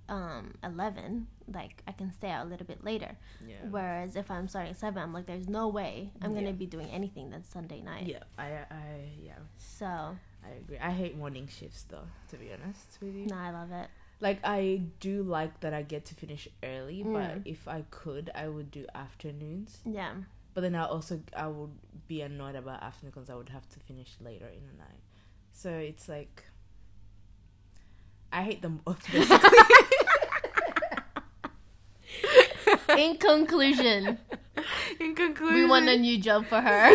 um, 0.09 0.55
eleven, 0.64 1.29
like 1.55 1.83
I 1.87 1.92
can 1.92 2.12
stay 2.12 2.31
out 2.31 2.46
a 2.46 2.48
little 2.48 2.66
bit 2.66 2.83
later. 2.83 3.16
yeah. 3.46 3.55
Whereas 3.70 4.16
if 4.16 4.29
I'm 4.29 4.48
starting 4.48 4.72
at 4.72 4.79
seven, 4.79 5.01
I'm 5.03 5.12
like, 5.12 5.27
there's 5.27 5.48
no 5.48 5.68
way 5.68 6.11
I'm 6.20 6.35
gonna 6.35 6.53
be 6.53 6.66
doing 6.66 6.88
anything 6.90 7.31
that 7.31 7.46
Sunday 7.46 7.81
night. 7.81 8.07
Yeah, 8.07 8.25
I, 8.37 8.46
I, 8.70 8.85
yeah, 9.22 9.38
So 9.57 9.87
I 9.87 10.51
agree. 10.61 10.79
I 10.79 10.90
hate 10.90 11.16
morning 11.16 11.46
shifts 11.46 11.85
though, 11.88 12.09
to 12.31 12.37
be 12.37 12.51
honest 12.53 12.98
with 13.01 13.14
you. 13.14 13.27
no, 13.27 13.37
I 13.37 13.51
love 13.53 13.70
it. 13.70 13.88
Like 14.23 14.39
I 14.45 14.83
do 15.01 15.25
like 15.25 15.59
that 15.61 15.75
I 15.75 15.83
get 15.83 16.05
to 16.07 16.15
finish 16.15 16.47
early, 16.63 17.03
but 17.03 17.43
Mm. 17.43 17.43
if 17.45 17.67
I 17.67 17.83
could, 17.91 18.31
I 18.35 18.47
would 18.49 18.71
do 18.71 18.87
afternoons. 18.95 19.81
Yeah. 19.85 20.15
But 20.55 20.61
then 20.61 20.75
I 20.77 20.85
also 20.87 21.21
I 21.37 21.49
would 21.49 21.75
be 22.07 22.21
annoyed 22.23 22.55
about 22.55 22.83
afternoon 22.83 23.11
because 23.15 23.29
I 23.29 23.35
would 23.35 23.49
have 23.49 23.69
to 23.71 23.81
finish 23.81 24.11
later 24.21 24.47
in 24.47 24.63
the 24.71 24.77
night. 24.79 25.03
So 25.53 25.71
it's 25.71 26.09
like 26.09 26.45
I 28.33 28.43
hate 28.43 28.63
them 28.63 28.81
both. 28.85 29.03
In 32.97 33.17
conclusion, 33.17 34.19
in 35.01 35.15
conclusion, 35.15 35.55
we 35.55 35.65
want 35.65 35.89
a 35.89 35.97
new 35.97 36.19
job 36.19 36.47
for 36.47 36.61
her. 36.61 36.91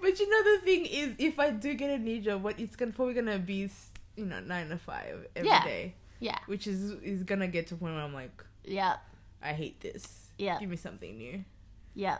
But 0.00 0.18
you 0.20 0.26
know 0.30 0.42
the 0.56 0.60
thing 0.64 0.86
is, 0.86 1.14
if 1.18 1.38
I 1.38 1.50
do 1.50 1.74
get 1.74 1.90
a 1.90 1.98
new 1.98 2.20
job, 2.20 2.42
what 2.42 2.58
it's 2.60 2.76
gonna 2.76 2.92
probably 2.92 3.14
gonna 3.14 3.38
be, 3.38 3.68
you 4.18 4.26
know, 4.26 4.40
nine 4.40 4.68
to 4.68 4.78
five 4.78 5.26
every 5.36 5.48
day, 5.64 5.94
Yeah. 6.20 6.32
yeah. 6.32 6.38
which 6.46 6.66
is 6.66 6.92
is 7.02 7.22
gonna 7.22 7.48
get 7.48 7.68
to 7.68 7.74
a 7.74 7.78
point 7.78 7.94
where 7.94 8.02
I'm 8.02 8.14
like, 8.14 8.44
Yeah. 8.64 8.96
I 9.42 9.52
hate 9.52 9.80
this. 9.80 10.30
Yeah. 10.36 10.58
Give 10.58 10.68
me 10.68 10.76
something 10.76 11.16
new. 11.16 11.44
Yeah. 11.94 12.18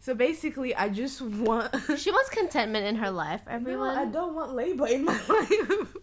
So 0.00 0.14
basically, 0.14 0.74
I 0.74 0.88
just 0.88 1.20
want. 1.22 1.72
She 1.96 2.10
wants 2.10 2.28
contentment 2.30 2.84
in 2.86 2.96
her 2.96 3.10
life, 3.10 3.42
everyone. 3.48 3.94
No, 3.94 4.02
I 4.02 4.04
don't 4.06 4.34
want 4.34 4.52
labor 4.54 4.86
in 4.86 5.04
my 5.04 5.18
life. 5.28 5.94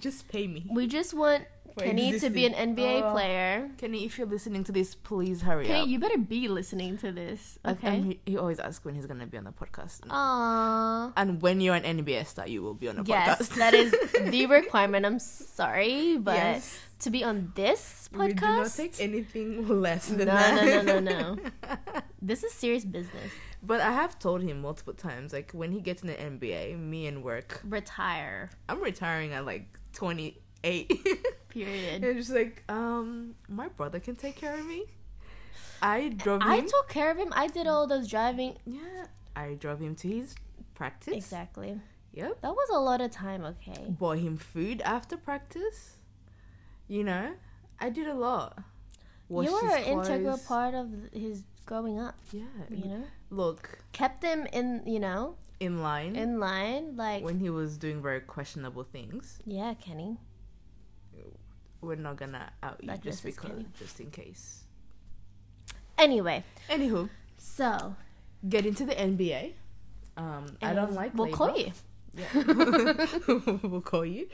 just 0.00 0.28
pay 0.28 0.46
me. 0.46 0.64
We 0.70 0.86
just 0.86 1.14
want 1.14 1.44
For 1.74 1.84
Kenny 1.84 2.18
to 2.20 2.30
be 2.30 2.46
an. 2.46 2.54
NBA 2.54 3.02
Oh. 3.02 3.12
player. 3.12 3.70
Kenny, 3.78 4.04
if 4.04 4.16
you're 4.16 4.28
listening 4.28 4.62
to 4.64 4.72
this, 4.72 4.94
please 4.94 5.42
hurry 5.42 5.64
up. 5.64 5.68
Kenny, 5.68 5.80
up. 5.82 5.88
you 5.88 5.98
better 5.98 6.18
be 6.18 6.46
listening 6.48 6.96
to 6.98 7.10
this. 7.10 7.58
Okay. 7.66 7.88
and 7.88 8.04
he, 8.04 8.20
he 8.26 8.36
always 8.38 8.60
asks 8.60 8.84
when 8.84 8.94
he's 8.94 9.06
gonna 9.06 9.26
be 9.26 9.36
on 9.38 9.44
the 9.44 9.52
podcast. 9.52 10.00
Aww. 10.06 11.12
And 11.16 11.42
when 11.42 11.60
you're 11.60 11.74
an 11.74 11.82
NBA 11.82 12.26
star, 12.26 12.46
you 12.46 12.62
will 12.62 12.74
be 12.74 12.88
on 12.88 12.96
the 12.96 13.02
Yes, 13.04 13.42
podcast. 13.48 13.56
that 13.56 13.74
is 13.74 13.90
the 14.30 14.46
requirement. 14.46 15.04
I'm 15.04 15.18
sorry, 15.18 16.16
but 16.18 16.36
Yes. 16.36 16.78
to 17.00 17.10
be 17.10 17.24
on 17.24 17.50
this 17.56 18.08
podcast, 18.12 18.18
We 18.18 18.32
do 18.34 18.46
not 18.46 18.70
take 18.72 19.00
anything 19.00 19.66
less 19.68 20.10
no, 20.10 20.16
than 20.18 20.26
no, 20.28 20.34
that. 20.34 20.84
no, 20.86 21.00
no, 21.00 21.34
no. 21.34 21.36
This 22.22 22.42
is 22.42 22.52
serious 22.54 22.84
business. 22.86 23.30
But 23.62 23.80
I 23.82 23.92
have 23.92 24.18
told 24.18 24.42
him 24.42 24.60
multiple 24.62 24.94
times, 24.94 25.32
like 25.32 25.50
when 25.52 25.72
he 25.72 25.80
gets 25.80 26.02
in 26.02 26.08
the 26.08 26.14
NBA, 26.14 26.78
me 26.78 27.06
and 27.06 27.22
work, 27.22 27.60
Retire. 27.64 28.48
I'm 28.68 28.80
retiring 28.80 29.32
at 29.34 29.44
like 29.44 29.66
28. 29.92 30.90
Period. 31.54 32.02
And 32.02 32.16
just 32.16 32.30
like, 32.30 32.64
um, 32.68 33.34
my 33.48 33.68
brother 33.68 34.00
can 34.00 34.16
take 34.16 34.34
care 34.36 34.54
of 34.58 34.66
me. 34.66 34.84
I 35.80 36.08
drove 36.08 36.42
him. 36.42 36.48
I 36.48 36.60
took 36.60 36.88
care 36.88 37.10
of 37.10 37.16
him. 37.16 37.32
I 37.34 37.46
did 37.46 37.66
all 37.66 37.86
those 37.86 38.08
driving. 38.08 38.56
yeah, 38.66 39.06
I 39.36 39.54
drove 39.54 39.80
him 39.80 39.94
to 39.96 40.08
his 40.08 40.34
practice. 40.74 41.14
Exactly. 41.14 41.80
Yep. 42.12 42.40
That 42.42 42.52
was 42.52 42.68
a 42.72 42.78
lot 42.78 43.00
of 43.00 43.10
time. 43.10 43.44
Okay. 43.44 43.86
Bought 43.88 44.18
him 44.18 44.36
food 44.36 44.80
after 44.82 45.16
practice. 45.16 45.96
You 46.88 47.04
know, 47.04 47.32
I 47.80 47.90
did 47.90 48.06
a 48.06 48.14
lot. 48.14 48.58
Washed 49.28 49.50
you 49.50 49.54
were 49.54 49.74
an 49.76 49.84
integral 49.84 50.38
part 50.38 50.74
of 50.74 50.88
his 51.12 51.42
growing 51.66 51.98
up. 51.98 52.16
Yeah. 52.32 52.42
You 52.70 52.84
know, 52.84 53.04
Look, 53.30 53.78
kept 53.92 54.22
him 54.22 54.46
in. 54.52 54.82
You 54.86 55.00
know, 55.00 55.36
in 55.60 55.82
line 55.82 56.14
in 56.16 56.38
line. 56.38 56.96
Like, 56.96 57.24
when 57.24 57.40
he 57.40 57.50
was 57.50 57.76
doing 57.78 58.00
very 58.02 58.20
questionable 58.20 58.84
things. 58.84 59.38
yeah, 59.46 59.74
Kenny. 59.74 60.18
We're 61.84 61.96
not 61.96 62.16
gonna 62.16 62.50
out 62.62 62.82
you 62.82 62.92
just 63.02 63.22
because, 63.22 63.64
just 63.78 64.00
in 64.00 64.10
case. 64.10 64.64
Anyway, 65.98 66.42
Anywho, 66.68 67.08
so 67.38 67.94
get 68.48 68.66
into 68.66 68.84
the 68.84 68.94
NBA. 68.94 69.52
Um, 70.16 70.46
I 70.62 70.74
don't 70.74 70.92
like. 70.92 71.14
We'll 71.14 71.26
labor. 71.26 71.36
call 71.36 71.58
you. 71.58 71.72
Yeah. 72.14 73.06
we'll 73.62 73.80
call 73.80 74.04
you. 74.04 74.28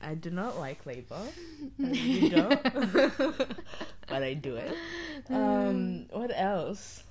I 0.00 0.14
do 0.14 0.30
not 0.30 0.58
like 0.58 0.84
labor. 0.86 1.20
You 1.78 2.30
don't. 2.36 2.62
but 4.06 4.22
I 4.22 4.34
do 4.34 4.56
it. 4.56 4.76
Um, 5.30 6.06
what 6.10 6.30
else? 6.34 7.02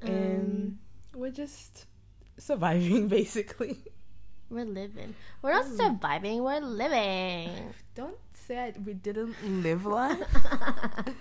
And 0.00 0.78
we're 1.14 1.30
just 1.30 1.86
surviving, 2.38 3.08
basically. 3.08 3.78
We're 4.50 4.64
living. 4.64 5.14
We're 5.42 5.52
not 5.52 5.66
surviving. 5.66 6.42
We're 6.42 6.60
living. 6.60 7.50
Don't 7.94 8.16
say 8.46 8.58
I, 8.58 8.72
we 8.84 8.94
didn't 8.94 9.36
live 9.62 9.84
life. 9.86 10.18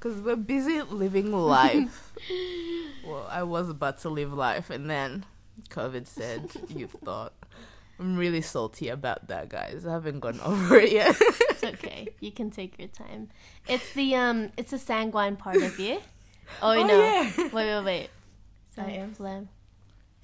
Because 0.00 0.20
we're 0.20 0.36
busy 0.36 0.80
living 0.82 1.32
life. 1.32 2.12
well, 3.04 3.26
I 3.28 3.42
was 3.42 3.68
about 3.68 3.98
to 4.02 4.08
live 4.08 4.32
life, 4.32 4.70
and 4.70 4.88
then 4.88 5.24
COVID 5.70 6.06
said, 6.06 6.50
You 6.68 6.86
thought. 7.04 7.32
I'm 7.98 8.16
really 8.16 8.40
salty 8.40 8.90
about 8.90 9.26
that, 9.26 9.48
guys. 9.48 9.84
I 9.84 9.90
haven't 9.90 10.20
gone 10.20 10.38
over 10.44 10.76
it 10.76 10.92
yet. 10.92 11.16
It's 11.20 11.64
okay. 11.64 12.06
You 12.20 12.30
can 12.30 12.48
take 12.52 12.78
your 12.78 12.86
time. 12.86 13.28
It's 13.66 13.92
the 13.92 14.14
um. 14.14 14.52
It's 14.56 14.70
the 14.70 14.78
sanguine 14.78 15.34
part 15.34 15.56
of 15.56 15.80
you. 15.80 15.98
Oh, 16.62 16.78
Oh, 16.78 16.86
no. 16.86 16.96
yeah. 16.96 17.32
Wait, 17.36 17.52
wait, 17.52 17.84
wait. 17.84 18.10
I 18.76 18.90
am. 18.92 19.14
Phlegm. 19.14 19.48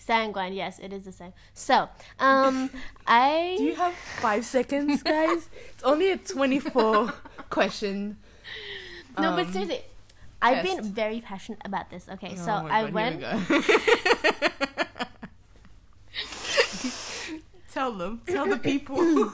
Sanguine. 0.05 0.53
Yes, 0.53 0.79
it 0.79 0.93
is 0.93 1.05
the 1.05 1.13
same. 1.13 1.33
So, 1.55 1.89
um, 2.19 2.71
I. 3.07 3.55
Do 3.57 3.65
you 3.65 3.75
have 3.75 3.95
five 3.95 4.45
seconds, 4.45 5.03
guys? 5.03 5.49
it's 5.73 5.83
only 5.83 6.11
a 6.11 6.19
24 6.19 7.13
question. 7.51 8.19
no, 9.19 9.31
um, 9.31 9.37
but 9.37 9.53
seriously, 9.53 9.83
I've 10.43 10.63
been 10.63 10.83
very 10.83 11.21
passionate 11.21 11.63
about 11.65 11.91
this. 11.91 12.09
Okay, 12.09 12.37
Oh 12.39 12.45
so 12.45 12.53
I 12.53 12.85
God, 12.85 12.93
went. 12.93 13.21
we 13.49 13.63
tell 17.73 17.93
them. 17.93 18.21
Tell 18.27 18.47
the 18.47 18.59
people. 18.59 19.33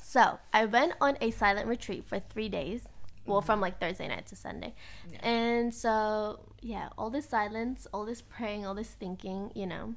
So 0.00 0.38
I 0.52 0.64
went 0.64 0.94
on 1.00 1.18
a 1.20 1.30
silent 1.30 1.68
retreat 1.68 2.04
for 2.06 2.20
three 2.20 2.48
days. 2.48 2.82
Well, 3.28 3.42
from 3.42 3.60
like 3.60 3.80
Thursday 3.80 4.08
night 4.08 4.26
to 4.26 4.36
Sunday. 4.36 4.74
Yeah. 5.10 5.28
And 5.28 5.74
so, 5.74 6.40
yeah, 6.60 6.88
all 6.98 7.10
this 7.10 7.28
silence, 7.28 7.86
all 7.92 8.04
this 8.04 8.22
praying, 8.22 8.66
all 8.66 8.74
this 8.74 8.90
thinking, 8.90 9.52
you 9.54 9.66
know, 9.66 9.94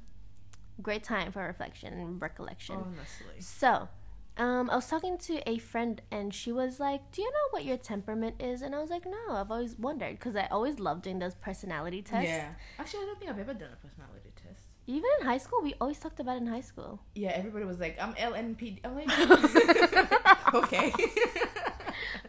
great 0.81 1.03
time 1.03 1.31
for 1.31 1.43
reflection 1.43 1.93
and 1.93 2.21
recollection. 2.21 2.75
Honestly. 2.75 3.39
So, 3.39 3.89
um, 4.37 4.69
I 4.69 4.75
was 4.75 4.87
talking 4.87 5.17
to 5.19 5.49
a 5.49 5.57
friend 5.57 6.01
and 6.11 6.33
she 6.33 6.51
was 6.51 6.79
like, 6.79 7.11
Do 7.11 7.21
you 7.21 7.29
know 7.29 7.47
what 7.51 7.65
your 7.65 7.77
temperament 7.77 8.41
is? 8.41 8.61
And 8.61 8.73
I 8.73 8.79
was 8.79 8.89
like, 8.89 9.05
No, 9.05 9.35
I've 9.35 9.51
always 9.51 9.77
wondered 9.77 10.17
because 10.17 10.35
I 10.35 10.47
always 10.49 10.79
loved 10.79 11.03
doing 11.03 11.19
those 11.19 11.35
personality 11.35 12.01
tests. 12.01 12.29
Yeah. 12.29 12.49
Actually, 12.79 13.03
I 13.03 13.05
don't 13.07 13.19
think 13.19 13.31
I've 13.31 13.39
ever 13.39 13.53
done 13.53 13.69
a 13.73 13.87
personality 13.87 14.31
test. 14.35 14.67
Even 14.87 15.09
in 15.19 15.25
high 15.25 15.37
school, 15.37 15.61
we 15.61 15.73
always 15.79 15.99
talked 15.99 16.19
about 16.19 16.37
it 16.37 16.41
in 16.41 16.47
high 16.47 16.61
school. 16.61 16.99
Yeah, 17.13 17.31
everybody 17.31 17.65
was 17.65 17.79
like, 17.79 17.97
I'm 18.01 18.13
LNP. 18.15 18.79
I'm 18.83 18.95
like, 18.95 20.53
okay. 20.53 20.93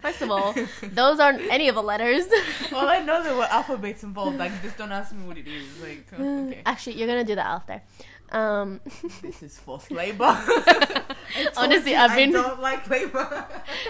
First 0.01 0.22
of 0.22 0.31
all, 0.31 0.55
those 0.83 1.20
aren't 1.20 1.40
any 1.51 1.68
of 1.68 1.75
the 1.75 1.83
letters. 1.83 2.27
well, 2.72 2.88
I 2.88 3.01
know 3.01 3.22
there 3.22 3.37
were 3.37 3.44
alphabets 3.44 4.03
involved. 4.03 4.38
Like, 4.38 4.53
just 4.62 4.77
don't 4.79 4.92
ask 4.92 5.14
me 5.14 5.27
what 5.27 5.38
it 5.38 5.46
is. 5.46 5.81
Like, 5.81 6.07
oh, 6.18 6.48
okay. 6.48 6.62
Actually, 6.66 6.96
you're 6.96 7.09
gonna 7.09 7.25
do 7.25 7.35
that 7.35 7.46
after. 7.46 7.83
Um, 8.31 8.81
This 9.20 9.42
is 9.42 9.59
forced 9.59 9.90
labor. 10.03 10.25
Honestly, 11.57 11.94
I've 11.94 12.16
been. 12.16 12.35
I 12.35 12.42
don't 12.42 12.61
like 12.61 12.88
labor. 12.88 13.46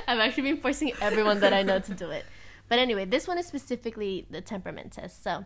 I've 0.09 0.19
actually 0.19 0.45
been 0.53 0.61
forcing 0.61 0.93
everyone 1.01 1.41
that 1.41 1.53
I 1.53 1.63
know 1.63 1.79
to 1.79 1.95
do 1.95 2.11
it. 2.11 2.25
But 2.69 2.79
anyway, 2.79 3.05
this 3.05 3.29
one 3.29 3.39
is 3.39 3.47
specifically 3.47 4.27
the 4.31 4.41
temperament 4.41 4.93
test. 4.93 5.23
So 5.23 5.45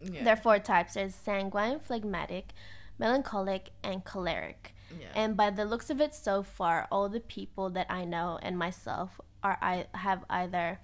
yeah. 0.00 0.24
there 0.24 0.32
are 0.32 0.36
four 0.36 0.58
types. 0.58 0.94
There's 0.94 1.14
sanguine, 1.14 1.80
phlegmatic, 1.80 2.52
melancholic, 2.98 3.70
and 3.84 4.04
choleric. 4.04 4.74
yeah. 4.98 5.06
And 5.14 5.36
by 5.36 5.50
the 5.50 5.64
looks 5.64 5.90
of 5.90 6.00
it 6.00 6.14
so 6.14 6.42
far, 6.42 6.88
all 6.90 7.08
the 7.08 7.20
people 7.20 7.70
that 7.70 7.86
I 7.90 8.04
know 8.04 8.38
and 8.42 8.58
myself 8.58 9.20
are 9.42 9.58
I 9.60 9.86
have 9.94 10.24
either 10.30 10.78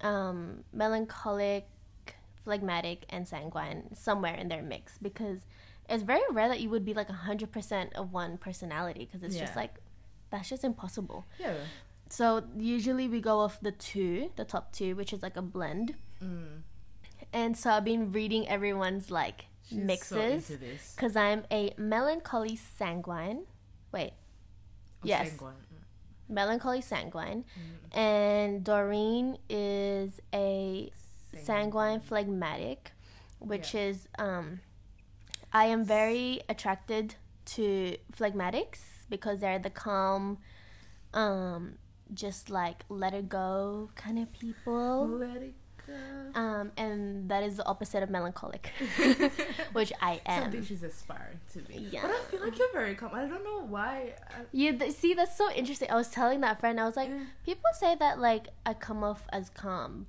um, 0.00 0.64
melancholic, 0.72 1.66
phlegmatic, 2.44 3.04
and 3.10 3.26
sanguine 3.28 3.94
somewhere 3.94 4.34
in 4.34 4.48
their 4.48 4.62
mix 4.62 4.98
because 5.00 5.40
it's 5.88 6.02
very 6.02 6.22
rare 6.30 6.48
that 6.48 6.60
you 6.60 6.70
would 6.70 6.84
be 6.84 6.94
like 6.94 7.10
hundred 7.10 7.52
percent 7.52 7.92
of 7.94 8.12
one 8.12 8.38
personality 8.38 9.04
because 9.06 9.22
it's 9.22 9.36
just 9.36 9.56
like 9.56 9.74
that's 10.30 10.48
just 10.48 10.64
impossible. 10.64 11.26
yeah. 11.38 11.54
So 12.08 12.42
usually 12.58 13.06
we 13.06 13.20
go 13.20 13.38
off 13.38 13.60
the 13.60 13.70
two, 13.70 14.30
the 14.34 14.44
top 14.44 14.72
two, 14.72 14.96
which 14.96 15.12
is 15.12 15.22
like 15.22 15.36
a 15.36 15.42
blend. 15.42 15.94
Mm. 16.22 16.62
And 17.32 17.56
so 17.56 17.70
I've 17.70 17.84
been 17.84 18.10
reading 18.10 18.48
everyone's 18.48 19.12
like 19.12 19.44
She's 19.68 19.78
mixes 19.78 20.50
because 20.96 21.14
I'm 21.14 21.44
a 21.52 21.72
melancholy 21.76 22.56
sanguine. 22.56 23.44
Wait, 23.92 24.12
Oh, 25.02 25.06
yes. 25.06 25.28
sanguine. 25.28 25.54
Melancholy 26.30 26.80
sanguine, 26.80 27.44
Mm. 27.44 27.98
and 27.98 28.64
Doreen 28.64 29.38
is 29.48 30.20
a 30.32 30.90
sanguine 31.42 32.00
phlegmatic, 32.00 32.92
which 33.38 33.74
is 33.74 34.08
um, 34.18 34.60
I 35.52 35.64
am 35.66 35.84
very 35.84 36.40
attracted 36.48 37.16
to 37.56 37.96
phlegmatics 38.16 38.80
because 39.08 39.40
they're 39.40 39.58
the 39.58 39.70
calm, 39.70 40.38
um, 41.14 41.78
just 42.14 42.50
like 42.50 42.84
let 42.88 43.12
it 43.14 43.28
go 43.28 43.90
kind 43.96 44.18
of 44.18 44.32
people. 44.32 45.08
Let 45.08 45.42
it. 45.42 45.54
Um, 46.34 46.70
and 46.76 47.28
that 47.28 47.42
is 47.42 47.56
the 47.56 47.66
opposite 47.66 48.02
of 48.04 48.10
melancholic, 48.10 48.70
which 49.72 49.92
I 50.00 50.20
am. 50.26 50.42
Something 50.44 50.64
she's 50.64 50.82
aspiring 50.84 51.40
to 51.52 51.58
be. 51.60 51.88
Yeah. 51.90 52.02
But 52.02 52.10
I 52.12 52.18
feel 52.30 52.40
like 52.40 52.56
you're 52.58 52.72
very 52.72 52.94
calm. 52.94 53.10
I 53.12 53.26
don't 53.26 53.42
know 53.42 53.66
why. 53.66 54.14
I, 54.30 54.42
Yeah, 54.52 54.72
th- 54.72 54.92
see, 54.94 55.14
that's 55.14 55.36
so 55.36 55.50
interesting. 55.52 55.90
I 55.90 55.96
was 55.96 56.08
telling 56.08 56.40
that 56.42 56.60
friend, 56.60 56.78
I 56.78 56.84
was 56.84 56.96
like, 56.96 57.08
Yeah. 57.08 57.24
people 57.44 57.70
say 57.78 57.96
that 57.96 58.20
like 58.20 58.46
I 58.64 58.74
come 58.74 59.02
off 59.02 59.26
as 59.32 59.50
calm. 59.50 60.06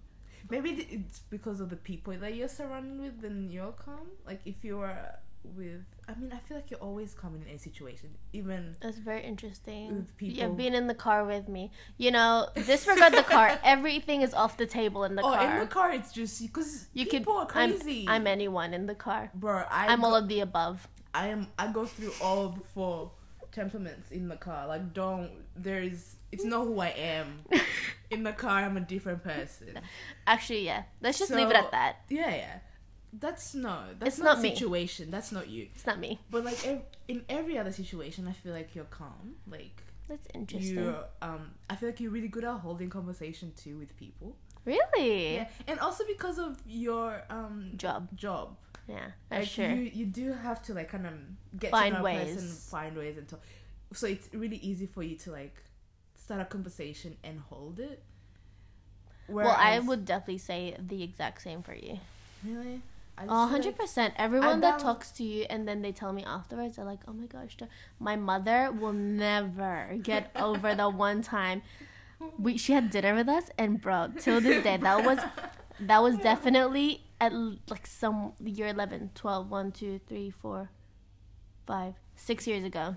maybe 0.50 0.70
it's 0.92 1.20
because 1.30 1.60
of 1.62 1.70
the 1.70 1.76
people 1.78 2.14
that 2.14 2.36
you're 2.36 2.48
surrounded 2.48 3.00
with, 3.00 3.22
then 3.22 3.50
you're 3.50 3.72
calm. 3.72 4.08
Like 4.26 4.42
if 4.46 4.64
you 4.64 4.80
are 4.82 5.16
with, 5.44 5.84
I 6.08 6.16
mean, 6.16 6.32
I 6.32 6.38
feel 6.38 6.58
like 6.58 6.70
you're 6.72 6.80
always 6.80 7.14
coming 7.14 7.44
in 7.48 7.56
a 7.56 7.60
situation, 7.60 8.10
even 8.34 8.76
That's 8.82 8.98
very 8.98 9.24
interesting. 9.24 9.96
With 9.96 10.18
people 10.18 10.38
Yeah, 10.38 10.48
being 10.50 10.74
in 10.74 10.88
the 10.88 10.94
car 10.96 11.26
with 11.26 11.48
me. 11.48 11.72
You 11.98 12.12
know, 12.12 12.48
disregard 12.56 13.14
the 13.14 13.24
car. 13.24 13.60
Everything 13.64 14.22
is 14.22 14.34
off 14.34 14.58
the 14.58 14.66
table 14.66 15.04
in 15.04 15.16
the 15.16 15.22
oh, 15.22 15.30
car. 15.30 15.34
oh, 15.34 15.38
car. 15.38 15.54
in 15.54 15.60
the 15.60 15.68
car, 15.68 15.92
it's 15.92 16.12
just 16.12 16.42
because 16.42 16.88
you 16.94 17.06
could. 17.06 17.20
people 17.20 17.34
are 17.38 17.48
I'm, 17.54 17.78
crazy. 17.78 18.06
I'm 18.08 18.28
anyone 18.28 18.74
in 18.74 18.86
the 18.86 18.96
car. 18.96 19.32
bro. 19.34 19.64
I 19.70 19.88
I'm 19.88 20.02
go, 20.02 20.08
all 20.08 20.16
of 20.16 20.28
the 20.28 20.42
above. 20.42 20.88
I 21.14 21.28
am. 21.28 21.48
I 21.58 21.72
go 21.72 21.86
through 21.86 22.14
all 22.22 22.50
the 22.50 22.62
four 22.74 23.12
temperaments 23.52 24.12
in 24.12 24.28
the 24.28 24.38
car. 24.38 24.68
Like, 24.68 24.94
don't. 24.94 25.32
There 25.56 25.82
is. 25.82 26.16
It's 26.32 26.46
not 26.46 26.66
who 26.66 26.80
I 26.80 26.90
am. 26.90 27.44
in 28.10 28.24
the 28.24 28.32
car, 28.32 28.60
I'm 28.60 28.78
a 28.78 28.82
different 28.82 29.24
person. 29.24 29.80
Actually, 30.28 30.66
yeah. 30.66 30.84
Let's 31.02 31.20
just 31.20 31.32
leave 31.32 31.50
it 31.50 31.56
at 31.56 31.72
that. 31.72 31.98
Yeah, 32.10 32.34
yeah. 32.36 32.60
That's 33.14 33.54
no. 33.54 33.84
That's 34.00 34.16
It's 34.16 34.24
not, 34.24 34.36
not 34.36 34.42
me. 34.42 34.50
situation. 34.56 35.12
That's 35.12 35.32
not 35.32 35.50
you. 35.50 35.68
It's 35.76 35.86
not 35.86 36.00
me. 36.00 36.20
But 36.30 36.46
like 36.46 36.66
ev- 36.66 36.84
in 37.08 37.24
every 37.30 37.58
other 37.58 37.72
situation, 37.72 38.28
I 38.28 38.32
feel 38.34 38.54
like 38.54 38.74
you're 38.76 38.86
calm. 38.86 39.36
Like 39.50 39.84
That's 40.08 40.28
interesting. 40.34 40.76
you're. 40.76 41.04
Um, 41.22 41.52
I 41.70 41.76
feel 41.76 41.90
like 41.90 42.00
you're 42.00 42.12
really 42.12 42.30
good 42.30 42.44
at 42.46 42.58
holding 42.60 42.90
conversation 42.90 43.52
too 43.58 43.78
with 43.78 43.96
people. 43.98 44.36
Really? 44.64 45.36
Yeah, 45.36 45.48
and 45.68 45.80
also 45.80 46.04
because 46.08 46.38
of 46.40 46.58
your 46.68 47.24
um 47.30 47.72
Job. 47.78 48.08
job. 48.16 48.56
Yeah, 48.88 49.08
that's 49.30 49.42
Like 49.58 49.68
true. 49.70 49.76
you, 49.76 49.92
you 49.94 50.06
do 50.06 50.34
have 50.34 50.62
to 50.64 50.74
like 50.74 50.90
kind 50.90 51.06
of 51.08 51.14
get 51.60 51.72
Find 51.72 51.96
to 51.96 52.02
know 52.02 52.08
a 52.08 52.14
person, 52.20 52.36
ways. 52.36 52.68
find 52.70 52.96
ways, 52.98 53.18
and 53.18 53.28
talk. 53.28 53.42
So 53.94 54.08
it's 54.08 54.30
really 54.34 54.58
easy 54.58 54.86
for 54.86 55.04
you 55.04 55.16
to 55.18 55.32
like 55.32 55.56
start 56.16 56.40
a 56.42 56.46
conversation 56.46 57.18
and 57.24 57.40
hold 57.50 57.80
it. 57.80 58.02
well, 59.28 59.54
I 59.58 59.80
would 59.80 60.06
definitely 60.06 60.38
say 60.40 60.76
the 60.80 61.04
exact 61.04 61.42
same 61.42 61.62
for 61.64 61.74
you. 61.74 62.00
really. 62.44 62.82
I 63.22 63.26
Oh, 63.30 63.48
100%. 63.52 64.14
Everyone 64.18 64.60
that 64.62 64.80
balance- 64.80 64.84
talks 64.84 65.12
to 65.14 65.24
you 65.24 65.46
and 65.50 65.68
then 65.68 65.82
they 65.82 65.92
tell 65.92 66.14
me 66.14 66.24
afterwards, 66.26 66.76
they're 66.76 66.86
like, 66.86 67.02
oh 67.08 67.14
my 67.14 67.26
gosh, 67.26 67.58
the- 67.58 67.68
my 68.00 68.16
mother 68.16 68.72
will 68.72 68.94
never 68.94 69.96
get 70.02 70.32
over 70.36 70.74
the 70.76 70.90
one 71.08 71.22
time 71.22 71.62
we 72.38 72.56
she 72.58 72.74
had 72.74 72.92
dinner 72.92 73.16
with 73.16 73.28
us, 73.28 73.50
and 73.58 73.82
bro, 73.82 74.10
till 74.20 74.40
this 74.42 74.64
day, 74.64 74.78
that 74.78 75.04
was 75.04 75.18
that 75.80 76.04
was 76.04 76.18
definitely 76.20 77.02
at 77.20 77.34
like 77.70 77.88
some 77.88 78.34
year 78.44 78.68
11, 78.68 79.12
12, 79.16 79.50
1, 79.50 79.72
2, 79.72 80.00
3, 80.08 80.30
4, 80.30 80.70
5, 81.66 81.94
6 82.16 82.48
years 82.48 82.64
ago. 82.64 82.96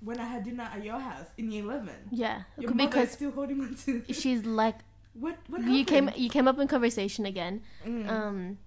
When 0.00 0.18
I 0.20 0.24
had 0.24 0.44
dinner 0.44 0.64
at 0.72 0.84
your 0.84 0.98
house 0.98 1.26
in 1.36 1.50
year 1.50 1.64
eleven, 1.64 1.94
Yeah, 2.10 2.42
your 2.58 2.70
mother 2.74 2.82
is 2.84 2.90
because 2.94 3.10
still 3.12 3.30
holding 3.32 3.60
on 3.60 3.74
to. 3.86 4.02
she's 4.12 4.44
like 4.44 4.78
What? 5.14 5.38
What 5.48 5.62
you 5.64 5.84
came 5.84 6.10
you 6.16 6.28
came 6.30 6.46
up 6.48 6.58
in 6.58 6.66
conversation 6.68 7.24
again. 7.26 7.62
Mm. 7.86 8.08
um 8.08 8.58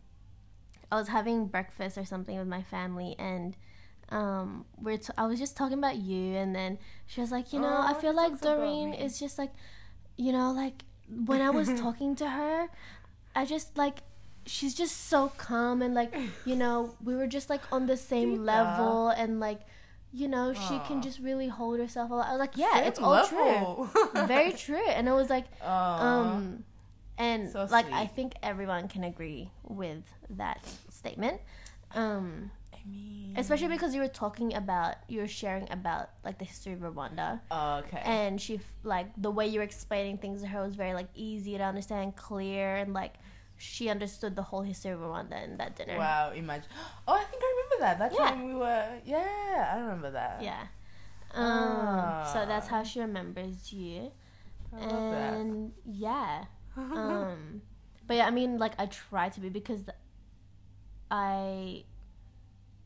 I 0.96 1.00
was 1.00 1.10
having 1.10 1.48
breakfast 1.48 1.98
or 1.98 2.06
something 2.06 2.38
with 2.38 2.48
my 2.48 2.64
family 2.64 3.16
and 3.20 3.56
um 4.10 4.66
we're 4.78 4.98
t- 4.98 5.14
I 5.18 5.26
was 5.26 5.39
just 5.39 5.58
talking 5.58 5.78
about 5.80 5.98
you 5.98 6.36
and 6.36 6.56
then 6.56 6.78
she 7.08 7.22
was 7.22 7.32
like, 7.32 7.54
you 7.54 7.60
know, 7.60 7.76
I 7.89 7.93
Oh, 7.96 8.02
feel 8.02 8.16
like 8.16 8.39
Doreen 8.41 8.93
is 8.93 9.20
just 9.20 9.38
like 9.38 9.54
you 10.18 10.32
know, 10.32 10.52
like 10.52 10.84
when 11.26 11.41
I 11.41 11.50
was 11.50 11.68
talking 11.86 12.16
to 12.18 12.30
her, 12.30 12.70
I 13.36 13.46
just 13.46 13.78
like 13.78 14.00
she's 14.46 14.76
just 14.76 15.10
so 15.10 15.30
calm 15.38 15.82
and 15.82 15.93
like, 15.96 16.14
you 16.46 16.56
know, 16.64 16.96
we 17.04 17.16
were 17.16 17.28
just 17.28 17.50
like 17.50 17.62
on 17.72 17.88
the 17.88 17.98
same 17.98 18.32
Tita. 18.32 18.43
level 18.43 19.10
and 19.10 19.39
like 19.39 19.62
you 20.14 20.30
know, 20.30 20.54
she 20.54 20.80
can 20.80 21.02
just 21.02 21.20
really 21.20 21.50
hold 21.50 21.78
herself 21.80 22.10
a 22.10 22.14
lot. 22.16 22.28
I 22.28 22.32
was 22.32 22.39
like, 22.39 22.56
yeah, 22.56 22.72
Same 22.76 22.88
it's 22.88 23.00
all 23.00 23.28
true. 23.28 23.89
Very 24.28 24.54
true. 24.66 24.88
And 24.88 25.10
I 25.10 25.14
was 25.14 25.30
like, 25.30 25.46
Aw. 25.62 25.98
um 26.30 26.64
and 27.18 27.50
So 27.50 27.66
like 27.72 27.86
i 27.93 28.06
think 28.06 28.34
everyone 28.43 28.89
can 28.89 29.04
agree 29.06 29.50
with 29.64 30.04
that 30.32 30.60
statement 31.06 31.38
um 32.03 32.51
I 32.74 32.80
mean, 32.88 33.34
especially 33.38 33.70
because 33.78 33.91
you 33.95 34.01
were 34.06 34.14
talking 34.26 34.49
about 34.62 34.95
you 35.08 35.20
were 35.24 35.28
sharing 35.41 35.68
about 35.72 36.06
like 36.28 36.38
the 36.41 36.45
history 36.45 36.74
of 36.78 36.80
rwanda 36.80 37.30
okay. 37.51 38.01
and 38.18 38.34
she 38.45 38.60
like 38.84 39.08
the 39.26 39.32
way 39.38 39.45
you 39.47 39.60
were 39.62 39.70
explaining 39.74 40.18
things 40.24 40.41
to 40.43 40.47
her 40.53 40.62
was 40.68 40.76
very 40.76 40.93
like 40.99 41.10
easy 41.16 41.53
to 41.58 41.64
understand 41.74 42.16
clear 42.16 42.68
and 42.82 42.93
like 42.93 43.14
she 43.58 43.88
understood 43.95 44.36
the 44.36 44.45
whole 44.49 44.62
history 44.72 44.91
of 44.91 44.99
rwanda 44.99 45.38
in 45.47 45.51
that 45.62 45.72
dinner 45.78 45.97
wow, 45.97 46.32
imagine. 46.43 46.70
Oh, 47.08 47.14
I 47.14 47.24
think 47.30 47.41
I 47.47 47.49
remember 47.56 47.78
that. 47.86 47.95
That's 48.01 48.16
Yeah. 48.20 48.30
time 48.32 48.41
we 48.49 48.53
were. 48.66 48.88
Yeah, 49.06 49.72
I 49.74 49.80
remember 49.80 50.12
that. 50.20 50.36
yeah 50.49 50.64
um 51.34 52.16
so 52.34 52.39
that's 52.51 52.68
Ah. 52.68 52.72
how 52.74 52.84
she 52.84 52.99
remembers 52.99 53.72
you 53.74 54.12
I 54.74 54.78
love 54.78 55.10
that. 55.12 55.34
and 55.39 55.72
yeah 55.86 56.45
um 56.78 57.62
but 58.08 58.16
yeah 58.18 58.28
i 58.28 58.32
mean 58.39 58.58
like 58.58 58.74
i 58.80 58.86
try 58.86 59.30
to 59.30 59.39
be 59.39 59.49
because 59.49 59.82
i 61.12 61.84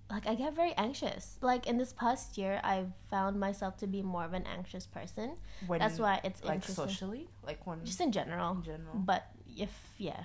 like 0.10 0.26
i 0.28 0.34
get 0.36 0.56
very 0.56 0.74
anxious. 0.74 1.38
Like 1.42 1.68
in 1.68 1.78
this 1.78 1.94
past 1.94 2.38
year 2.38 2.60
i've 2.64 2.92
found 3.10 3.40
myself 3.40 3.78
to 3.78 3.88
be 3.88 4.02
more 4.02 4.24
of 4.26 4.34
an 4.34 4.46
anxious 4.48 4.88
person. 4.88 5.38
When, 5.68 5.80
that's 5.80 6.00
why 6.00 6.20
it's 6.24 6.44
like 6.44 6.56
interesting. 6.56 6.88
socially, 6.88 7.30
like 7.46 7.66
when 7.68 7.86
just 7.86 8.02
in 8.02 8.12
general. 8.12 8.56
In 8.58 8.64
general. 8.64 8.96
but 8.96 9.28
if 9.58 9.72
yeah 9.98 10.24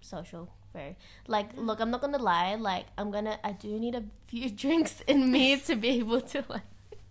social 0.00 0.48
very. 0.72 0.96
Like 1.26 1.56
look 1.56 1.80
i'm 1.80 1.90
not 1.90 2.02
gonna 2.02 2.18
lie 2.18 2.54
like 2.56 2.86
i'm 2.98 3.10
gonna 3.10 3.38
i 3.42 3.52
do 3.52 3.68
need 3.80 3.94
a 3.94 4.04
few 4.26 4.50
drinks 4.64 5.00
in 5.06 5.30
me 5.32 5.56
to 5.60 5.74
be 5.76 5.88
able 6.00 6.20
to 6.20 6.44
like 6.48 6.62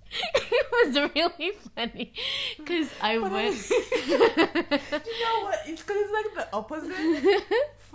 it 0.35 0.67
was 0.71 1.09
really 1.15 1.51
funny 1.75 2.13
because 2.57 2.87
i 3.01 3.17
But 3.17 3.31
I- 3.31 3.35
went 3.35 3.69
you 4.07 4.19
know 5.23 5.41
what? 5.41 5.59
It's 5.65 5.81
because 5.81 5.97
it's 5.97 6.13
like 6.13 6.29
the 6.35 6.55
opposite 6.55 7.41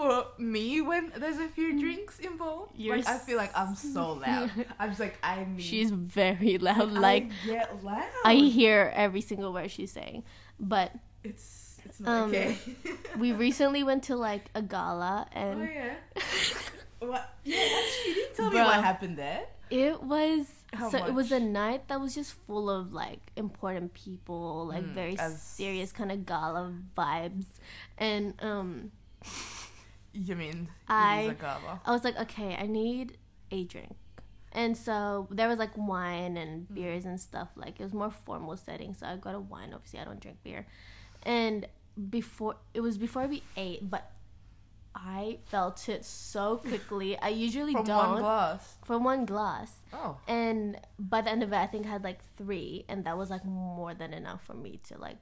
for 0.01 0.27
me 0.41 0.81
when 0.81 1.13
there's 1.17 1.37
a 1.39 1.49
few 1.49 1.79
drinks 1.79 2.19
involved. 2.19 2.73
You're 2.75 2.97
like 2.97 3.09
I 3.09 3.19
feel 3.19 3.37
like 3.37 3.53
I'm 3.57 3.75
so 3.77 4.13
loud. 4.27 4.51
I'm 4.79 4.89
just 4.89 5.01
like 5.01 5.19
I 5.23 5.45
need. 5.45 5.61
she's 5.63 5.91
very 5.91 6.57
loud 6.59 6.97
I 6.97 7.01
like 7.13 7.27
get 7.45 7.85
loud. 7.85 8.09
i 8.25 8.35
hear 8.35 8.93
every 8.97 9.21
single 9.21 9.53
word 9.53 9.71
she's 9.71 9.93
saying 9.93 10.25
but 10.59 10.93
It's 11.23 11.77
it's 11.85 12.01
not 12.01 12.09
Um, 12.09 12.29
okay. 12.31 12.57
we 13.19 13.33
recently 13.47 13.83
went 13.85 14.03
to 14.09 14.17
like 14.17 14.49
a 14.55 14.63
gala 14.63 15.27
oh 15.29 15.39
and 15.41 15.57
yeah. 15.69 15.95
What? 17.01 17.25
Yeah, 17.45 17.57
actually, 17.57 18.09
you 18.09 18.15
didn't 18.15 18.37
tell 18.37 18.51
me 18.51 18.61
what 18.61 18.85
happened 18.85 19.17
there. 19.17 19.45
It 19.73 20.03
was 20.03 20.45
How 20.73 20.91
so 20.93 21.01
it 21.09 21.15
was 21.17 21.33
a 21.33 21.41
night 21.41 21.89
that 21.89 21.99
was 22.01 22.13
just 22.15 22.33
full 22.47 22.69
of 22.69 22.93
like 22.93 23.21
important 23.37 23.95
people, 23.95 24.67
like 24.69 24.85
Mm, 24.85 24.93
very 24.93 25.17
as- 25.19 25.41
serious 25.41 25.93
kind 25.97 26.13
of 26.13 26.27
gala 26.29 26.73
vibes. 26.97 27.49
And 27.97 28.35
um 28.45 28.93
You 30.13 30.37
mean 30.37 30.69
I- 30.89 31.21
it 31.21 31.25
is 31.25 31.31
a 31.31 31.35
gala? 31.35 31.81
I 31.87 31.91
was 31.93 32.05
like, 32.05 32.17
okay, 32.19 32.57
I 32.57 32.67
need 32.67 33.19
a 33.51 33.65
drink. 33.65 33.97
And 34.53 34.77
so 34.77 35.29
there 35.31 35.47
was 35.49 35.59
like 35.61 35.77
wine 35.77 36.37
and 36.37 36.67
Mm. 36.69 36.75
beers 36.75 37.05
and 37.07 37.21
stuff. 37.21 37.49
Like 37.57 37.79
it 37.81 37.85
was 37.85 37.95
more 37.95 38.11
formal 38.11 38.57
setting, 38.57 38.95
so 38.95 39.07
I 39.07 39.17
got 39.17 39.35
a 39.37 39.41
wine. 39.41 39.73
Obviously, 39.73 40.01
I 40.01 40.05
don't 40.05 40.19
drink 40.21 40.39
beer. 40.43 40.67
And 41.23 41.67
before 42.09 42.57
it 42.75 42.81
was 42.81 42.99
before 42.99 43.27
we 43.29 43.43
ate, 43.57 43.89
but 43.89 44.11
I 44.93 45.39
felt 45.47 45.89
it 45.89 46.05
so 46.05 46.57
quickly. 46.69 47.17
I 47.19 47.29
usually 47.29 47.75
From 47.75 47.85
don't 47.85 48.11
one 48.15 48.23
glass. 48.23 48.77
from 48.85 49.05
one 49.05 49.25
glass. 49.25 49.71
Oh. 49.93 50.19
And 50.27 50.81
by 50.99 51.21
the 51.21 51.31
end 51.31 51.45
of 51.45 51.53
it, 51.53 51.57
I 51.57 51.67
think 51.69 51.87
I 51.87 51.91
had 51.91 52.03
like 52.03 52.19
three, 52.37 52.85
and 52.89 53.05
that 53.05 53.17
was 53.17 53.31
like 53.31 53.45
more 53.45 53.95
than 53.95 54.13
enough 54.13 54.43
for 54.45 54.55
me 54.55 54.81
to 54.89 54.99
like 54.99 55.19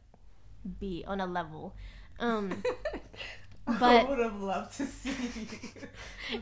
be 0.80 1.05
on 1.07 1.20
a 1.20 1.26
level. 1.26 1.76
Um, 2.18 2.62
I 3.69 4.05
would 4.09 4.19
have 4.19 4.41
loved 4.41 4.77
to 4.79 4.87
see 4.87 5.14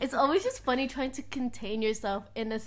it's 0.00 0.14
always 0.14 0.42
just 0.44 0.64
funny 0.64 0.86
trying 0.88 1.10
to 1.12 1.22
contain 1.22 1.82
yourself 1.82 2.30
in 2.34 2.52
a 2.52 2.60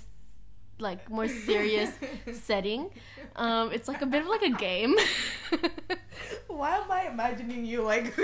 like 0.80 1.10
more 1.10 1.28
serious 1.28 1.92
setting. 2.34 2.90
Um, 3.36 3.72
it's 3.72 3.88
like 3.88 4.02
a 4.02 4.06
bit 4.06 4.22
of 4.22 4.28
like 4.28 4.42
a 4.44 4.50
game. 4.52 4.96
Why 6.48 6.78
am 6.78 6.92
I 6.92 7.08
imagining 7.08 7.66
you 7.66 7.82
like? 7.84 8.14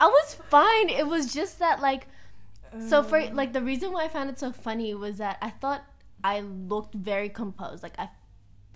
I 0.00 0.06
was 0.08 0.34
fine. 0.48 0.88
It 0.88 1.06
was 1.06 1.32
just 1.32 1.58
that 1.60 1.80
like 1.80 2.08
so 2.88 3.02
for 3.02 3.18
Um, 3.18 3.34
like 3.34 3.52
the 3.52 3.62
reason 3.62 3.92
why 3.92 4.04
I 4.04 4.08
found 4.08 4.30
it 4.30 4.38
so 4.38 4.50
funny 4.52 4.94
was 4.94 5.18
that 5.18 5.38
I 5.42 5.50
thought 5.50 5.84
I 6.24 6.40
looked 6.40 6.94
very 6.94 7.28
composed. 7.28 7.82
Like 7.82 7.98
I 7.98 8.08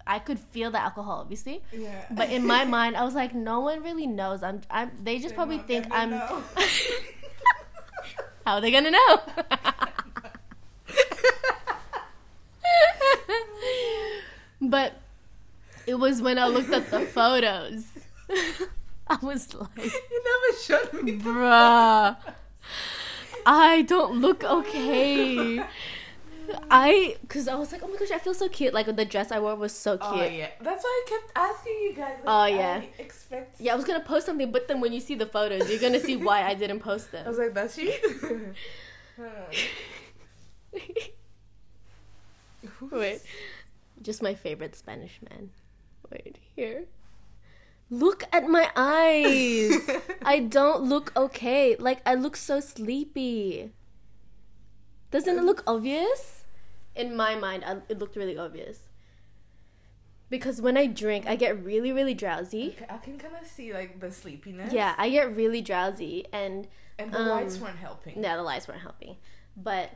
I 0.07 0.19
could 0.19 0.39
feel 0.39 0.71
the 0.71 0.81
alcohol 0.81 1.21
obviously. 1.21 1.63
yeah. 1.73 2.05
But 2.11 2.31
in 2.31 2.47
my 2.47 2.65
mind 2.77 2.97
I 2.97 3.05
was 3.05 3.15
like 3.15 3.35
no 3.35 3.61
one 3.61 3.83
really 3.83 4.07
knows. 4.07 4.43
I'm 4.43 4.61
I'm 4.71 4.91
they 5.03 5.17
just 5.17 5.29
They're 5.29 5.37
probably 5.37 5.59
think 5.59 5.87
I'm. 5.91 6.13
How 8.47 8.55
are 8.55 8.61
they 8.61 8.71
gonna 8.71 8.93
know? 8.93 9.21
but 14.61 15.01
it 15.87 15.95
was 15.95 16.23
when 16.23 16.39
I 16.39 16.47
looked 16.47 16.73
at 16.73 16.91
the 16.91 17.01
photos. 17.01 17.87
I 19.09 19.19
was 19.23 19.53
like, 19.55 19.69
you 19.77 20.23
never 20.25 20.59
showed 20.63 21.03
me. 21.03 21.19
bruh, 21.19 22.17
I 23.45 23.83
don't 23.83 24.21
look 24.21 24.45
okay. 24.45 25.65
I, 26.71 27.17
cause 27.29 27.49
I 27.49 27.55
was 27.55 27.73
like, 27.73 27.83
oh 27.83 27.89
my 27.89 27.97
gosh, 27.97 28.11
I 28.11 28.19
feel 28.19 28.35
so 28.35 28.49
cute. 28.49 28.75
Like 28.75 28.95
the 28.95 29.05
dress 29.05 29.33
I 29.33 29.39
wore 29.39 29.55
was 29.55 29.73
so 29.73 29.97
oh, 30.01 30.13
cute. 30.13 30.25
Oh 30.25 30.29
yeah, 30.29 30.49
that's 30.61 30.85
why 30.85 31.05
I 31.05 31.09
kept 31.09 31.33
asking 31.37 31.73
you 31.73 31.95
guys. 31.95 32.17
Oh, 32.27 32.47
yeah. 32.47 32.83
I 32.83 33.01
expect. 33.01 33.61
Yeah, 33.61 33.73
I 33.73 33.77
was 33.77 33.85
gonna 33.85 34.01
post 34.01 34.27
something, 34.27 34.53
but 34.53 34.69
then 34.69 34.81
when 34.81 34.93
you 34.93 35.01
see 35.01 35.15
the 35.15 35.27
photos, 35.27 35.71
you're 35.71 35.81
gonna 35.81 36.01
see 36.01 36.17
why 36.17 36.43
I 36.43 36.55
didn't 36.55 36.81
post 36.81 37.13
them. 37.13 37.27
I 37.27 37.29
was 37.29 37.39
like, 37.39 37.55
that's 37.55 37.79
you. 37.79 37.93
Wait, 42.91 43.21
just 44.03 44.23
my 44.23 44.35
favorite 44.35 44.77
Spanish 44.77 45.21
man. 45.29 45.51
Wait 46.11 46.39
here. 46.55 46.85
Look 47.91 48.25
at 48.33 48.49
my 48.49 48.71
eyes. 48.75 49.79
I 50.23 50.41
don't 50.41 50.83
look 50.83 51.13
okay. 51.17 51.77
Like 51.77 52.01
I 52.05 52.15
look 52.15 52.37
so 52.37 52.61
sleepy. 52.61 53.71
Doesn't 55.11 55.39
it 55.39 55.43
look 55.43 55.63
obvious? 55.67 56.45
In 56.95 57.15
my 57.17 57.35
mind, 57.35 57.65
I, 57.65 57.77
it 57.89 57.99
looked 57.99 58.17
really 58.17 58.37
obvious. 58.39 58.81
Because 60.29 60.61
when 60.61 60.77
I 60.77 60.87
drink, 60.87 61.27
I 61.27 61.37
get 61.37 61.63
really, 61.63 61.93
really 61.93 62.15
drowsy. 62.15 62.75
Okay, 62.77 62.87
I 62.91 62.97
can 62.99 63.17
kind 63.19 63.35
of 63.41 63.47
see 63.47 63.73
like 63.73 64.01
the 64.01 64.11
sleepiness. 64.11 64.73
Yeah, 64.73 64.95
I 64.99 65.09
get 65.09 65.37
really 65.37 65.63
drowsy, 65.63 66.27
and 66.33 66.67
and 66.99 67.13
the 67.13 67.21
um, 67.21 67.29
lights 67.29 67.59
weren't 67.59 67.77
helping. 67.79 68.21
no, 68.21 68.37
the 68.37 68.43
lights 68.43 68.67
weren't 68.67 68.81
helping. 68.81 69.17
But 69.57 69.91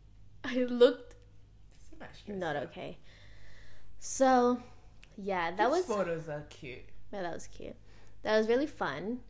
I 0.44 0.54
looked 0.64 1.14
Semester, 1.88 2.32
not 2.32 2.56
okay. 2.56 2.98
So, 4.00 4.60
yeah, 5.16 5.50
that 5.52 5.70
These 5.70 5.76
was 5.76 5.84
photos 5.86 6.28
are 6.28 6.44
cute. 6.50 6.84
yeah, 7.12 7.22
that 7.22 7.32
was 7.34 7.46
cute. 7.46 7.76
That 8.22 8.36
was 8.38 8.48
really 8.48 8.66
fun. 8.66 9.20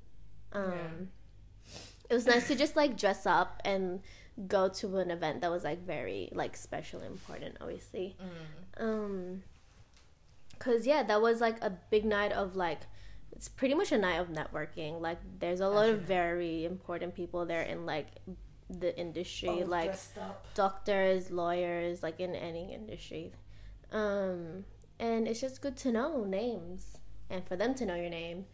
Um, 0.53 0.73
Yeah. 0.73 1.75
It 2.09 2.15
was 2.15 2.27
nice 2.27 2.47
to 2.49 2.55
just 2.55 2.77
like 2.77 2.97
dress 2.97 3.27
up 3.27 3.61
and 3.65 4.01
go 4.47 4.69
to 4.69 4.99
an 4.99 5.11
event 5.11 5.41
that 5.41 5.51
was 5.51 5.65
like 5.65 5.85
very 5.85 6.31
like 6.33 6.57
special 6.57 7.01
important, 7.03 7.57
obviously. 7.61 8.17
Mm. 8.79 8.83
Um, 8.83 9.43
cause 10.59 10.87
yeah, 10.87 11.03
that 11.03 11.21
was 11.23 11.41
like 11.41 11.63
a 11.63 11.71
big 11.91 12.05
night 12.05 12.33
of 12.33 12.57
like. 12.57 12.81
It's 13.33 13.49
pretty 13.49 13.75
much 13.75 13.93
a 13.93 13.99
night 13.99 14.17
of 14.17 14.29
networking. 14.29 15.03
Like, 15.03 15.19
there's 15.41 15.61
a 15.61 15.69
lot 15.69 15.91
of 15.91 16.01
very 16.01 16.65
important 16.65 17.15
people 17.15 17.45
there 17.45 17.61
in 17.63 17.85
like 17.85 18.07
the 18.71 18.99
industry, 18.99 19.49
All 19.49 19.67
like 19.67 19.95
doctors, 20.55 21.31
lawyers, 21.31 22.03
like 22.03 22.19
in 22.19 22.35
any 22.35 22.73
industry. 22.73 23.33
Um, 23.93 24.65
and 24.99 25.29
it's 25.29 25.41
just 25.41 25.61
good 25.61 25.77
to 25.79 25.93
know 25.93 26.25
names 26.25 26.99
and 27.31 27.47
for 27.47 27.57
them 27.57 27.75
to 27.75 27.87
know 27.87 27.95
your 27.95 28.11
name 28.11 28.47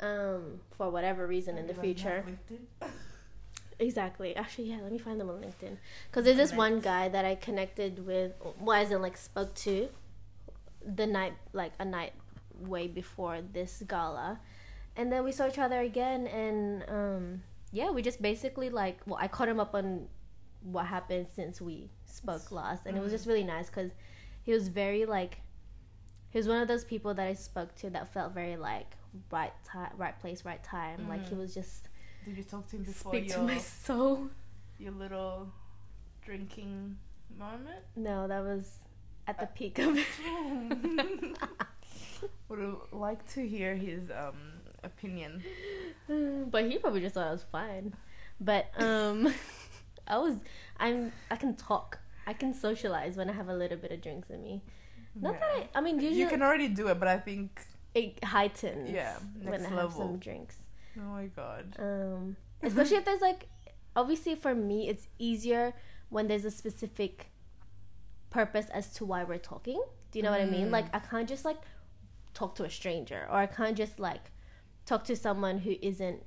um, 0.00 0.60
for 0.76 0.90
whatever 0.90 1.26
reason 1.26 1.58
in 1.58 1.66
the 1.66 1.74
future. 1.74 2.24
Exactly. 3.82 4.36
Actually, 4.36 4.70
yeah. 4.70 4.78
Let 4.80 4.92
me 4.92 4.98
find 4.98 5.18
them 5.20 5.28
on 5.28 5.40
LinkedIn 5.40 5.76
because 6.08 6.24
there's 6.24 6.36
this 6.36 6.52
one 6.52 6.78
guy 6.80 7.08
that 7.08 7.24
I 7.24 7.34
connected 7.34 8.06
with. 8.06 8.32
Well, 8.60 8.80
as 8.80 8.92
in 8.92 9.02
like 9.02 9.16
spoke 9.16 9.54
to 9.66 9.88
the 10.84 11.06
night, 11.06 11.34
like 11.52 11.72
a 11.80 11.84
night 11.84 12.12
way 12.60 12.86
before 12.86 13.40
this 13.52 13.82
gala, 13.88 14.38
and 14.96 15.10
then 15.10 15.24
we 15.24 15.32
saw 15.32 15.48
each 15.48 15.58
other 15.58 15.80
again, 15.80 16.28
and 16.28 16.84
um, 16.88 17.42
yeah, 17.72 17.90
we 17.90 18.02
just 18.02 18.22
basically 18.22 18.70
like. 18.70 19.00
Well, 19.04 19.18
I 19.20 19.26
caught 19.26 19.48
him 19.48 19.58
up 19.58 19.74
on 19.74 20.06
what 20.62 20.86
happened 20.86 21.26
since 21.34 21.60
we 21.60 21.90
spoke 22.06 22.52
last, 22.52 22.86
and 22.86 22.96
it 22.96 23.02
was 23.02 23.10
just 23.10 23.26
really 23.26 23.44
nice 23.44 23.66
because 23.66 23.90
he 24.44 24.52
was 24.52 24.68
very 24.68 25.04
like. 25.04 25.40
He 26.30 26.38
was 26.38 26.48
one 26.48 26.62
of 26.62 26.68
those 26.68 26.84
people 26.84 27.12
that 27.14 27.26
I 27.26 27.34
spoke 27.34 27.74
to 27.76 27.90
that 27.90 28.12
felt 28.14 28.32
very 28.32 28.56
like 28.56 28.96
right 29.30 29.52
time, 29.64 29.90
right 29.98 30.18
place, 30.18 30.44
right 30.44 30.62
time. 30.62 31.08
Like 31.08 31.28
he 31.28 31.34
was 31.34 31.52
just 31.52 31.88
Did 32.24 32.36
you 32.36 32.44
talk 32.44 32.68
to 32.68 32.76
him 32.76 32.82
before 32.84 33.12
speak 33.12 33.28
to 33.28 33.34
your 33.36 33.42
my 33.42 33.58
soul. 33.58 34.28
your 34.78 34.92
little 34.92 35.48
drinking 36.24 36.96
moment? 37.38 37.80
No, 37.96 38.28
that 38.28 38.42
was 38.42 38.70
at 39.26 39.40
the 39.40 39.46
peak 39.46 39.78
of 39.78 39.96
it. 39.96 40.06
Would 42.48 42.58
have 42.60 42.76
liked 42.92 43.32
to 43.34 43.46
hear 43.46 43.74
his 43.74 44.10
um 44.10 44.36
opinion. 44.84 45.42
but 46.50 46.70
he 46.70 46.78
probably 46.78 47.00
just 47.00 47.14
thought 47.14 47.28
I 47.28 47.32
was 47.32 47.44
fine. 47.50 47.94
But 48.40 48.70
um, 48.76 49.32
I 50.06 50.18
was. 50.18 50.36
I'm. 50.78 51.12
I 51.30 51.36
can 51.36 51.56
talk. 51.56 51.98
I 52.26 52.32
can 52.32 52.54
socialize 52.54 53.16
when 53.16 53.28
I 53.28 53.32
have 53.32 53.48
a 53.48 53.54
little 53.54 53.78
bit 53.78 53.92
of 53.92 54.00
drinks 54.00 54.30
in 54.30 54.42
me. 54.42 54.62
Not 55.20 55.38
that 55.40 55.42
I. 55.42 55.68
I 55.74 55.80
mean, 55.80 56.00
usually 56.00 56.20
you 56.20 56.28
can 56.28 56.42
already 56.42 56.68
do 56.68 56.88
it, 56.88 56.98
but 56.98 57.08
I 57.08 57.18
think 57.18 57.60
it 57.94 58.22
heightens. 58.24 58.90
Yeah, 58.90 59.16
when 59.42 59.62
next 59.62 59.72
I 59.72 59.80
have 59.80 59.92
some 59.92 60.18
drinks. 60.18 60.56
Oh 60.98 61.02
my 61.02 61.26
god. 61.26 61.76
Um, 61.78 62.36
especially 62.62 62.96
if 62.98 63.04
there's 63.04 63.20
like, 63.20 63.48
obviously 63.96 64.34
for 64.34 64.54
me, 64.54 64.88
it's 64.88 65.08
easier 65.18 65.74
when 66.08 66.28
there's 66.28 66.44
a 66.44 66.50
specific 66.50 67.30
purpose 68.30 68.66
as 68.70 68.92
to 68.94 69.04
why 69.04 69.24
we're 69.24 69.38
talking. 69.38 69.82
Do 70.10 70.18
you 70.18 70.22
know 70.22 70.30
what 70.30 70.40
I 70.40 70.46
mean? 70.46 70.68
Mm. 70.68 70.72
Like, 70.72 70.86
I 70.94 70.98
can't 70.98 71.28
just 71.28 71.44
like 71.44 71.60
talk 72.34 72.54
to 72.56 72.64
a 72.64 72.70
stranger, 72.70 73.26
or 73.30 73.36
I 73.36 73.46
can't 73.46 73.76
just 73.76 73.98
like 73.98 74.30
talk 74.86 75.04
to 75.04 75.16
someone 75.16 75.58
who 75.58 75.74
isn't 75.80 76.22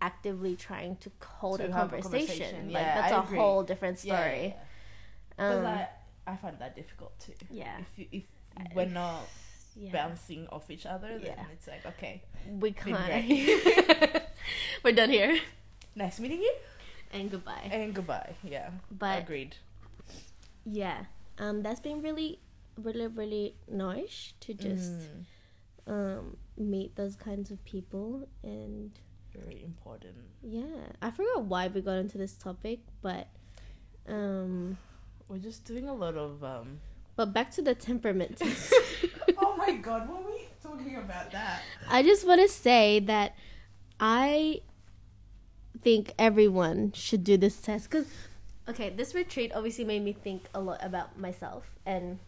actively 0.00 0.56
trying 0.56 0.96
to 0.96 1.10
hold 1.24 1.58
To 1.60 1.68
a 1.68 1.72
have 1.72 1.92
a 1.92 2.00
conversation. 2.00 2.38
conversation. 2.38 2.72
Like, 2.72 2.82
Yeah, 2.82 2.94
that's 3.00 3.12
I 3.12 3.16
a 3.16 3.22
agree. 3.22 3.38
whole 3.38 3.62
different 3.62 4.02
Yeah, 4.04 4.20
story. 4.20 4.54
Because 5.30 5.58
Um, 5.60 5.66
I 5.66 5.88
I 6.26 6.36
find 6.36 6.58
that 6.58 6.74
difficult 6.74 7.18
too. 7.20 7.32
yeah, 7.50 7.78
If 7.80 7.98
you, 7.98 8.06
if 8.12 8.24
we're 8.74 8.86
not 8.86 9.20
yeah. 9.76 9.92
bouncing 9.92 10.46
off 10.48 10.70
each 10.70 10.86
other, 10.86 11.18
then 11.18 11.34
Yeah. 11.36 11.44
it's 11.52 11.66
like 11.68 11.84
okay, 11.86 12.22
we 12.48 12.72
can't. 12.72 12.96
We're 14.84 14.92
done 14.94 15.10
here. 15.10 15.38
nice 15.94 16.18
meeting 16.20 16.40
you, 16.42 16.54
And 17.12 17.30
goodbye. 17.30 17.68
and 17.72 17.94
goodbye. 17.94 18.34
Yeah, 18.44 18.70
But 18.90 19.18
agreed. 19.22 19.56
yeah, 20.64 21.04
um, 21.38 21.62
that's 21.62 21.80
been 21.80 22.02
really, 22.02 22.38
really, 22.76 23.06
really 23.06 23.54
nice 23.68 24.32
to 24.40 24.54
just. 24.54 24.92
Mm, 24.92 25.24
um 25.88 26.36
meet 26.58 26.96
those 26.96 27.14
kinds 27.14 27.52
of 27.52 27.64
people 27.64 28.26
and 28.42 28.90
very 29.32 29.62
important. 29.62 30.16
yeah 30.42 30.82
i 31.00 31.12
forgot 31.12 31.44
why 31.44 31.68
we 31.68 31.80
got 31.80 31.92
into 31.98 32.18
this 32.18 32.32
topic 32.34 32.80
but 33.02 33.28
um 34.08 34.76
We're 35.28 35.38
just 35.38 35.64
doing 35.64 35.88
a 35.88 35.94
lot 35.94 36.16
of 36.16 36.42
um. 36.42 36.80
But 37.16 37.32
back 37.32 37.50
to 37.52 37.62
the 37.62 37.74
temperament 37.74 38.36
test. 38.40 38.72
Oh 39.38 39.54
my 39.56 39.72
god, 39.72 40.08
what 40.08 40.24
were 40.24 40.30
we 40.30 40.46
talking 40.62 40.96
about 40.96 41.30
that? 41.32 41.60
i 41.88 42.02
just 42.02 42.26
want 42.26 42.40
to 42.40 42.48
say 42.48 42.98
that 43.00 43.34
i 44.00 44.60
think 45.82 46.12
everyone 46.18 46.92
should 46.92 47.22
do 47.22 47.36
this 47.36 47.60
test 47.60 47.88
because 47.90 48.06
okay 48.68 48.90
this 48.90 49.14
retreat 49.14 49.52
obviously 49.54 49.84
made 49.84 50.02
me 50.02 50.12
think 50.12 50.42
a 50.54 50.60
lot 50.60 50.78
about 50.82 51.18
myself 51.18 51.70
and 51.84 52.18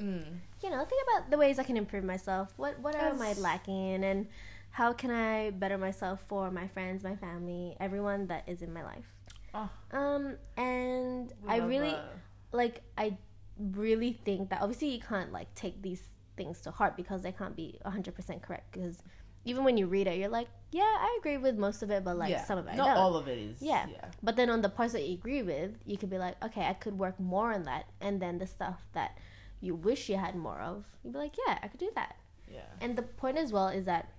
Mm. 0.00 0.38
you 0.62 0.70
know 0.70 0.84
think 0.84 1.02
about 1.10 1.28
the 1.28 1.36
ways 1.36 1.58
i 1.58 1.64
can 1.64 1.76
improve 1.76 2.04
myself. 2.04 2.52
What 2.56 2.78
what 2.78 2.94
am 2.94 3.20
i 3.20 3.32
lacking 3.32 4.04
and 4.04 4.28
how 4.70 4.92
can 4.92 5.10
i 5.10 5.50
better 5.50 5.76
myself 5.76 6.20
for 6.28 6.52
my 6.52 6.68
friends 6.68 7.02
my 7.02 7.16
family 7.16 7.74
everyone 7.80 8.28
that 8.28 8.44
is 8.46 8.62
in 8.62 8.72
my 8.72 8.84
life. 8.84 9.10
Oh, 9.54 9.68
um 9.90 10.36
and 10.56 11.32
we 11.42 11.48
i 11.50 11.56
really 11.56 11.94
uh, 11.98 12.14
like 12.52 12.82
i 12.96 13.18
really 13.58 14.18
think 14.24 14.50
that 14.50 14.62
obviously 14.62 14.88
you 14.88 15.00
can't 15.00 15.32
like 15.32 15.52
take 15.54 15.82
these 15.82 16.02
things 16.36 16.60
to 16.60 16.70
heart 16.70 16.96
because 16.96 17.22
they 17.22 17.32
can't 17.32 17.56
be 17.56 17.78
100% 17.84 18.42
correct 18.42 18.72
because 18.72 19.02
even 19.44 19.64
when 19.64 19.76
you 19.76 19.86
read 19.86 20.06
it 20.06 20.18
you're 20.18 20.28
like 20.28 20.48
yeah 20.72 20.82
i 20.82 21.16
agree 21.18 21.36
with 21.36 21.56
most 21.56 21.82
of 21.82 21.90
it 21.90 22.04
but 22.04 22.16
like 22.16 22.30
yeah, 22.30 22.44
some 22.44 22.58
of 22.58 22.66
it 22.66 22.76
not 22.76 22.86
don't. 22.86 22.96
all 22.96 23.16
of 23.16 23.28
it 23.28 23.38
is. 23.38 23.60
Yeah. 23.60 23.86
yeah. 23.90 24.04
but 24.22 24.36
then 24.36 24.50
on 24.50 24.60
the 24.60 24.68
parts 24.68 24.92
that 24.92 25.06
you 25.06 25.14
agree 25.14 25.42
with 25.42 25.72
you 25.84 25.96
could 25.96 26.10
be 26.10 26.18
like 26.18 26.42
okay 26.44 26.62
i 26.62 26.72
could 26.72 26.98
work 26.98 27.18
more 27.18 27.52
on 27.52 27.64
that 27.64 27.86
and 28.00 28.20
then 28.20 28.38
the 28.38 28.46
stuff 28.46 28.80
that 28.92 29.18
you 29.60 29.74
wish 29.74 30.08
you 30.08 30.16
had 30.16 30.36
more 30.36 30.60
of 30.60 30.84
you'd 31.02 31.12
be 31.12 31.18
like 31.18 31.34
yeah 31.46 31.58
i 31.62 31.68
could 31.68 31.80
do 31.80 31.90
that 31.94 32.16
yeah. 32.50 32.60
and 32.80 32.96
the 32.96 33.02
point 33.02 33.36
as 33.36 33.52
well 33.52 33.68
is 33.68 33.84
that 33.86 34.12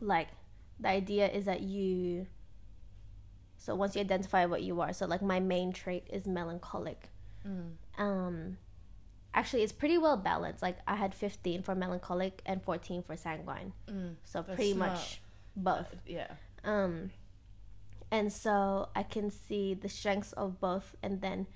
like 0.00 0.28
the 0.80 0.88
idea 0.88 1.28
is 1.28 1.44
that 1.44 1.60
you 1.62 2.26
so 3.56 3.74
once 3.74 3.94
you 3.94 4.00
identify 4.00 4.44
what 4.44 4.62
you 4.62 4.80
are 4.80 4.92
so 4.92 5.06
like 5.06 5.22
my 5.22 5.38
main 5.38 5.72
trait 5.72 6.06
is 6.10 6.26
melancholic 6.26 7.08
Mm. 7.46 7.72
um 7.98 8.56
actually 9.34 9.62
it's 9.62 9.72
pretty 9.72 9.98
well 9.98 10.16
balanced 10.16 10.62
like 10.62 10.78
i 10.86 10.94
had 10.96 11.14
15 11.14 11.62
for 11.62 11.74
melancholic 11.74 12.40
and 12.46 12.62
14 12.62 13.02
for 13.02 13.16
sanguine 13.16 13.72
Mm. 13.88 14.16
so 14.24 14.42
That's 14.42 14.54
pretty 14.56 14.74
not- 14.74 14.90
much 14.92 15.20
both 15.56 15.92
Uh, 15.92 15.96
yeah. 16.06 16.30
um 16.64 17.10
and 18.10 18.32
so 18.32 18.88
i 18.94 19.02
can 19.02 19.30
see 19.30 19.74
the 19.74 19.88
strengths 19.88 20.32
of 20.34 20.60
both 20.60 20.94
and 21.02 21.20
then 21.20 21.46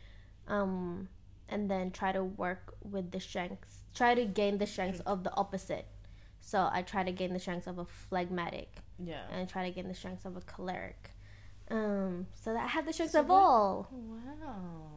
um 0.48 1.08
and 1.48 1.70
then 1.70 1.90
try 1.90 2.12
to 2.12 2.24
work 2.24 2.74
with 2.82 3.10
the 3.12 3.20
strengths 3.20 3.82
try 3.94 4.14
to 4.14 4.24
gain 4.24 4.58
the 4.58 4.66
strengths 4.66 5.00
of 5.00 5.22
the 5.22 5.32
opposite 5.36 5.86
so 6.40 6.68
i 6.72 6.82
try 6.82 7.02
to 7.04 7.12
gain 7.12 7.32
the 7.32 7.38
strengths 7.38 7.66
of 7.66 7.78
a 7.78 7.84
phlegmatic 7.84 8.76
Yeah. 8.98 9.22
and 9.30 9.42
I 9.42 9.44
try 9.44 9.68
to 9.68 9.74
gain 9.74 9.88
the 9.88 9.94
strengths 9.94 10.24
of 10.24 10.36
a 10.36 10.40
choleric 10.40 11.10
um 11.70 12.26
so 12.34 12.52
that 12.54 12.64
i 12.64 12.66
have 12.68 12.86
the 12.86 12.92
strengths 12.92 13.12
So 13.12 13.20
of 13.20 13.28
what- 13.28 13.36
all 13.42 13.88
Wow. 13.92 14.95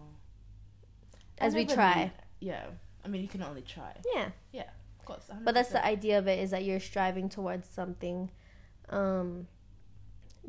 As 1.40 1.56
we 1.56 1.66
try. 1.66 2.12
Yeah. 2.40 2.66
I 3.04 3.08
mean, 3.08 3.22
you 3.22 3.28
can 3.28 3.42
only 3.44 3.62
try. 3.62 3.96
yeah 4.14 4.30
Yeah. 4.52 4.70
Of 5.00 5.06
course. 5.06 5.30
but 5.44 5.54
that's 5.56 5.70
the 5.70 5.84
idea 5.84 6.20
of 6.20 6.28
it 6.28 6.38
is 6.40 6.52
that 6.52 6.64
you're 6.64 6.80
striving 6.80 7.30
towards 7.30 7.68
something 7.68 8.30
um 8.90 9.48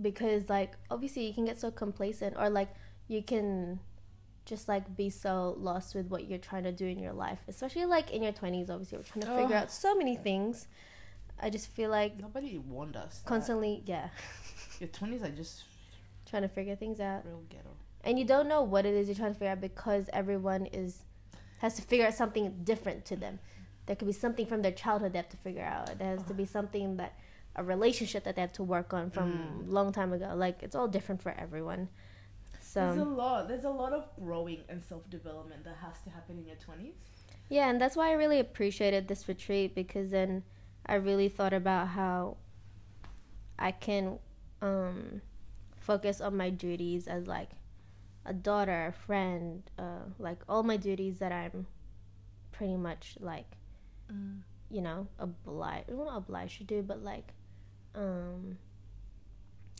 because 0.00 0.48
like 0.48 0.72
obviously 0.90 1.26
you 1.26 1.34
can 1.34 1.44
get 1.44 1.58
so 1.58 1.70
complacent 1.70 2.34
or 2.38 2.48
like 2.50 2.68
you 3.08 3.22
can 3.22 3.80
just 4.46 4.68
like 4.68 4.96
be 4.96 5.10
so 5.10 5.54
lost 5.58 5.94
with 5.94 6.06
what 6.10 6.26
you're 6.28 6.38
trying 6.38 6.64
to 6.64 6.72
do 6.72 6.86
in 6.86 6.98
your 6.98 7.12
life 7.12 7.38
especially 7.48 7.84
like 7.84 8.10
in 8.10 8.22
your 8.22 8.32
20s 8.32 8.70
obviously 8.70 8.96
we're 8.98 9.04
trying 9.04 9.20
to 9.22 9.26
figure 9.42 9.56
Oh. 9.56 9.60
out 9.60 9.70
so 9.70 9.94
many 9.94 10.16
things 10.16 10.66
i 11.40 11.50
just 11.50 11.68
feel 11.68 11.90
like 11.90 12.18
Nobody 12.20 12.56
warned 12.58 12.96
us. 12.96 13.18
that 13.18 13.28
constantly 13.28 13.82
yeah 13.86 14.08
Your 14.80 14.88
20s 14.88 15.22
are 15.22 15.30
just 15.30 15.64
trying 16.24 16.42
to 16.42 16.48
figure 16.48 16.74
things 16.76 17.00
out 17.00 17.26
real 17.26 17.42
ghetto. 17.50 17.70
And 18.04 18.18
you 18.18 18.24
don't 18.24 18.48
know 18.48 18.62
what 18.62 18.86
it 18.86 18.94
is 18.94 19.08
you're 19.08 19.14
trying 19.16 19.32
to 19.32 19.38
figure 19.38 19.52
out 19.52 19.60
because 19.60 20.08
everyone 20.12 20.66
is 20.66 21.02
has 21.58 21.74
to 21.74 21.82
figure 21.82 22.06
out 22.06 22.14
something 22.14 22.54
different 22.64 23.04
to 23.04 23.16
them 23.16 23.38
there 23.86 23.96
could 23.96 24.06
be 24.06 24.12
something 24.12 24.46
from 24.46 24.62
their 24.62 24.72
childhood 24.72 25.12
they 25.12 25.18
have 25.18 25.28
to 25.28 25.36
figure 25.38 25.62
out 25.64 25.98
there 25.98 26.08
has 26.16 26.22
to 26.24 26.34
be 26.34 26.44
something 26.46 26.96
that 26.96 27.12
a 27.56 27.64
relationship 27.64 28.24
that 28.24 28.36
they 28.36 28.40
have 28.40 28.52
to 28.52 28.62
work 28.62 28.94
on 28.94 29.10
from 29.10 29.30
Mm. 29.64 29.70
long 29.72 29.92
time 29.92 30.12
ago 30.12 30.32
like 30.36 30.62
it's 30.62 30.74
all 30.76 30.88
different 30.88 31.20
for 31.20 31.32
everyone 31.32 31.88
So 32.60 32.80
There's 32.80 32.98
a 32.98 33.04
lot. 33.04 33.48
There's 33.48 33.64
a 33.64 33.70
lot 33.82 33.92
of 33.92 34.04
growing 34.16 34.60
and 34.68 34.80
self 34.84 35.08
development 35.10 35.64
that 35.64 35.76
has 35.82 36.00
to 36.04 36.10
happen 36.10 36.38
in 36.38 36.46
your 36.46 36.56
20s. 36.56 36.94
yeah 37.48 37.68
and 37.68 37.80
that's 37.80 37.96
why 37.96 38.08
i 38.10 38.12
really 38.12 38.38
appreciated 38.38 39.08
this 39.08 39.26
retreat 39.28 39.74
because 39.74 40.10
then 40.10 40.44
i 40.86 40.94
really 40.94 41.28
thought 41.28 41.52
about 41.52 41.88
how 41.88 42.36
i 43.58 43.70
can 43.72 44.18
um 44.62 45.20
focus 45.80 46.20
on 46.20 46.36
my 46.36 46.48
duties 46.50 47.08
as 47.08 47.26
like 47.26 47.50
a 48.24 48.32
daughter 48.32 48.86
a 48.86 48.92
friend 48.92 49.62
uh 49.78 50.04
like 50.18 50.38
all 50.48 50.62
my 50.62 50.76
duties 50.76 51.18
that 51.18 51.32
i'm 51.32 51.66
pretty 52.52 52.76
much 52.76 53.16
like 53.20 53.46
Mm. 54.12 54.40
you 54.68 54.80
know 54.80 55.06
obliged 55.20 55.84
well, 55.88 56.06
not 56.06 56.16
obliged 56.18 56.58
to 56.58 56.64
do 56.64 56.82
but 56.82 57.02
like 57.04 57.32
um 57.94 58.58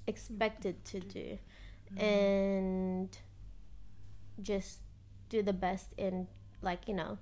expected 0.07 0.85
to 0.85 1.01
do 1.01 1.39
Mm. 1.93 2.01
and 2.01 3.19
just 4.41 4.79
do 5.29 5.43
the 5.43 5.53
best 5.53 5.93
in 5.97 6.29
like 6.63 6.87
you 6.87 6.95
know 6.95 7.19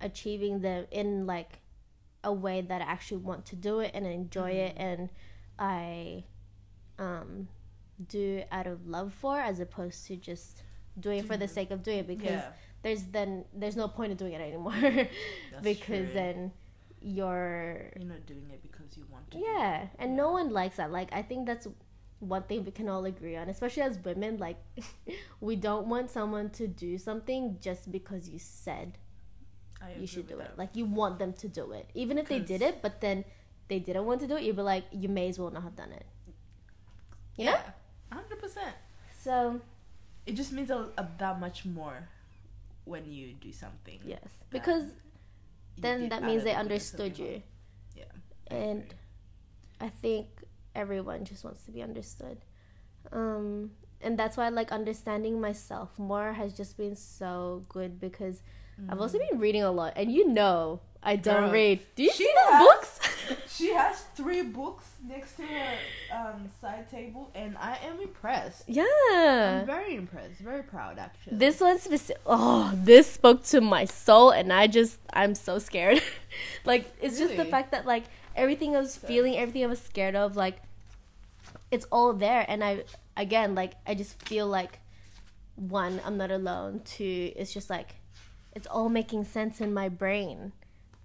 achieving 0.00 0.60
them 0.60 0.86
in 0.90 1.26
like 1.26 1.60
a 2.22 2.32
way 2.32 2.60
that 2.60 2.82
I 2.82 2.84
actually 2.84 3.22
want 3.22 3.46
to 3.46 3.56
do 3.56 3.80
it 3.80 3.92
and 3.94 4.06
enjoy 4.06 4.50
it 4.50 4.76
Mm. 4.76 4.80
and 4.82 5.08
I 5.58 6.24
um 6.98 7.48
do 8.00 8.42
out 8.50 8.66
of 8.66 8.86
love 8.86 9.12
for 9.12 9.38
as 9.38 9.60
opposed 9.60 10.06
to 10.06 10.16
just 10.16 10.62
doing 10.98 11.20
it 11.20 11.26
for 11.26 11.36
the 11.36 11.48
sake 11.48 11.70
of 11.70 11.82
doing 11.82 11.98
it 11.98 12.06
because 12.06 12.30
yeah. 12.30 12.48
there's 12.82 13.04
then 13.04 13.44
there's 13.54 13.76
no 13.76 13.88
point 13.88 14.10
in 14.12 14.16
doing 14.16 14.32
it 14.32 14.40
anymore 14.40 14.74
because 15.62 16.06
true. 16.06 16.10
then 16.12 16.52
you're 17.00 17.90
you're 17.96 18.08
not 18.08 18.26
doing 18.26 18.46
it 18.52 18.62
because 18.62 18.96
you 18.96 19.04
want 19.10 19.30
to. 19.30 19.38
yeah 19.38 19.86
and 19.98 20.16
no 20.16 20.30
one 20.30 20.50
likes 20.50 20.76
that 20.76 20.90
like 20.90 21.08
i 21.12 21.22
think 21.22 21.46
that's 21.46 21.66
one 22.18 22.42
thing 22.42 22.64
we 22.64 22.70
can 22.70 22.88
all 22.88 23.04
agree 23.06 23.36
on 23.36 23.48
especially 23.48 23.82
as 23.82 23.98
women 24.04 24.36
like 24.36 24.56
we 25.40 25.56
don't 25.56 25.86
want 25.86 26.10
someone 26.10 26.50
to 26.50 26.66
do 26.68 26.98
something 26.98 27.56
just 27.60 27.90
because 27.90 28.28
you 28.28 28.38
said 28.38 28.98
I 29.80 29.94
you 29.98 30.06
should 30.06 30.28
do 30.28 30.34
it 30.34 30.38
that. 30.38 30.58
like 30.58 30.76
you 30.76 30.84
want 30.84 31.18
them 31.18 31.32
to 31.34 31.48
do 31.48 31.72
it 31.72 31.88
even 31.94 32.18
if 32.18 32.28
they 32.28 32.38
did 32.38 32.60
it 32.60 32.82
but 32.82 33.00
then 33.00 33.24
they 33.68 33.78
didn't 33.78 34.04
want 34.04 34.20
to 34.20 34.26
do 34.26 34.36
it 34.36 34.42
you'd 34.42 34.56
be 34.56 34.62
like 34.62 34.84
you 34.92 35.08
may 35.08 35.28
as 35.28 35.38
well 35.38 35.50
not 35.50 35.62
have 35.62 35.76
done 35.76 35.92
it 35.92 36.04
you 37.36 37.46
know 37.46 37.52
yeah, 37.52 37.62
hundred 38.12 38.40
percent. 38.40 38.74
so 39.18 39.60
It 40.26 40.34
just 40.34 40.52
means 40.52 40.70
a, 40.70 40.88
a, 40.98 41.08
that 41.18 41.40
much 41.40 41.64
more 41.64 42.08
when 42.84 43.04
you 43.10 43.32
do 43.40 43.52
something. 43.52 44.00
yes 44.04 44.28
because 44.50 44.84
then 45.78 46.08
that 46.10 46.22
means 46.22 46.44
they 46.44 46.52
the 46.52 46.56
goodness 46.62 46.92
of 46.94 47.00
understood 47.00 47.18
you. 47.18 47.42
Yeah. 47.96 48.04
And 48.48 48.82
agree. 48.82 48.98
I 49.80 49.88
think 49.88 50.26
everyone 50.74 51.24
just 51.24 51.42
wants 51.44 51.62
to 51.64 51.70
be 51.70 51.82
understood. 51.82 52.38
Um, 53.12 53.70
and 54.02 54.18
that's 54.18 54.36
why 54.36 54.48
like 54.50 54.72
understanding 54.72 55.40
myself 55.40 55.98
more 55.98 56.32
has 56.34 56.52
just 56.52 56.76
been 56.76 56.96
so 56.96 57.64
good 57.68 57.98
because 58.00 58.42
I've 58.88 59.00
also 59.00 59.18
been 59.18 59.38
reading 59.38 59.62
a 59.62 59.70
lot, 59.70 59.92
and 59.96 60.10
you 60.10 60.26
know 60.28 60.80
I 61.02 61.16
don't 61.16 61.36
Mm. 61.36 61.40
Girl, 61.44 61.52
read. 61.52 61.80
Do 61.96 62.02
you 62.02 62.12
she 62.12 62.24
the 62.24 62.58
books? 62.58 62.99
She 63.48 63.72
has 63.74 64.00
three 64.14 64.42
books 64.42 64.84
next 65.06 65.36
to 65.36 65.42
her 65.42 65.74
um, 66.12 66.50
side 66.60 66.90
table, 66.90 67.30
and 67.34 67.56
I 67.58 67.78
am 67.84 68.00
impressed. 68.00 68.64
yeah. 68.66 69.60
I'm 69.60 69.66
very 69.66 69.96
impressed. 69.96 70.40
Very 70.40 70.62
proud, 70.62 70.98
actually. 70.98 71.36
This 71.36 71.60
one 71.60 71.78
specific. 71.78 72.20
Oh, 72.26 72.72
this 72.74 73.06
spoke 73.06 73.44
to 73.44 73.60
my 73.60 73.84
soul, 73.84 74.30
and 74.30 74.52
I 74.52 74.66
just 74.66 74.98
I'm 75.12 75.34
so 75.34 75.58
scared. 75.58 76.02
like 76.64 76.90
it's 77.00 77.18
just 77.18 77.36
the 77.36 77.44
fact 77.44 77.72
that 77.72 77.86
like 77.86 78.04
everything 78.34 78.76
I 78.76 78.80
was 78.80 78.96
feeling, 78.96 79.36
everything 79.36 79.64
I 79.64 79.68
was 79.68 79.80
scared 79.80 80.16
of, 80.16 80.36
like 80.36 80.62
it's 81.70 81.86
all 81.92 82.12
there, 82.12 82.44
and 82.48 82.64
I 82.64 82.84
again 83.16 83.54
like 83.54 83.72
I 83.86 83.94
just 83.94 84.20
feel 84.26 84.46
like 84.46 84.78
one 85.56 86.00
I'm 86.04 86.16
not 86.16 86.30
alone. 86.30 86.80
Two 86.84 87.32
it's 87.36 87.52
just 87.52 87.68
like 87.68 87.96
it's 88.54 88.66
all 88.66 88.88
making 88.88 89.24
sense 89.24 89.60
in 89.60 89.72
my 89.74 89.88
brain. 89.88 90.52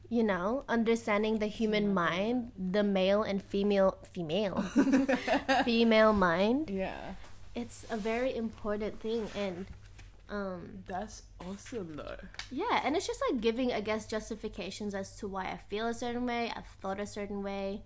You 0.09 0.23
know, 0.23 0.63
understanding 0.69 1.39
the 1.39 1.47
human 1.47 1.93
mind, 1.93 2.51
the 2.57 2.83
male 2.83 3.23
and 3.23 3.41
female 3.41 3.97
female 4.13 4.61
female 5.65 6.13
mind. 6.13 6.69
yeah. 6.69 7.15
It's 7.55 7.85
a 7.89 7.95
very 7.97 8.35
important 8.35 8.99
thing, 8.99 9.27
and 9.35 9.65
um 10.29 10.83
That's 10.85 11.23
awesome, 11.41 11.95
though. 11.95 12.19
yeah, 12.51 12.81
and 12.83 12.95
it's 12.95 13.07
just 13.07 13.21
like 13.29 13.41
giving, 13.41 13.71
I 13.73 13.81
guess, 13.81 14.05
justifications 14.05 14.93
as 14.93 15.15
to 15.17 15.27
why 15.27 15.45
I 15.45 15.57
feel 15.69 15.87
a 15.87 15.93
certain 15.93 16.25
way, 16.25 16.51
I've 16.55 16.67
thought 16.81 16.99
a 16.99 17.07
certain 17.07 17.41
way, 17.41 17.81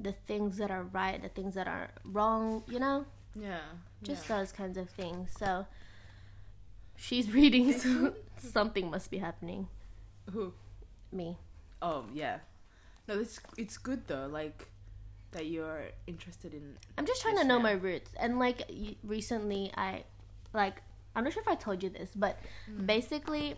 the 0.00 0.12
things 0.12 0.58
that 0.58 0.70
are 0.70 0.82
right, 0.84 1.22
the 1.22 1.28
things 1.28 1.54
that 1.54 1.68
are 1.68 1.90
wrong, 2.04 2.64
you 2.68 2.78
know? 2.80 3.06
Yeah. 3.34 3.60
Just 4.02 4.26
those 4.28 4.50
kinds 4.52 4.76
of 4.76 4.90
things. 4.90 5.30
So 5.38 5.66
she's 6.96 7.32
reading, 7.38 7.72
so 7.78 8.14
something 8.36 8.90
must 8.90 9.10
be 9.10 9.18
happening. 9.18 9.68
Who? 10.32 10.52
Me. 11.12 11.38
Oh, 11.82 12.04
yeah. 12.14 12.38
No, 13.08 13.18
it's 13.18 13.40
it's 13.58 13.76
good 13.76 14.06
though. 14.06 14.28
Like 14.30 14.68
that 15.32 15.46
you're 15.46 15.86
interested 16.06 16.54
in. 16.54 16.76
I'm 16.96 17.04
just 17.06 17.20
trying 17.22 17.36
to 17.38 17.44
know 17.44 17.58
ma'am. 17.58 17.62
my 17.62 17.72
roots. 17.72 18.10
And 18.20 18.38
like 18.38 18.70
recently, 19.02 19.72
I, 19.76 20.04
like, 20.54 20.80
I'm 21.16 21.24
not 21.24 21.32
sure 21.32 21.42
if 21.42 21.48
I 21.48 21.54
told 21.56 21.82
you 21.82 21.90
this, 21.90 22.10
but 22.14 22.38
Mm. 22.70 22.86
basically, 22.86 23.56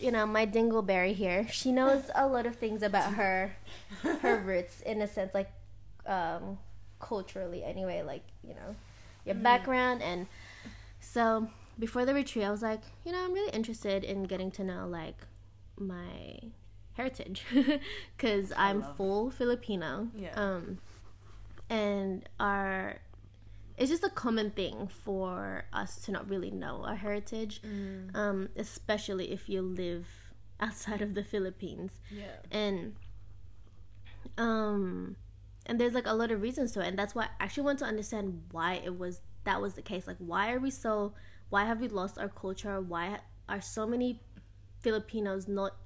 you 0.00 0.10
know, 0.10 0.26
my 0.26 0.46
dingleberry 0.46 1.12
here, 1.14 1.46
she 1.48 1.70
knows 1.72 2.10
a 2.14 2.26
lot 2.26 2.46
of 2.46 2.56
things 2.56 2.82
about 2.82 3.12
her 3.20 3.54
her 4.22 4.36
roots 4.38 4.80
in 4.82 5.02
a 5.02 5.06
sense 5.06 5.34
like 5.34 5.50
um 6.06 6.58
culturally 6.98 7.62
anyway 7.62 8.02
like 8.02 8.22
you 8.42 8.54
know 8.54 8.74
your 9.26 9.34
Mm. 9.36 9.42
background 9.42 10.02
and 10.02 10.26
so 11.00 11.48
before 11.78 12.04
the 12.04 12.14
retreat 12.14 12.44
i 12.44 12.50
was 12.50 12.62
like 12.62 12.80
you 13.04 13.12
know 13.12 13.24
i'm 13.24 13.32
really 13.32 13.50
interested 13.52 14.02
in 14.02 14.24
getting 14.24 14.50
to 14.52 14.64
know 14.64 14.86
like 14.88 15.16
my 15.78 16.38
heritage 16.94 17.44
because 18.16 18.52
i'm 18.56 18.82
full 18.96 19.30
filipino 19.30 20.08
Yeah. 20.14 20.34
um 20.36 20.78
and 21.70 22.28
our 22.38 22.98
it's 23.78 23.90
just 23.90 24.04
a 24.04 24.10
common 24.10 24.50
thing 24.50 24.88
for 25.04 25.64
us 25.72 25.96
to 26.04 26.12
not 26.12 26.28
really 26.28 26.50
know 26.50 26.84
our 26.84 26.96
heritage 26.96 27.62
Mm. 27.62 28.14
um 28.14 28.48
especially 28.56 29.32
if 29.32 29.48
you 29.48 29.62
live 29.62 30.06
outside 30.60 31.00
of 31.02 31.14
the 31.14 31.24
philippines 31.24 31.92
Yeah. 32.10 32.36
and 32.50 32.94
um 34.38 35.16
and 35.66 35.80
there's 35.80 35.94
like 35.94 36.06
a 36.06 36.12
lot 36.14 36.30
of 36.30 36.40
reasons 36.42 36.72
to 36.72 36.80
it 36.80 36.86
and 36.88 36.98
that's 36.98 37.14
why 37.14 37.24
i 37.24 37.44
actually 37.44 37.64
want 37.64 37.78
to 37.78 37.84
understand 37.84 38.42
why 38.50 38.74
it 38.84 38.98
was 38.98 39.20
that 39.44 39.60
was 39.60 39.74
the 39.74 39.82
case 39.82 40.06
like 40.06 40.16
why 40.18 40.52
are 40.52 40.58
we 40.60 40.70
so 40.70 41.12
why 41.50 41.64
have 41.64 41.80
we 41.80 41.88
lost 41.88 42.18
our 42.18 42.28
culture 42.28 42.80
why 42.80 43.18
are 43.48 43.60
so 43.60 43.86
many 43.86 44.20
filipinos 44.80 45.48
not 45.48 45.76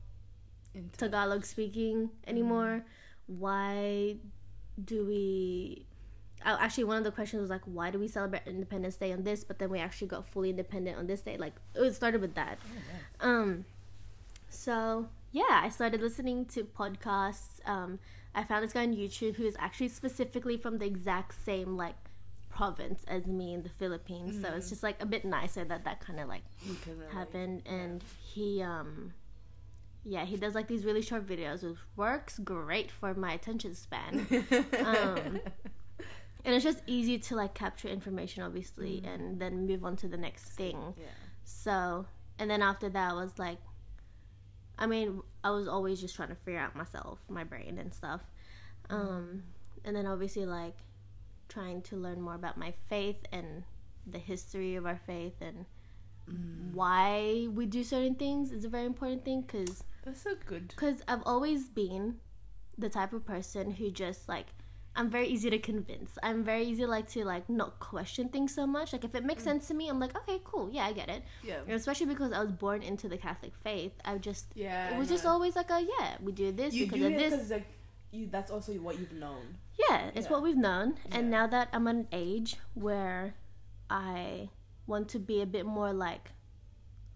tagalog 0.96 1.44
speaking 1.44 2.10
anymore 2.26 2.84
why 3.26 4.16
do 4.84 5.04
we 5.06 5.84
uh, 6.44 6.56
actually 6.60 6.84
one 6.84 6.98
of 6.98 7.04
the 7.04 7.10
questions 7.10 7.40
was 7.40 7.50
like 7.50 7.62
why 7.64 7.90
do 7.90 7.98
we 7.98 8.06
celebrate 8.06 8.42
independence 8.46 8.96
day 8.96 9.12
on 9.12 9.22
this 9.24 9.42
but 9.42 9.58
then 9.58 9.70
we 9.70 9.78
actually 9.78 10.06
got 10.06 10.26
fully 10.26 10.50
independent 10.50 10.96
on 10.98 11.06
this 11.06 11.20
day. 11.22 11.36
Like 11.36 11.54
it 11.74 11.94
started 11.94 12.20
with 12.20 12.34
that. 12.34 12.58
Um 13.20 13.64
so 14.48 15.08
yeah 15.32 15.60
i 15.64 15.68
started 15.68 16.00
listening 16.00 16.44
to 16.46 16.62
podcasts. 16.64 17.60
Um 17.66 17.98
i 18.34 18.44
found 18.44 18.62
this 18.64 18.72
guy 18.72 18.82
on 18.82 18.94
youtube 18.94 19.34
who 19.36 19.44
is 19.44 19.56
actually 19.58 19.88
specifically 19.88 20.56
from 20.56 20.78
the 20.78 20.84
exact 20.86 21.34
same 21.44 21.76
like 21.76 21.96
province 22.50 23.02
as 23.08 23.26
me 23.26 23.52
in 23.54 23.62
the 23.62 23.68
philippines. 23.68 24.40
So 24.40 24.48
it's 24.54 24.68
just 24.68 24.82
like 24.82 25.02
a 25.02 25.06
bit 25.06 25.24
nicer 25.24 25.64
that 25.64 25.84
that 25.84 26.00
kind 26.00 26.20
of 26.20 26.28
like 26.28 26.42
You 26.64 26.74
can 26.82 26.98
relate. 26.98 27.12
happened. 27.12 27.62
And 27.66 28.04
he 28.24 28.62
um 28.62 29.12
yeah 30.08 30.24
he 30.24 30.36
does 30.36 30.54
like 30.54 30.68
these 30.68 30.84
really 30.84 31.02
short 31.02 31.26
videos 31.26 31.62
which 31.64 31.76
works 31.96 32.38
great 32.38 32.90
for 32.90 33.12
my 33.14 33.32
attention 33.32 33.74
span. 33.74 34.26
Um 34.84 35.40
and 36.44 36.54
it's 36.54 36.62
just 36.62 36.80
easy 36.86 37.18
to 37.18 37.34
like 37.34 37.54
capture 37.54 37.88
information 37.88 38.44
obviously 38.44 39.02
and 39.04 39.40
then 39.40 39.66
move 39.66 39.84
on 39.84 39.96
to 39.96 40.08
the 40.08 40.16
next 40.16 40.44
thing. 40.50 40.94
Yeah. 40.96 41.04
so 41.44 42.06
and 42.38 42.48
then 42.48 42.62
after 42.62 42.88
that 42.88 43.10
I 43.10 43.14
was 43.14 43.38
like 43.38 43.58
i 44.78 44.86
mean 44.86 45.22
i 45.42 45.50
was 45.50 45.66
always 45.66 45.98
just 46.02 46.14
trying 46.14 46.28
to 46.28 46.34
figure 46.34 46.60
out 46.60 46.76
myself 46.76 47.18
my 47.28 47.42
brain 47.44 47.78
and 47.78 47.92
stuff. 47.92 48.20
Um 48.90 49.42
and 49.84 49.96
then 49.96 50.06
obviously 50.06 50.46
like 50.46 50.76
trying 51.48 51.82
to 51.82 51.96
learn 51.96 52.20
more 52.20 52.34
about 52.34 52.56
my 52.56 52.72
faith 52.88 53.20
and 53.32 53.64
the 54.06 54.18
history 54.18 54.76
of 54.76 54.86
our 54.86 55.00
faith 55.06 55.34
and 55.40 55.64
why 56.72 57.48
we 57.54 57.66
do 57.66 57.82
certain 57.84 58.14
things 58.14 58.52
is 58.52 58.64
a 58.64 58.68
very 58.68 58.86
important 58.86 59.24
thing 59.24 59.42
because 59.42 59.84
That's 60.04 60.22
so 60.22 60.32
good. 60.46 60.68
because 60.68 61.02
I've 61.08 61.22
always 61.24 61.68
been 61.68 62.16
the 62.76 62.88
type 62.88 63.12
of 63.12 63.24
person 63.24 63.70
who 63.72 63.90
just 63.90 64.28
like 64.28 64.46
I'm 64.96 65.10
very 65.10 65.28
easy 65.28 65.50
to 65.50 65.58
convince. 65.58 66.16
I'm 66.22 66.42
very 66.42 66.64
easy 66.64 66.86
like 66.86 67.06
to 67.10 67.24
like 67.24 67.50
not 67.50 67.78
question 67.80 68.30
things 68.30 68.54
so 68.54 68.66
much. 68.66 68.94
Like 68.94 69.04
if 69.04 69.14
it 69.14 69.24
makes 69.24 69.42
mm. 69.42 69.46
sense 69.46 69.68
to 69.68 69.74
me, 69.74 69.88
I'm 69.88 70.00
like, 70.00 70.16
okay, 70.16 70.40
cool, 70.42 70.70
yeah, 70.72 70.86
I 70.86 70.92
get 70.92 71.10
it. 71.10 71.22
Yeah. 71.44 71.58
And 71.66 71.72
especially 71.72 72.06
because 72.06 72.32
I 72.32 72.40
was 72.40 72.50
born 72.50 72.82
into 72.82 73.06
the 73.06 73.18
Catholic 73.18 73.52
faith, 73.62 73.92
I 74.04 74.16
just 74.18 74.46
Yeah. 74.54 74.94
it 74.94 74.98
was 74.98 75.08
just 75.08 75.26
always 75.26 75.54
like 75.54 75.70
a 75.70 75.80
yeah, 75.82 76.16
we 76.22 76.32
do 76.32 76.50
this 76.50 76.72
you 76.72 76.86
because 76.86 77.00
do 77.00 77.06
of 77.08 77.12
this. 77.12 77.30
because 77.30 77.50
like 77.50 77.66
you. 78.10 78.28
That's 78.30 78.50
also 78.50 78.72
what 78.74 78.98
you've 78.98 79.12
known. 79.12 79.58
Yeah, 79.78 80.10
it's 80.14 80.26
Yeah. 80.26 80.32
what 80.32 80.42
we've 80.42 80.56
known. 80.56 80.96
And 81.12 81.24
Yeah. 81.24 81.38
now 81.38 81.46
that 81.48 81.68
I'm 81.72 81.86
at 81.86 81.94
an 81.94 82.08
age 82.10 82.56
where 82.74 83.34
I 83.90 84.48
want 84.86 85.08
to 85.10 85.18
be 85.18 85.40
a 85.42 85.46
bit 85.46 85.66
more 85.66 85.92
like 85.92 86.30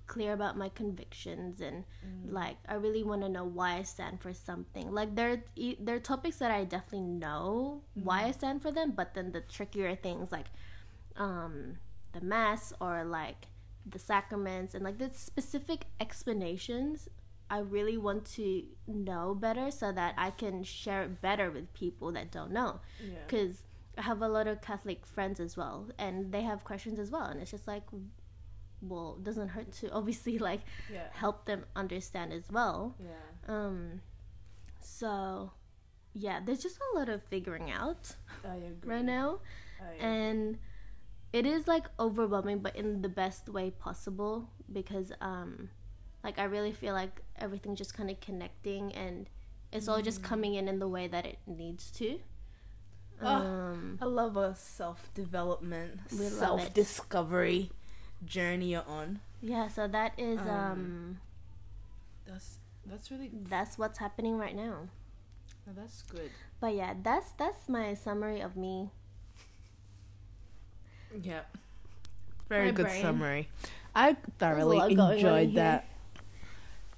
clear 0.06 0.32
about 0.32 0.56
my 0.56 0.68
convictions 0.68 1.60
and 1.60 1.84
Mm. 2.04 2.32
like 2.32 2.56
I 2.68 2.74
really 2.74 3.04
want 3.04 3.22
to 3.22 3.28
know 3.28 3.44
why 3.44 3.76
I 3.76 3.82
stand 3.82 4.20
for 4.20 4.32
something. 4.32 4.90
Like 4.90 5.14
there 5.14 5.44
there 5.78 5.96
are 5.96 6.00
topics 6.00 6.38
that 6.38 6.50
I 6.50 6.64
definitely 6.64 7.06
know 7.06 7.82
why 7.94 8.22
Mm. 8.22 8.26
I 8.26 8.30
stand 8.32 8.62
for 8.62 8.72
them, 8.72 8.90
but 8.92 9.14
then 9.14 9.32
the 9.32 9.40
trickier 9.40 9.94
things 9.94 10.32
like 10.32 10.46
um 11.16 11.78
the 12.12 12.20
mass 12.20 12.72
or 12.80 13.04
like 13.04 13.46
the 13.86 13.98
sacraments 13.98 14.74
and 14.74 14.82
like 14.84 14.98
the 14.98 15.10
specific 15.12 15.86
explanations 16.00 17.08
I 17.52 17.58
really 17.58 17.96
want 17.96 18.24
to 18.36 18.64
know 18.86 19.34
better 19.34 19.70
so 19.72 19.90
that 19.92 20.14
I 20.16 20.30
can 20.30 20.62
share 20.62 21.02
it 21.02 21.20
better 21.20 21.50
with 21.50 21.72
people 21.74 22.12
that 22.12 22.30
don't 22.30 22.52
know. 22.52 22.80
Because 23.26 23.62
I 24.00 24.02
have 24.02 24.22
a 24.22 24.28
lot 24.28 24.46
of 24.46 24.62
Catholic 24.62 25.04
friends 25.06 25.38
as 25.40 25.56
well, 25.58 25.88
and 25.98 26.32
they 26.32 26.40
have 26.42 26.64
questions 26.64 26.98
as 26.98 27.10
well, 27.10 27.24
and 27.26 27.38
it's 27.40 27.50
just 27.50 27.66
like, 27.68 27.82
well, 28.80 29.16
it 29.18 29.24
doesn't 29.24 29.48
hurt 29.48 29.70
to 29.80 29.90
obviously 30.00 30.38
like 30.38 30.62
Yeah. 30.90 31.08
help 31.12 31.44
them 31.44 31.66
understand 31.76 32.32
as 32.32 32.50
well. 32.50 32.96
Yeah. 32.98 33.54
Um, 33.54 34.00
so 34.80 35.52
yeah, 36.14 36.40
there's 36.44 36.62
just 36.62 36.78
a 36.92 36.98
lot 36.98 37.08
of 37.10 37.22
figuring 37.24 37.70
out 37.70 38.16
right 38.84 39.04
now, 39.04 39.40
and 40.00 40.58
it 41.32 41.44
is 41.46 41.68
like 41.68 41.84
overwhelming, 41.98 42.58
but 42.60 42.74
in 42.74 43.02
the 43.02 43.08
best 43.08 43.48
way 43.48 43.70
possible 43.70 44.48
because 44.72 45.12
um 45.20 45.68
like 46.24 46.38
I 46.38 46.44
really 46.44 46.72
feel 46.72 46.94
like 46.94 47.20
everything's 47.36 47.78
just 47.78 47.94
kind 47.94 48.10
of 48.10 48.18
connecting 48.20 48.92
and 48.94 49.28
it's 49.72 49.88
all 49.88 50.02
just 50.02 50.22
coming 50.22 50.54
in 50.54 50.68
in 50.68 50.78
the 50.78 50.88
way 50.88 51.06
that 51.06 51.24
it 51.26 51.38
needs 51.46 51.90
to. 51.92 52.18
Oh, 53.22 53.26
Um, 53.26 53.98
I 54.00 54.04
love 54.06 54.36
a 54.36 54.54
self 54.54 55.12
development, 55.14 56.00
We 56.10 56.18
love 56.18 56.32
it. 56.32 56.36
self 56.36 56.74
discovery 56.74 57.70
journey 58.24 58.72
you're 58.72 58.86
on. 58.88 59.20
yeah, 59.42 59.68
so 59.68 59.86
that 59.88 60.12
is 60.18 60.38
um, 60.40 60.48
Um, 60.48 61.18
That's 62.26 62.58
that's 62.86 63.10
really 63.10 63.30
that's 63.48 63.76
what's 63.78 63.98
happening 63.98 64.38
right 64.38 64.56
now. 64.56 64.88
that's 65.66 66.02
good. 66.02 66.30
But 66.60 66.74
yeah, 66.74 66.94
that's 67.02 67.32
that's 67.38 67.68
my 67.68 67.94
summary 67.94 68.40
of 68.40 68.56
me. 68.56 68.90
Yeah. 71.22 71.40
Very 72.48 72.66
My 72.66 72.70
good 72.72 72.86
brain. 72.86 73.02
summary. 73.02 73.48
I 73.94 74.16
thoroughly 74.38 74.78
lot 74.78 74.88
going 74.94 75.00
on 75.00 75.10
in 75.12 75.18
enjoyed 75.18 75.48
here. 75.50 75.56
that. 75.56 75.84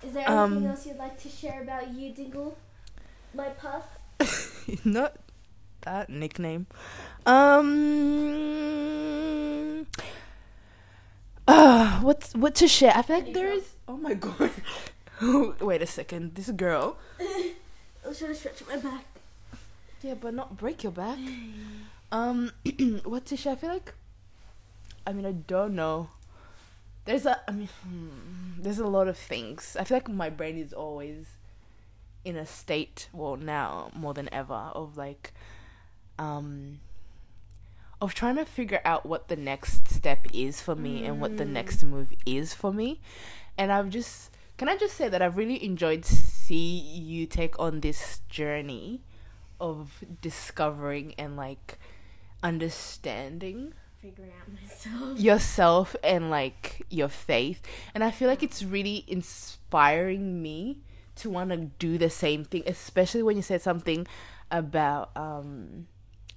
Is 0.02 0.12
there 0.14 0.28
Um, 0.30 0.52
anything 0.52 0.68
else 0.68 0.86
you'd 0.86 0.96
like 0.98 1.18
to 1.22 1.28
share 1.28 1.62
about 1.62 1.88
you, 1.94 2.12
Dingle? 2.12 2.56
My 3.34 3.48
puff? 3.50 3.98
Not 4.84 5.16
that 5.82 6.10
nickname. 6.10 6.66
Um. 7.26 7.52
Uh, 11.46 12.00
what's 12.00 12.34
what 12.34 12.54
to 12.56 12.66
share? 12.68 12.92
I 12.94 13.02
feel 13.02 13.16
like 13.16 13.34
there 13.34 13.52
is. 13.52 13.74
Oh 13.86 13.96
my 13.96 14.14
god. 14.14 14.50
Wait 15.60 15.82
a 15.82 15.86
second. 15.86 16.34
This 16.34 16.50
girl. 16.50 16.96
I 17.20 17.54
was 18.08 18.18
trying 18.18 18.32
to 18.32 18.36
stretch 18.36 18.62
my 18.66 18.76
back. 18.76 19.04
Yeah, 20.02 20.14
but 20.14 20.34
not 20.34 20.56
break 20.56 20.82
your 20.82 20.92
back. 20.92 21.18
Um, 22.12 22.52
what 23.04 23.24
to 23.24 23.38
share? 23.38 23.54
I 23.54 23.56
feel 23.56 23.70
like. 23.70 23.94
I 25.06 25.14
mean, 25.14 25.24
I 25.24 25.32
don't 25.32 25.74
know. 25.74 26.10
There's 27.06 27.24
a. 27.24 27.40
I 27.48 27.52
mean, 27.52 27.70
hmm, 27.82 28.60
there's 28.60 28.78
a 28.78 28.86
lot 28.86 29.08
of 29.08 29.16
things. 29.16 29.78
I 29.80 29.84
feel 29.84 29.96
like 29.96 30.10
my 30.10 30.28
brain 30.28 30.58
is 30.58 30.74
always 30.74 31.24
in 32.22 32.36
a 32.36 32.44
state. 32.44 33.08
Well, 33.14 33.36
now 33.36 33.90
more 33.94 34.12
than 34.12 34.28
ever 34.32 34.70
of 34.74 34.98
like, 34.98 35.32
um, 36.22 36.78
of 38.00 38.14
trying 38.14 38.36
to 38.36 38.44
figure 38.44 38.80
out 38.84 39.06
what 39.06 39.28
the 39.28 39.36
next 39.36 39.88
step 39.88 40.26
is 40.32 40.60
for 40.60 40.74
me 40.74 41.04
and 41.06 41.20
what 41.20 41.36
the 41.36 41.44
Mm. 41.44 41.50
next 41.58 41.82
move 41.84 42.10
is 42.26 42.54
for 42.54 42.72
me, 42.72 43.00
and 43.58 43.72
I've 43.72 43.90
just. 43.90 44.30
Can 44.58 44.68
I 44.68 44.76
just 44.76 44.94
say 44.96 45.08
that 45.08 45.20
I've 45.22 45.36
really 45.36 45.58
enjoyed 45.64 46.04
see 46.04 46.78
you 46.78 47.26
take 47.26 47.58
on 47.58 47.80
this 47.80 48.20
journey 48.28 49.00
of 49.58 50.04
discovering 50.20 51.14
and 51.18 51.36
like 51.36 51.78
understanding 52.42 53.72
Figuring 54.00 54.32
out 54.40 54.48
myself. 54.52 55.18
yourself 55.18 55.96
and 56.02 56.30
like 56.30 56.84
your 56.90 57.08
faith 57.08 57.62
and 57.94 58.02
i 58.02 58.10
feel 58.10 58.28
like 58.28 58.42
it's 58.42 58.62
really 58.64 59.04
inspiring 59.06 60.42
me 60.42 60.78
to 61.14 61.30
want 61.30 61.50
to 61.50 61.56
do 61.78 61.98
the 61.98 62.10
same 62.10 62.44
thing 62.44 62.62
especially 62.66 63.22
when 63.22 63.36
you 63.36 63.42
said 63.42 63.62
something 63.62 64.06
about 64.50 65.10
um 65.16 65.86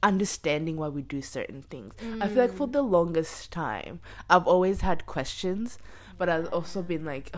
understanding 0.05 0.77
why 0.77 0.87
we 0.87 1.01
do 1.01 1.19
certain 1.21 1.61
things 1.63 1.93
i 2.21 2.27
feel 2.27 2.43
like 2.45 2.53
for 2.53 2.67
the 2.67 2.81
longest 2.81 3.51
time 3.51 3.99
i've 4.29 4.45
always 4.47 4.81
had 4.81 5.05
questions 5.07 5.79
but 6.19 6.29
i've 6.29 6.47
also 6.53 6.81
been 6.83 7.03
like 7.03 7.35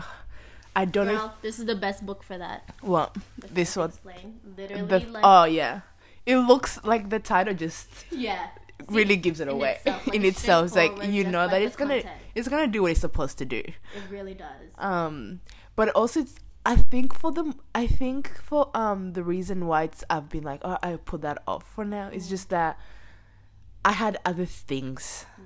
i 0.76 0.84
don't 0.84 1.06
know 1.06 1.16
Girl, 1.16 1.34
this 1.42 1.58
is 1.58 1.64
the 1.64 1.74
best 1.74 2.04
book 2.04 2.22
for 2.22 2.36
that. 2.38 2.62
if, 2.68 2.82
well 2.84 3.12
This 3.50 3.74
one- 3.74 3.88
Explain. 3.88 4.38
Literally, 4.56 4.82
the 4.86 4.98
like, 5.16 5.24
oh 5.24 5.44
yeah 5.44 5.80
it 6.26 6.36
looks 6.36 6.78
like 6.84 7.08
the 7.08 7.18
title 7.18 7.54
just 7.54 7.88
yeah. 8.10 8.48
really 8.88 9.16
gives 9.16 9.40
it 9.40 9.48
in 9.48 9.54
away 9.54 9.76
itself, 9.80 10.06
like, 10.06 10.16
in 10.20 10.24
itself 10.26 10.66
it's 10.66 10.76
like 10.76 10.92
you 11.08 11.24
know 11.24 11.42
like 11.46 11.50
that 11.52 11.62
it's 11.62 11.76
gonna 11.76 12.02
it's 12.34 12.48
gonna 12.48 12.66
do 12.66 12.82
what 12.82 12.90
it's 12.92 13.00
supposed 13.00 13.38
to 13.38 13.46
do 13.46 13.62
It 14.00 14.04
really 14.10 14.34
does. 14.34 14.68
um 14.76 15.40
but 15.74 15.88
also 15.90 16.20
it's 16.20 16.34
i 16.68 16.76
think 16.76 17.12
for 17.14 17.32
the 17.32 17.52
i 17.74 17.86
think 17.86 18.30
for 18.42 18.70
um 18.74 19.14
the 19.14 19.22
reason 19.24 19.66
why 19.66 19.82
it's 19.84 20.04
i've 20.10 20.28
been 20.28 20.44
like 20.44 20.60
oh 20.62 20.76
i 20.82 20.94
put 20.96 21.22
that 21.22 21.38
off 21.46 21.64
for 21.74 21.84
now 21.84 22.08
is 22.08 22.28
just 22.28 22.50
that 22.50 22.78
i 23.84 23.92
had 23.92 24.18
other 24.24 24.44
things 24.44 25.24
yeah. 25.38 25.44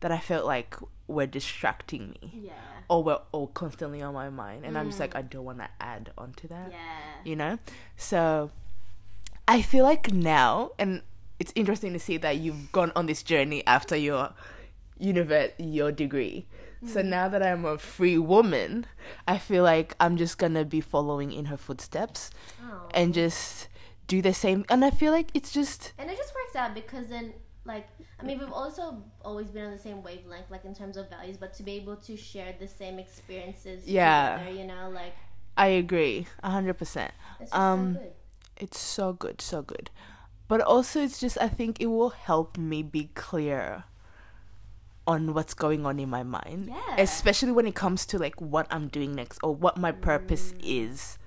that 0.00 0.10
i 0.12 0.18
felt 0.18 0.44
like 0.44 0.74
were 1.06 1.26
distracting 1.26 2.10
me 2.20 2.32
Yeah. 2.50 2.52
or 2.88 3.02
were 3.04 3.20
all 3.32 3.46
constantly 3.48 4.02
on 4.02 4.12
my 4.14 4.28
mind 4.28 4.64
and 4.66 4.76
i'm 4.76 4.86
just 4.88 4.98
Mm. 4.98 5.06
like 5.06 5.14
i 5.16 5.22
don't 5.22 5.44
want 5.44 5.58
to 5.58 5.68
add 5.80 6.10
onto 6.18 6.48
that 6.48 6.68
Yeah. 6.70 6.78
you 7.24 7.36
know 7.36 7.58
so 7.96 8.50
i 9.48 9.62
feel 9.62 9.84
like 9.84 10.12
now 10.12 10.72
and 10.78 11.02
it's 11.38 11.52
interesting 11.54 11.92
to 11.94 11.98
see 11.98 12.16
that 12.18 12.36
you've 12.38 12.70
gone 12.72 12.92
on 12.96 13.06
this 13.06 13.22
journey 13.22 13.64
after 13.66 13.96
your 13.96 14.30
univer- 15.00 15.52
your 15.58 15.90
degree 15.92 16.46
so 16.86 17.02
now 17.02 17.28
that 17.28 17.42
i'm 17.42 17.64
a 17.64 17.76
free 17.76 18.16
woman 18.18 18.86
i 19.28 19.36
feel 19.36 19.62
like 19.62 19.94
i'm 20.00 20.16
just 20.16 20.38
gonna 20.38 20.64
be 20.64 20.80
following 20.80 21.30
in 21.32 21.44
her 21.46 21.56
footsteps 21.56 22.30
Oh. 22.62 22.88
and 22.94 23.12
just 23.14 23.68
do 24.06 24.22
the 24.22 24.32
same 24.34 24.64
and 24.68 24.84
i 24.84 24.90
feel 24.90 25.12
like 25.12 25.28
it's 25.34 25.52
just 25.52 25.92
And 25.98 26.10
it 26.10 26.16
just 26.16 26.32
works 26.34 26.56
out 26.56 26.74
because 26.74 27.08
then, 27.08 27.32
like, 27.64 27.86
I 28.18 28.22
mean, 28.24 28.38
we've 28.38 28.52
also 28.52 29.02
always 29.24 29.48
been 29.48 29.64
on 29.66 29.70
the 29.72 29.78
same 29.78 30.02
wavelength, 30.02 30.50
like 30.50 30.64
in 30.64 30.74
terms 30.74 30.96
of 30.96 31.08
values, 31.10 31.36
but 31.36 31.52
to 31.54 31.62
be 31.62 31.72
able 31.72 31.96
to 31.96 32.16
share 32.16 32.54
the 32.58 32.66
same 32.66 32.98
experiences, 32.98 33.86
Yeah. 33.86 34.38
together, 34.38 34.58
you 34.60 34.66
know, 34.66 34.90
like 34.90 35.12
i 35.56 35.66
agree 35.66 36.26
100% 36.42 37.10
it's 37.40 37.50
just 37.50 37.54
Um, 37.54 37.94
so 37.94 38.00
good. 38.00 38.12
it's 38.56 38.78
so 38.78 39.12
good 39.12 39.40
so 39.40 39.62
good 39.62 39.90
but 40.48 40.60
also 40.60 41.02
it's 41.02 41.18
just 41.20 41.36
i 41.40 41.48
think 41.48 41.80
it 41.80 41.86
will 41.86 42.10
help 42.10 42.56
me 42.56 42.82
be 42.82 43.10
clear 43.14 43.84
on 45.12 45.20
what's 45.36 45.54
going 45.64 45.82
on 45.90 45.98
in 46.04 46.08
my 46.16 46.22
mind 46.22 46.62
Yeah. 46.68 46.96
especially 47.06 47.52
when 47.58 47.66
it 47.72 47.74
comes 47.84 48.00
to 48.10 48.18
like 48.24 48.38
what 48.54 48.66
i'm 48.74 48.86
doing 48.96 49.14
next 49.20 49.38
or 49.46 49.52
what 49.64 49.74
my 49.86 49.92
purpose 50.08 50.52
Mm. 50.52 50.60
is 50.84 51.18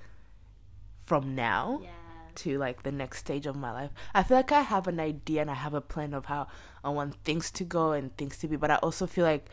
from 1.09 1.35
now 1.35 1.79
Yeah. 1.83 1.89
to 2.35 2.57
like 2.57 2.83
the 2.83 2.91
next 2.91 3.19
stage 3.25 3.45
of 3.51 3.55
my 3.65 3.71
life 3.79 3.91
i 4.13 4.23
feel 4.23 4.37
like 4.37 4.51
i 4.51 4.61
have 4.61 4.87
an 4.87 4.99
idea 4.99 5.41
and 5.41 5.51
i 5.51 5.59
have 5.65 5.73
a 5.73 5.81
plan 5.81 6.13
of 6.13 6.25
how 6.25 6.47
i 6.83 6.89
want 6.89 7.15
things 7.23 7.51
to 7.59 7.63
go 7.63 7.91
and 7.91 8.15
things 8.17 8.37
to 8.39 8.47
be 8.47 8.55
but 8.55 8.71
i 8.71 8.75
also 8.77 9.05
feel 9.05 9.25
like 9.25 9.49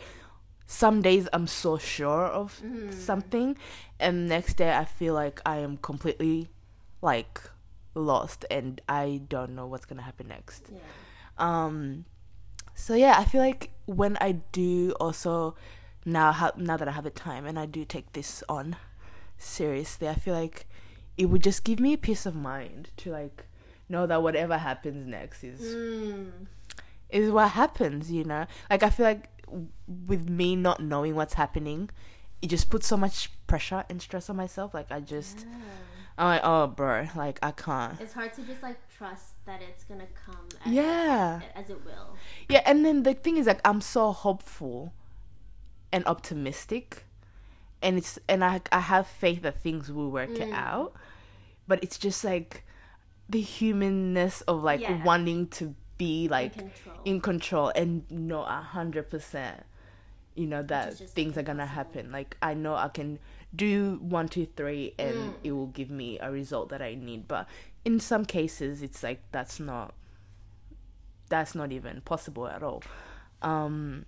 some 0.67 1.03
days 1.03 1.29
i'm 1.33 1.47
so 1.47 1.77
sure 1.79 2.27
of 2.43 2.61
Mm. 2.65 2.93
something 2.95 3.57
and 3.99 4.29
next 4.29 4.55
day 4.63 4.73
i 4.83 4.85
feel 4.85 5.15
like 5.15 5.41
i 5.45 5.57
am 5.67 5.77
completely 5.79 6.49
like 7.03 7.41
lost 7.95 8.45
and 8.51 8.81
i 8.89 9.21
don't 9.29 9.53
know 9.57 9.67
what's 9.67 9.85
gonna 9.87 10.03
happen 10.11 10.29
next 10.29 10.63
Yeah. 10.73 10.79
um 11.49 12.05
so 12.81 12.95
yeah 12.95 13.15
i 13.19 13.25
feel 13.25 13.41
like 13.41 13.71
when 13.87 14.17
i 14.21 14.33
do 14.53 14.93
also 15.01 15.55
now 16.05 16.33
ha- 16.33 16.53
now 16.57 16.77
that 16.77 16.89
i 16.89 16.93
have 16.93 17.05
the 17.05 17.11
time 17.11 17.45
and 17.47 17.59
i 17.59 17.67
do 17.67 17.85
take 17.85 18.13
this 18.15 18.43
on 18.49 18.77
seriously 19.39 20.09
i 20.09 20.15
feel 20.15 20.35
like 20.35 20.67
it 21.17 21.27
would 21.27 21.43
just 21.43 21.65
give 21.65 21.79
me 21.81 21.93
a 21.93 21.99
peace 21.99 22.25
of 22.27 22.35
mind 22.35 22.91
to 22.97 23.11
like 23.11 23.45
know 23.89 24.07
that 24.07 24.23
whatever 24.23 24.57
happens 24.59 25.07
next 25.07 25.43
is 25.45 25.61
Mm. 25.61 26.47
is 27.11 27.31
what 27.31 27.51
happens 27.51 28.11
you 28.11 28.25
know 28.25 28.47
like 28.71 28.83
i 28.83 28.91
feel 28.91 29.07
like 29.07 29.29
with 30.07 30.29
me 30.29 30.55
not 30.57 30.81
knowing 30.81 31.15
what's 31.15 31.35
happening 31.35 31.91
it 32.41 32.47
just 32.49 32.71
puts 32.71 32.87
so 32.87 32.97
much 32.97 33.31
pressure 33.47 33.85
and 33.91 34.01
stress 34.01 34.31
on 34.31 34.37
myself 34.37 34.73
like 34.73 34.91
i 34.93 35.01
just 35.01 35.41
Yeah. 35.41 35.57
i'm 36.19 36.27
like 36.27 36.41
oh 36.45 36.67
bro 36.69 37.09
like 37.17 37.39
i 37.43 37.51
can't 37.51 38.01
It's 38.01 38.13
hard 38.15 38.33
to 38.35 38.43
just 38.43 38.63
like 38.63 38.79
trust 38.89 39.40
that 39.51 39.61
it's 39.63 39.85
gonna 39.85 40.07
come. 40.25 40.47
As, 40.65 40.73
yeah 40.73 41.41
As 41.57 41.71
it 41.71 41.85
will. 41.85 42.17
Yeah, 42.49 42.63
and 42.65 42.85
then 42.85 43.03
the 43.03 43.15
thing 43.15 43.37
is 43.37 43.47
like 43.47 43.61
I'm 43.65 43.81
so 43.81 44.13
hopeful 44.13 44.93
and 45.93 46.07
optimistic 46.07 47.05
and 47.83 47.99
it's 47.99 48.19
and 48.29 48.45
I 48.45 48.61
I 48.71 48.81
have 48.81 49.07
faith 49.07 49.43
that 49.43 49.61
things 49.63 49.91
will 49.91 50.11
work 50.11 50.31
it 50.39 50.51
Mm. 50.51 50.55
out. 50.55 50.93
But 51.67 51.83
it's 51.83 51.99
just 51.99 52.25
like 52.25 52.65
the 53.29 53.41
humanness 53.41 54.41
of 54.43 54.63
like 54.63 54.81
Yeah. 54.81 55.03
wanting 55.05 55.49
to 55.59 55.75
be 55.99 56.29
like 56.29 56.57
in 56.57 56.71
control. 56.71 56.97
in 57.05 57.21
control 57.21 57.69
and 57.77 58.11
know 58.11 58.43
a 58.43 58.63
hundred 58.77 59.11
percent 59.11 59.65
you 60.35 60.47
know 60.47 60.63
that 60.63 60.97
things 60.97 61.37
are 61.37 61.43
gonna 61.43 61.67
happen 61.67 62.11
like 62.11 62.37
i 62.41 62.55
know 62.55 62.75
i 62.75 62.89
can 62.89 63.19
do 63.55 63.99
one 64.01 64.27
two 64.27 64.47
three 64.57 64.95
and 64.99 65.17
Mm. 65.17 65.35
it 65.45 65.53
will 65.53 65.67
give 65.67 65.91
me 65.91 66.19
a 66.19 66.31
result 66.33 66.71
that 66.71 66.81
i 66.81 66.95
need 66.95 67.29
but 67.29 67.47
in 67.85 67.99
some 68.01 68.25
cases 68.25 68.83
it's 68.83 69.03
like 69.03 69.21
that's 69.33 69.59
not 69.61 69.95
that's 71.29 71.55
not 71.55 71.71
even 71.73 72.01
possible 72.03 72.47
at 72.49 72.63
all. 72.63 72.83
Um 73.43 74.05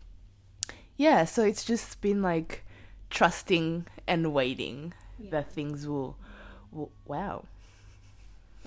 yeah 0.97 1.25
so 1.25 1.43
it's 1.45 1.64
just 1.64 2.01
been 2.01 2.20
like 2.23 2.64
trusting 3.11 3.87
and 4.07 4.33
waiting 4.33 4.93
Yeah. 5.18 5.31
that 5.31 5.51
things 5.53 5.87
will, 5.87 6.16
will 6.70 6.91
wow. 7.07 7.45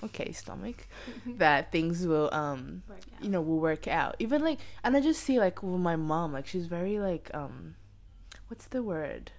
Okay 0.02 0.32
stomach. 0.32 0.86
That 1.38 1.72
things 1.72 2.06
will 2.06 2.28
um 2.32 2.82
you 3.22 3.28
know 3.30 3.40
will 3.40 3.58
work 3.60 3.86
out. 3.88 4.16
Even 4.18 4.42
like 4.42 4.58
and 4.84 4.96
i 4.96 5.00
just 5.00 5.22
see 5.22 5.38
like 5.38 5.62
with 5.62 5.80
my 5.80 5.96
mom 5.96 6.32
like 6.32 6.46
she's 6.46 6.66
very 6.66 6.98
like 6.98 7.30
um 7.34 7.74
what's 8.48 8.66
the 8.66 8.82
word? 8.82 9.32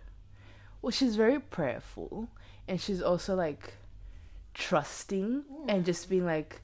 Well 0.82 0.91
she's 0.91 1.15
very 1.15 1.39
prayerful 1.39 2.30
and 2.68 2.80
she's 2.80 3.01
also 3.01 3.36
like 3.36 3.74
trusting 4.57 5.43
mm. 5.43 5.65
and 5.67 5.85
just 5.85 6.09
being 6.09 6.25
like 6.25 6.61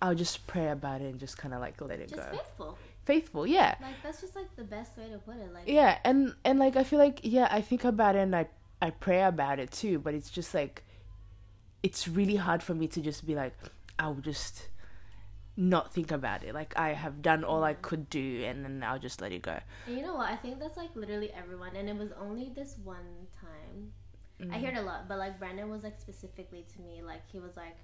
I'll 0.00 0.16
just 0.16 0.46
pray 0.48 0.68
about 0.68 1.00
it 1.00 1.04
and 1.04 1.20
just 1.20 1.38
kind 1.38 1.54
of 1.54 1.60
like 1.60 1.80
let 1.80 2.00
it 2.00 2.08
Just 2.08 2.30
go. 2.30 2.36
faithful. 2.36 2.78
Faithful, 3.04 3.46
yeah. 3.46 3.76
Like 3.80 4.02
that's 4.02 4.20
just 4.20 4.34
like 4.34 4.54
the 4.56 4.64
best 4.64 4.96
way 4.96 5.08
to 5.10 5.18
put 5.18 5.36
it. 5.36 5.52
Like 5.52 5.64
Yeah, 5.66 5.98
and 6.04 6.34
and 6.44 6.58
like 6.58 6.76
I 6.76 6.82
feel 6.82 6.98
like 6.98 7.20
yeah, 7.22 7.46
I 7.50 7.60
think 7.60 7.84
about 7.84 8.16
it 8.16 8.20
and 8.20 8.34
I 8.34 8.48
I 8.80 8.90
pray 8.90 9.22
about 9.22 9.60
it 9.60 9.70
too, 9.70 10.00
but 10.00 10.14
it's 10.14 10.30
just 10.30 10.54
like 10.54 10.82
it's 11.84 12.08
really 12.08 12.36
hard 12.36 12.62
for 12.62 12.74
me 12.74 12.88
to 12.88 13.00
just 13.00 13.24
be 13.24 13.36
like 13.36 13.54
I'll 13.98 14.14
just 14.14 14.68
not 15.56 15.92
think 15.92 16.10
about 16.10 16.42
it. 16.42 16.52
Like 16.52 16.76
I 16.76 16.94
have 16.94 17.22
done 17.22 17.44
all 17.44 17.62
I 17.62 17.74
could 17.74 18.10
do 18.10 18.44
and 18.44 18.64
then 18.64 18.82
I'll 18.84 18.98
just 18.98 19.20
let 19.20 19.30
it 19.30 19.42
go. 19.42 19.58
And 19.86 19.96
you 19.96 20.02
know 20.02 20.14
what? 20.14 20.30
I 20.30 20.36
think 20.36 20.58
that's 20.58 20.76
like 20.76 20.90
literally 20.96 21.32
everyone, 21.32 21.76
and 21.76 21.88
it 21.88 21.96
was 21.96 22.10
only 22.20 22.50
this 22.54 22.76
one 22.82 23.28
time. 23.40 23.92
I 24.50 24.58
hear 24.58 24.70
it 24.70 24.76
a 24.76 24.82
lot, 24.82 25.08
but 25.08 25.18
like 25.18 25.38
Brandon 25.38 25.70
was 25.70 25.82
like 25.84 26.00
specifically 26.00 26.64
to 26.74 26.80
me, 26.82 27.00
like 27.02 27.22
he 27.30 27.38
was 27.38 27.56
like, 27.56 27.76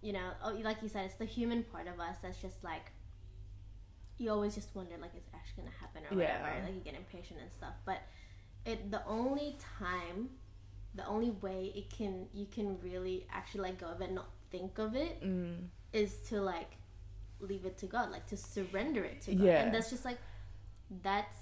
you 0.00 0.12
know, 0.12 0.30
oh, 0.44 0.52
like 0.62 0.80
you 0.82 0.88
said, 0.88 1.06
it's 1.06 1.14
the 1.16 1.24
human 1.24 1.62
part 1.64 1.86
of 1.88 1.98
us 1.98 2.16
that's 2.22 2.40
just 2.40 2.62
like, 2.62 2.92
you 4.18 4.30
always 4.30 4.54
just 4.54 4.74
wonder 4.74 4.94
like 5.00 5.10
it's 5.16 5.28
actually 5.34 5.64
gonna 5.64 5.76
happen 5.80 6.02
or 6.10 6.20
Yeah. 6.22 6.40
whatever. 6.42 6.64
Like 6.66 6.74
you 6.74 6.80
get 6.80 6.94
impatient 6.94 7.40
and 7.40 7.50
stuff, 7.52 7.74
but 7.84 8.02
it 8.64 8.90
the 8.90 9.04
only 9.06 9.56
time, 9.78 10.30
the 10.94 11.06
only 11.06 11.30
way 11.30 11.72
it 11.74 11.90
can 11.90 12.26
you 12.32 12.46
can 12.46 12.78
really 12.80 13.26
actually 13.32 13.62
let 13.62 13.78
go 13.78 13.86
of 13.86 14.00
it, 14.02 14.12
not 14.12 14.28
think 14.50 14.78
of 14.78 14.94
it, 14.94 15.20
Mm. 15.22 15.68
is 15.92 16.18
to 16.28 16.40
like 16.40 16.76
leave 17.40 17.64
it 17.64 17.76
to 17.78 17.86
God, 17.86 18.10
like 18.12 18.26
to 18.28 18.36
surrender 18.36 19.02
it 19.02 19.20
to 19.22 19.34
God. 19.34 19.44
Yeah. 19.46 19.62
And 19.62 19.74
that's 19.74 19.90
just 19.90 20.04
like 20.04 20.18
that's 21.02 21.36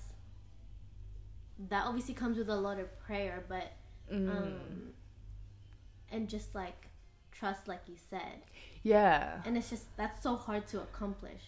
that 1.68 1.86
obviously 1.86 2.14
comes 2.14 2.38
with 2.38 2.48
a 2.48 2.56
lot 2.56 2.78
of 2.78 2.98
prayer, 3.00 3.44
but 3.48 3.72
Mm. 4.12 4.30
um 4.30 4.54
and 6.10 6.28
just 6.28 6.54
like 6.54 6.88
trust 7.32 7.68
like 7.68 7.82
you 7.86 7.96
said. 8.10 8.42
yeah. 8.82 9.40
And 9.44 9.56
it's 9.56 9.70
just 9.70 9.94
that's 9.96 10.22
so 10.22 10.36
hard 10.36 10.66
to 10.68 10.80
accomplish. 10.80 11.42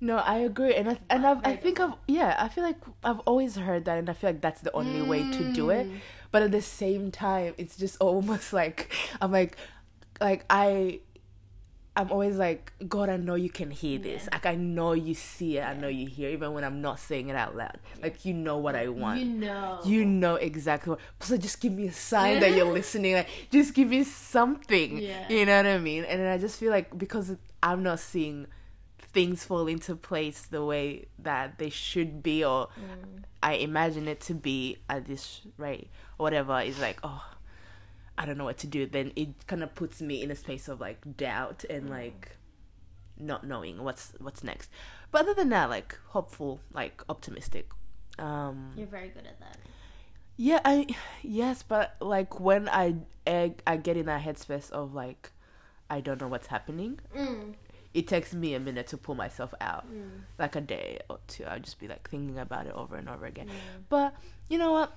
No, 0.00 0.16
I 0.18 0.38
agree, 0.38 0.74
and 0.74 0.90
I 0.90 0.98
and 1.08 1.26
I've, 1.26 1.38
I 1.44 1.56
think 1.56 1.80
I've 1.80 1.94
yeah, 2.06 2.36
I 2.38 2.48
feel 2.48 2.64
like 2.64 2.76
I've 3.02 3.20
always 3.20 3.56
heard 3.56 3.84
that, 3.86 3.96
and 3.98 4.10
I 4.10 4.12
feel 4.12 4.30
like 4.30 4.40
that's 4.42 4.60
the 4.60 4.72
only 4.72 5.00
way 5.02 5.22
to 5.30 5.52
do 5.52 5.70
it. 5.70 5.86
Mm. 5.86 5.98
But 6.30 6.42
at 6.42 6.50
the 6.50 6.60
same 6.60 7.10
time, 7.10 7.54
it's 7.58 7.76
just 7.76 7.96
almost 8.00 8.52
like 8.52 8.92
I'm 9.20 9.32
like, 9.32 9.56
like 10.20 10.44
I, 10.50 11.00
I'm 11.96 12.10
always 12.10 12.36
like 12.36 12.72
God. 12.88 13.08
I 13.08 13.16
know 13.16 13.36
you 13.36 13.50
can 13.50 13.70
hear 13.70 13.98
this. 13.98 14.24
Yeah. 14.24 14.30
Like 14.32 14.46
I 14.46 14.54
know 14.56 14.92
you 14.94 15.14
see 15.14 15.58
it. 15.58 15.62
I 15.62 15.74
know 15.74 15.86
you 15.86 16.06
hear, 16.08 16.30
even 16.30 16.52
when 16.52 16.64
I'm 16.64 16.80
not 16.80 16.98
saying 16.98 17.28
it 17.28 17.36
out 17.36 17.54
loud. 17.56 17.78
Like 18.02 18.24
you 18.24 18.34
know 18.34 18.58
what 18.58 18.74
I 18.74 18.88
want. 18.88 19.20
You 19.20 19.26
know. 19.26 19.80
You 19.84 20.04
know 20.04 20.34
exactly 20.34 20.90
what. 20.90 21.00
So 21.20 21.36
just 21.36 21.60
give 21.60 21.72
me 21.72 21.86
a 21.86 21.92
sign 21.92 22.40
that 22.40 22.52
you're 22.52 22.72
listening. 22.80 23.14
Like 23.14 23.28
just 23.50 23.74
give 23.74 23.88
me 23.88 24.02
something. 24.02 24.98
Yeah. 24.98 25.28
You 25.28 25.46
know 25.46 25.56
what 25.56 25.66
I 25.66 25.78
mean? 25.78 26.04
And 26.04 26.20
then 26.20 26.26
I 26.32 26.38
just 26.38 26.58
feel 26.58 26.70
like 26.70 26.96
because 26.98 27.36
I'm 27.62 27.82
not 27.84 28.00
seeing 28.00 28.48
things 28.98 29.44
fall 29.44 29.68
into 29.68 29.94
place 29.94 30.42
the 30.42 30.64
way 30.64 31.06
that 31.20 31.58
they 31.58 31.70
should 31.70 32.20
be 32.22 32.44
or 32.44 32.66
Mm. 32.76 33.22
I 33.40 33.52
imagine 33.54 34.08
it 34.08 34.20
to 34.22 34.34
be 34.34 34.78
at 34.88 35.04
this 35.06 35.42
rate 35.58 35.90
whatever 36.16 36.60
is 36.60 36.80
like 36.80 36.98
oh 37.04 37.22
I 38.16 38.26
don't 38.26 38.38
know 38.38 38.44
what 38.44 38.58
to 38.58 38.66
do 38.66 38.86
then 38.86 39.12
it 39.16 39.46
kind 39.46 39.62
of 39.62 39.74
puts 39.74 40.00
me 40.00 40.22
in 40.22 40.30
a 40.30 40.36
space 40.36 40.68
of 40.68 40.80
like 40.80 41.16
doubt 41.16 41.64
and 41.68 41.90
like 41.90 42.36
not 43.18 43.46
knowing 43.46 43.82
what's 43.82 44.12
what's 44.18 44.42
next 44.42 44.70
but 45.10 45.22
other 45.22 45.34
than 45.34 45.48
that 45.50 45.70
like 45.70 45.98
hopeful 46.08 46.60
like 46.72 47.02
optimistic 47.08 47.68
um 48.18 48.72
You're 48.76 48.86
very 48.86 49.08
good 49.08 49.26
at 49.26 49.38
that. 49.40 49.58
yeah, 50.36 50.60
I 50.64 50.86
yes, 51.22 51.62
but 51.62 51.96
like 52.00 52.38
when 52.40 52.68
I 52.68 52.96
I, 53.26 53.54
I 53.66 53.76
get 53.76 53.96
in 53.96 54.06
that 54.06 54.22
headspace 54.22 54.70
of 54.70 54.94
like 54.94 55.30
I 55.90 56.00
don't 56.00 56.20
know 56.20 56.28
what's 56.28 56.46
happening, 56.48 56.98
Mm. 57.14 57.54
it 57.92 58.06
takes 58.08 58.32
me 58.34 58.54
a 58.54 58.60
minute 58.60 58.86
to 58.88 58.96
pull 58.96 59.14
myself 59.14 59.52
out. 59.60 59.84
Mm. 59.92 60.22
Like 60.38 60.54
a 60.56 60.60
day 60.60 60.98
or 61.10 61.18
two, 61.26 61.44
I'll 61.44 61.60
just 61.60 61.78
be 61.78 61.88
like 61.88 62.08
thinking 62.08 62.38
about 62.38 62.66
it 62.66 62.72
over 62.74 62.96
and 62.96 63.08
over 63.08 63.26
again. 63.26 63.48
Mm. 63.48 63.82
But 63.88 64.14
you 64.48 64.58
know 64.58 64.72
what? 64.72 64.92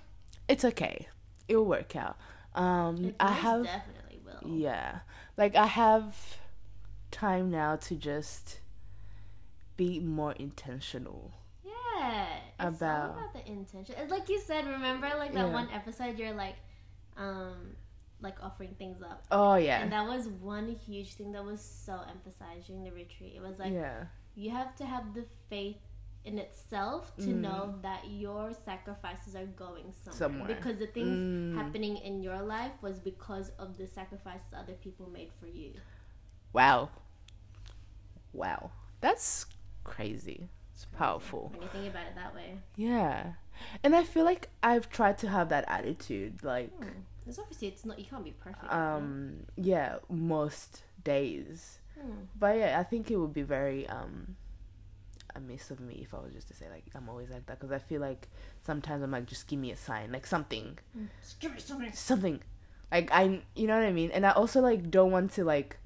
It's 0.48 0.64
okay. 0.66 1.08
It'll 1.48 1.66
work 1.66 1.96
out. 1.96 2.18
Um, 2.58 3.14
I 3.20 3.32
have 3.32 3.64
definitely 3.64 4.20
will. 4.26 4.50
yeah, 4.58 5.00
like 5.38 5.56
I 5.56 5.68
have 5.68 6.16
time 7.12 7.50
now 7.52 7.76
to 7.78 7.96
just 7.96 8.60
be 9.76 10.00
more 10.00 10.34
intentional. 10.34 11.34
Yeah. 11.64 12.26
It's 12.60 12.78
About- 12.82 13.12
all 13.12 13.18
about 13.20 13.34
the 13.34 13.48
intention. 13.48 13.96
It's 13.98 14.12
like 14.12 14.28
you 14.30 14.40
said, 14.40 14.66
remember 14.68 15.10
like 15.18 15.34
that 15.34 15.48
Yeah. 15.48 15.54
one 15.54 15.70
episode 15.72 16.18
you're 16.18 16.34
like 16.34 16.56
um 17.16 17.76
like 18.20 18.36
offering 18.42 18.74
things 18.80 19.02
up. 19.04 19.26
Oh 19.30 19.56
yeah, 19.56 19.82
And 19.82 19.92
that 19.92 20.08
was 20.08 20.28
one 20.28 20.68
huge 20.70 21.14
thing 21.14 21.32
that 21.34 21.44
was 21.46 21.62
so 21.62 22.00
emphasized 22.10 22.66
during 22.68 22.84
the 22.84 22.92
retreat. 22.92 23.34
It 23.36 23.42
was 23.42 23.60
like 23.60 23.72
yeah, 23.74 24.06
you 24.36 24.50
have 24.52 24.76
to 24.78 24.86
have 24.86 25.14
the 25.14 25.26
faith 25.50 25.78
in 26.28 26.38
itself 26.48 27.16
to 27.26 27.30
Mm. 27.32 27.42
know 27.46 27.62
that 27.88 28.02
your 28.24 28.54
sacrifices 28.54 29.34
are 29.36 29.50
going 29.66 29.88
somewhere. 30.04 30.18
Somewhere. 30.24 30.48
Because 30.56 30.78
the 30.84 30.88
things 30.98 31.18
Mm. 31.24 31.56
happening 31.60 31.96
in 32.10 32.22
your 32.28 32.42
life 32.56 32.76
was 32.88 33.00
because 33.12 33.48
of 33.64 33.78
the 33.80 33.88
sacrifices 33.88 34.52
other 34.62 34.74
people 34.86 35.06
made 35.20 35.32
for 35.40 35.48
you. 35.48 35.72
wow, 36.54 36.90
wow, 38.34 38.72
that's 39.02 39.46
crazy. 39.84 40.50
It's 40.74 40.86
powerful. 40.86 41.50
When 41.54 41.62
you 41.64 41.68
think 41.70 41.88
about 41.94 42.06
it 42.08 42.16
that 42.16 42.36
way. 42.36 42.60
Yeah. 42.76 43.34
And 43.84 43.96
I 43.96 44.04
feel 44.04 44.24
like 44.26 44.50
I've 44.62 44.90
tried 44.90 45.18
to 45.20 45.28
have 45.30 45.50
that 45.50 45.66
attitude 45.68 46.44
like 46.44 46.72
Hmm. 46.78 46.90
Because 47.20 47.40
obviously 47.40 47.68
it's 47.68 47.84
not 47.84 48.00
you 48.00 48.06
can't 48.06 48.24
be 48.24 48.32
perfect. 48.32 48.72
um 48.72 49.46
yeah, 49.56 49.98
most 50.10 50.84
days. 51.04 51.80
Hmm. 52.00 52.24
But 52.40 52.58
yeah, 52.58 52.80
I 52.80 52.84
think 52.84 53.10
it 53.12 53.18
would 53.18 53.34
be 53.34 53.42
very 53.58 53.88
um 53.90 54.36
amiss 55.38 55.72
of 55.72 55.80
me 55.80 56.00
if 56.02 56.14
I 56.14 56.18
was 56.20 56.34
just 56.34 56.48
to 56.50 56.54
say 56.54 56.66
like 56.70 56.84
I'm 56.96 57.08
always 57.10 57.30
like 57.30 57.46
that 57.46 57.60
because 57.60 57.72
I 57.72 57.80
feel 57.80 58.02
like 58.02 58.28
sometimes 58.64 59.04
I'm 59.04 59.12
like 59.12 59.26
just 59.28 59.48
give 59.48 59.60
me 59.60 59.72
a 59.72 59.78
sign, 59.78 60.12
like 60.12 60.26
something, 60.28 60.78
Just 61.22 61.40
give 61.40 61.54
me 61.54 61.60
something. 61.60 61.92
something. 61.94 62.40
Like 62.92 63.10
I 63.12 63.42
you 63.56 63.68
know 63.68 63.78
what 63.80 63.86
I 63.88 63.92
mean? 63.92 64.12
And 64.12 64.26
I 64.26 64.32
also 64.32 64.62
like 64.62 64.90
don't 64.92 65.12
want 65.12 65.32
to 65.34 65.44
like 65.46 65.78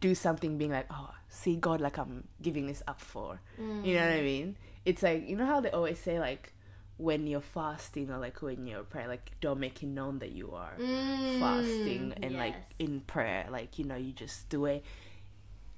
do 0.00 0.14
something 0.14 0.58
being 0.58 0.70
like, 0.70 0.86
"Oh, 0.90 1.10
see 1.28 1.56
God 1.56 1.80
like 1.80 1.98
I'm 1.98 2.28
giving 2.40 2.66
this 2.66 2.82
up 2.86 3.00
for." 3.00 3.40
You 3.82 3.94
know 3.96 4.02
what 4.06 4.14
I 4.14 4.22
mean? 4.22 4.56
It's 4.84 5.02
like 5.02 5.28
you 5.28 5.36
know 5.36 5.46
how 5.46 5.60
they 5.60 5.70
always 5.70 5.98
say 5.98 6.20
like 6.20 6.52
when 6.98 7.26
you're 7.26 7.40
fasting 7.40 8.10
or 8.10 8.18
like 8.18 8.42
when 8.42 8.66
you're 8.66 8.84
praying, 8.84 9.08
like 9.08 9.32
don't 9.40 9.58
make 9.58 9.82
it 9.82 9.86
known 9.86 10.18
that 10.20 10.32
you 10.32 10.52
are 10.52 10.74
Mm, 10.78 11.26
fasting 11.40 12.14
and 12.22 12.36
like 12.38 12.54
in 12.78 13.00
prayer, 13.00 13.46
like 13.50 13.78
you 13.78 13.84
know 13.84 13.96
you 13.96 14.12
just 14.12 14.48
do 14.48 14.66
it 14.66 14.84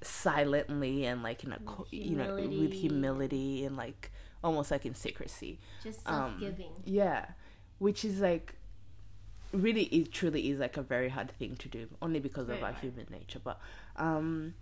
silently 0.05 1.05
and 1.05 1.23
like 1.23 1.43
in 1.43 1.51
a 1.53 1.59
you 1.91 2.15
know 2.15 2.33
with 2.35 2.73
humility. 2.73 3.65
and 3.65 3.75
like 3.77 4.11
almost 4.43 4.71
like 4.71 4.85
in 4.85 4.93
secrecy. 4.95 5.59
just 5.83 6.07
um, 6.07 6.35
self-giving. 6.39 6.71
Yeah, 6.85 7.25
which 7.79 8.05
is 8.05 8.19
like 8.21 8.55
really 9.51 9.83
it 9.83 10.11
truly 10.11 10.49
is 10.49 10.59
like 10.59 10.75
a 10.77 10.81
very 10.81 11.09
hard 11.09 11.31
thing 11.31 11.55
to 11.55 11.69
do 11.69 11.87
only 12.01 12.19
because 12.19 12.47
Very 12.47 12.57
of 12.59 12.63
our 12.63 12.71
hard. 12.71 12.83
human 12.83 13.07
nature. 13.09 13.39
But 13.43 13.59
um 13.95 14.53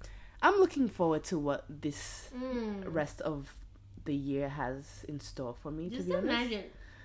I'm 0.42 0.56
looking 0.60 0.90
forward 0.90 1.24
to 1.26 1.40
what 1.40 1.66
this 1.70 2.30
Mm. 2.36 2.94
rest 2.94 3.22
of 3.22 3.56
the 4.06 4.14
year 4.14 4.50
has 4.50 5.06
in 5.08 5.20
store 5.20 5.54
for 5.62 5.72
me. 5.72 5.90
Just 5.90 6.02
to 6.02 6.04
be 6.10 6.16
honest, 6.16 6.30
imagine, 6.30 6.64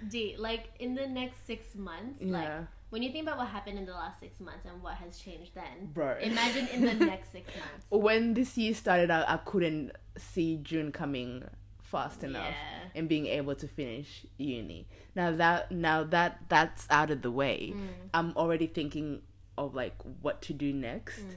D, 0.08 0.34
like 0.38 0.70
in 0.80 0.94
the 0.94 1.06
next 1.06 1.46
six 1.46 1.74
months, 1.74 2.20
like 2.20 2.42
yeah, 2.44 2.64
when 2.90 3.02
you 3.02 3.10
think 3.12 3.24
about 3.24 3.38
what 3.38 3.48
happened 3.48 3.78
in 3.78 3.86
the 3.86 3.92
last 3.92 4.20
six 4.20 4.40
months 4.40 4.64
and 4.66 4.82
what 4.82 4.94
has 4.94 5.18
changed 5.18 5.54
then, 5.54 5.90
bro. 5.92 6.16
imagine 6.20 6.66
in 6.68 6.80
the 6.82 6.94
next 7.06 7.32
six 7.32 7.46
months. 7.48 7.86
when 7.90 8.34
this 8.34 8.56
year 8.56 8.74
started 8.74 9.10
out, 9.10 9.28
I 9.28 9.36
couldn't 9.38 9.92
see 10.16 10.56
June 10.62 10.90
coming 10.92 11.44
fast 11.82 12.22
enough 12.24 12.44
Yeah. 12.48 12.88
and 12.94 13.08
being 13.08 13.26
able 13.26 13.54
to 13.56 13.66
finish 13.68 14.26
uni. 14.36 14.86
Now 15.14 15.30
that 15.32 15.70
now 15.72 16.04
that 16.04 16.40
that's 16.48 16.86
out 16.90 17.10
of 17.10 17.22
the 17.22 17.30
way, 17.30 17.72
Mm. 17.74 17.88
I'm 18.14 18.32
already 18.36 18.66
thinking 18.66 19.22
of 19.56 19.74
like 19.74 19.94
what 20.22 20.40
to 20.42 20.52
do 20.52 20.72
next. 20.72 21.20
Mm. 21.20 21.34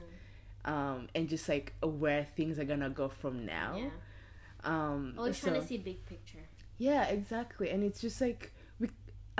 Um, 0.71 1.07
and 1.15 1.27
just 1.27 1.49
like 1.49 1.73
where 1.81 2.25
things 2.35 2.59
are 2.59 2.65
gonna 2.65 2.89
go 2.89 3.09
from 3.09 3.45
now. 3.45 3.75
Yeah. 3.77 3.89
Um, 4.63 5.15
Always 5.17 5.37
so- 5.37 5.49
trying 5.49 5.61
to 5.61 5.67
see 5.67 5.77
big 5.77 6.05
picture. 6.05 6.45
Yeah, 6.77 7.05
exactly. 7.05 7.69
And 7.69 7.83
it's 7.83 7.99
just 8.01 8.19
like 8.21 8.53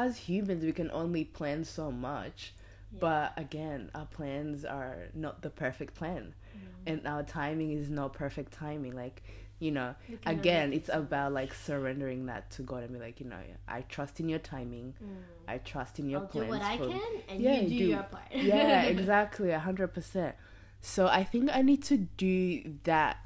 as 0.02 0.18
humans 0.18 0.64
we 0.64 0.72
can 0.72 0.90
only 0.92 1.24
plan 1.24 1.64
so 1.64 1.92
much. 1.92 2.54
Yeah. 2.92 2.98
But 3.00 3.34
again, 3.38 3.90
our 3.96 4.06
plans 4.06 4.66
are 4.66 5.08
not 5.14 5.42
the 5.42 5.50
perfect 5.50 5.94
plan. 5.96 6.34
Mm. 6.56 6.92
And 6.92 7.08
our 7.08 7.24
timing 7.24 7.72
is 7.72 7.90
not 7.90 8.14
perfect 8.14 8.52
timing. 8.54 8.94
Like, 8.96 9.24
you 9.60 9.72
know, 9.72 9.96
can 10.24 10.40
again, 10.40 10.74
it's 10.74 10.90
about 10.92 11.32
like 11.34 11.54
surrendering 11.54 12.26
that 12.26 12.50
to 12.52 12.64
God 12.64 12.84
and 12.84 12.92
be 12.94 13.00
like, 13.00 13.20
you 13.22 13.28
know, 13.28 13.38
I 13.68 13.82
trust 13.82 14.20
in 14.20 14.28
your 14.28 14.40
timing. 14.40 14.94
Mm. 15.02 15.08
I 15.48 15.58
trust 15.60 16.00
in 16.00 16.10
your 16.10 16.22
I'll 16.22 16.28
plans. 16.28 16.48
do 16.48 16.52
what 16.52 16.62
I 16.64 16.78
for- 16.78 16.88
can, 16.88 17.02
and 17.30 17.40
Yeah, 17.42 17.62
you 17.62 17.70
do, 17.70 17.78
do. 17.78 17.86
your 17.86 18.04
part. 18.04 18.24
yeah, 18.34 18.82
exactly, 18.96 19.52
a 19.52 19.60
hundred 19.60 19.90
percent. 19.94 20.36
So 20.82 21.08
I 21.08 21.24
think 21.24 21.50
I 21.54 21.62
need 21.62 21.84
to 21.84 21.98
do 21.98 22.74
that 22.84 23.18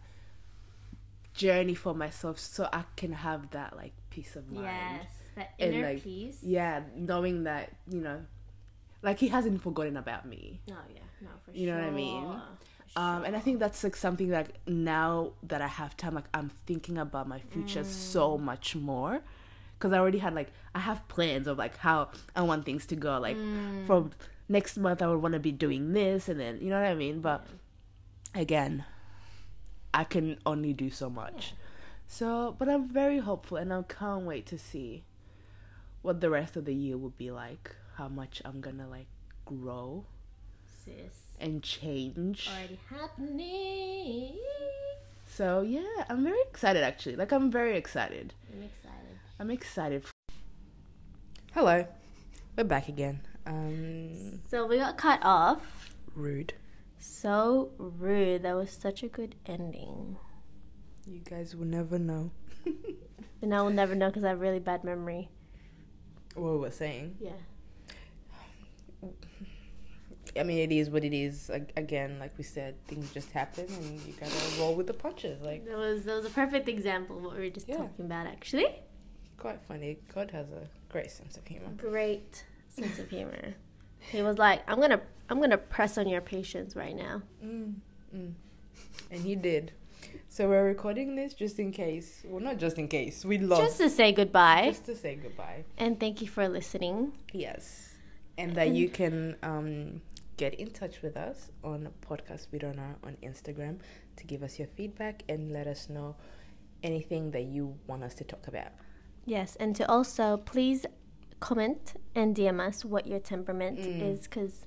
journey 1.33 1.75
for 1.75 1.93
myself 1.93 2.39
so 2.39 2.69
I 2.71 2.83
can 2.95 3.11
have 3.13 3.51
that 3.51 3.75
like 3.75 3.93
peace 4.09 4.35
of 4.35 4.51
mind. 4.51 4.65
Yes, 4.65 5.11
that 5.35 5.53
And, 5.59 5.73
inner 5.73 5.87
like, 5.87 6.03
peace. 6.03 6.39
Yeah, 6.41 6.81
knowing 6.95 7.43
that, 7.43 7.71
you 7.89 8.01
know, 8.01 8.21
like 9.01 9.19
he 9.19 9.27
hasn't 9.27 9.61
forgotten 9.61 9.97
about 9.97 10.25
me. 10.25 10.61
No, 10.67 10.75
yeah, 10.93 11.01
no, 11.21 11.29
for 11.43 11.51
You 11.51 11.57
sure. 11.57 11.61
You 11.65 11.71
know 11.71 11.77
what 11.77 11.87
I 11.87 11.91
mean? 11.91 12.41
Um, 12.97 13.25
and 13.25 13.35
I 13.35 13.39
think 13.39 13.59
that's 13.59 13.83
like 13.83 13.95
something 13.95 14.29
like 14.31 14.47
now 14.67 15.33
that 15.43 15.61
I 15.61 15.67
have 15.67 15.97
time, 15.97 16.15
like 16.15 16.29
I'm 16.33 16.49
thinking 16.65 16.97
about 16.97 17.27
my 17.27 17.39
future 17.39 17.83
so 17.83 18.37
much 18.37 18.75
more. 18.75 19.21
Cause 19.77 19.91
I 19.91 19.99
already 19.99 20.19
had 20.19 20.33
like 20.33 20.47
I 20.73 20.79
have 20.79 21.05
plans 21.09 21.47
of 21.47 21.57
like 21.57 21.77
how 21.77 22.09
I 22.35 22.41
want 22.43 22.65
things 22.65 22.85
to 22.87 22.95
go. 22.95 23.19
Like 23.19 23.35
from 23.85 24.11
next 24.47 24.77
month, 24.77 25.01
I 25.01 25.07
would 25.07 25.21
want 25.21 25.33
to 25.33 25.39
be 25.39 25.51
doing 25.51 25.91
this, 25.91 26.29
and 26.29 26.39
then 26.39 26.59
you 26.61 26.69
know 26.69 26.79
what 26.79 26.87
I 26.89 26.95
mean. 26.95 27.19
But 27.19 27.45
again, 28.33 28.85
I 29.93 30.05
can 30.05 30.39
only 30.45 30.71
do 30.71 30.89
so 30.89 31.09
much. 31.09 31.53
So, 32.07 32.55
but 32.57 32.69
I'm 32.69 32.87
very 32.87 33.19
hopeful, 33.19 33.57
and 33.57 33.73
I 33.73 33.81
can't 33.83 34.23
wait 34.23 34.45
to 34.47 34.57
see 34.57 35.03
what 36.05 36.21
the 36.21 36.29
rest 36.29 36.55
of 36.55 36.65
the 36.65 36.73
year 36.73 36.97
will 36.97 37.09
be 37.17 37.31
like. 37.31 37.75
How 37.95 38.07
much 38.07 38.41
I'm 38.45 38.61
gonna 38.61 38.87
like 38.87 39.07
grow 39.45 40.05
Sis. 40.83 41.35
and 41.39 41.63
change. 41.63 42.47
Already 42.51 42.79
happening. 42.89 44.37
So 45.27 45.61
yeah, 45.61 46.03
I'm 46.09 46.23
very 46.23 46.41
excited 46.49 46.83
actually. 46.83 47.15
Like 47.15 47.31
I'm 47.31 47.49
very 47.51 47.75
excited. 47.77 48.33
I'm 48.53 48.61
excited. 48.63 49.17
I'm 49.39 49.51
excited. 49.51 50.03
Hello, 51.53 51.87
we're 52.57 52.63
back 52.65 52.87
again. 52.89 53.21
Um, 53.47 54.39
So 54.49 54.65
we 54.67 54.77
got 54.77 54.97
cut 54.97 55.19
off. 55.23 55.89
rude. 56.15 56.53
So 56.99 57.71
rude. 57.77 58.43
That 58.43 58.55
was 58.55 58.69
such 58.71 59.01
a 59.03 59.07
good 59.07 59.35
ending. 59.45 60.17
You 61.07 61.19
guys 61.29 61.55
will 61.55 61.65
never 61.67 61.97
know 61.99 62.31
And 63.41 63.53
I 63.53 63.61
will 63.61 63.69
never 63.69 63.93
know 63.95 64.07
because 64.07 64.23
I 64.23 64.29
have 64.29 64.39
really 64.39 64.59
bad 64.59 64.83
memory. 64.83 65.29
What 66.35 66.59
we're 66.59 66.71
saying. 66.71 67.15
Yeah. 67.19 67.31
I 70.37 70.43
mean, 70.43 70.57
it 70.57 70.71
is 70.73 70.89
what 70.89 71.03
it 71.05 71.13
is. 71.13 71.49
Ag- 71.49 71.71
Again, 71.77 72.17
like 72.19 72.37
we 72.37 72.43
said, 72.43 72.75
things 72.87 73.11
just 73.13 73.31
happen, 73.31 73.65
and 73.69 73.99
you 74.01 74.13
gotta 74.19 74.33
roll 74.59 74.75
with 74.75 74.87
the 74.87 74.93
punches. 74.93 75.41
Like 75.41 75.65
That 75.65 75.77
was 75.77 76.03
that 76.03 76.15
was 76.15 76.25
a 76.25 76.29
perfect 76.29 76.67
example 76.67 77.17
of 77.17 77.23
what 77.23 77.33
we 77.35 77.39
were 77.43 77.49
just 77.49 77.69
Yeah. 77.69 77.77
talking 77.77 78.05
about 78.05 78.27
actually. 78.27 78.67
quite 79.37 79.61
funny. 79.67 79.97
God 80.13 80.31
has 80.31 80.47
a 80.51 80.67
great 80.89 81.11
sense 81.11 81.37
of 81.37 81.45
humor. 81.47 81.69
Great 81.77 82.43
sense 82.69 82.99
of 82.99 83.09
humor. 83.09 83.53
He 83.99 84.21
was 84.21 84.37
like, 84.37 84.61
I'm 84.69 84.79
gonna 84.81 85.01
I'm 85.29 85.39
gonna 85.39 85.57
press 85.57 85.97
on 85.97 86.07
your 86.07 86.21
patience 86.21 86.75
right 86.75 86.95
now. 86.95 87.21
Mm, 87.43 87.75
mm. 88.15 88.33
And 89.11 89.21
he 89.21 89.35
did. 89.35 89.71
So 90.35 90.49
we're 90.49 90.65
recording 90.65 91.15
this 91.15 91.33
just 91.33 91.59
in 91.59 91.71
case. 91.71 92.21
Well, 92.25 92.43
not 92.43 92.57
just 92.57 92.77
in 92.77 92.89
case. 92.89 93.23
We 93.23 93.37
love 93.37 93.59
Just 93.59 93.77
to 93.77 93.89
say 93.89 94.11
goodbye 94.11 94.65
just 94.65 94.83
to 94.87 94.93
say 94.93 95.15
goodbye. 95.15 95.63
and 95.77 95.97
thank 95.97 96.21
you 96.21 96.27
for 96.27 96.49
listening. 96.49 97.13
Yes. 97.31 97.93
And 98.37 98.53
that 98.57 98.71
you 98.71 98.89
can 98.89 99.37
um, 99.43 100.01
get 100.35 100.55
in 100.55 100.71
touch 100.71 101.01
with 101.01 101.15
us 101.15 101.51
on 101.63 101.87
Podcast 102.01 102.47
We 102.51 102.59
Don't 102.59 102.75
Know 102.75 102.95
on 103.05 103.15
Instagram 103.23 103.77
to 104.17 104.25
give 104.25 104.43
us 104.43 104.59
your 104.59 104.67
feedback 104.67 105.23
and 105.29 105.53
let 105.53 105.67
us 105.67 105.87
know 105.89 106.17
anything 106.83 107.31
that 107.31 107.43
you 107.43 107.73
want 107.87 108.03
us 108.03 108.13
to 108.15 108.25
talk 108.25 108.45
about. 108.49 108.73
Yes, 109.25 109.55
and 109.55 109.73
to 109.77 109.89
also 109.89 110.35
please 110.35 110.85
comment 111.39 111.93
and 112.13 112.35
DM 112.35 112.59
us 112.59 112.83
what 112.83 113.07
your 113.07 113.19
temperament 113.19 113.79
Mm. 113.79 114.01
is 114.11 114.23
because 114.23 114.65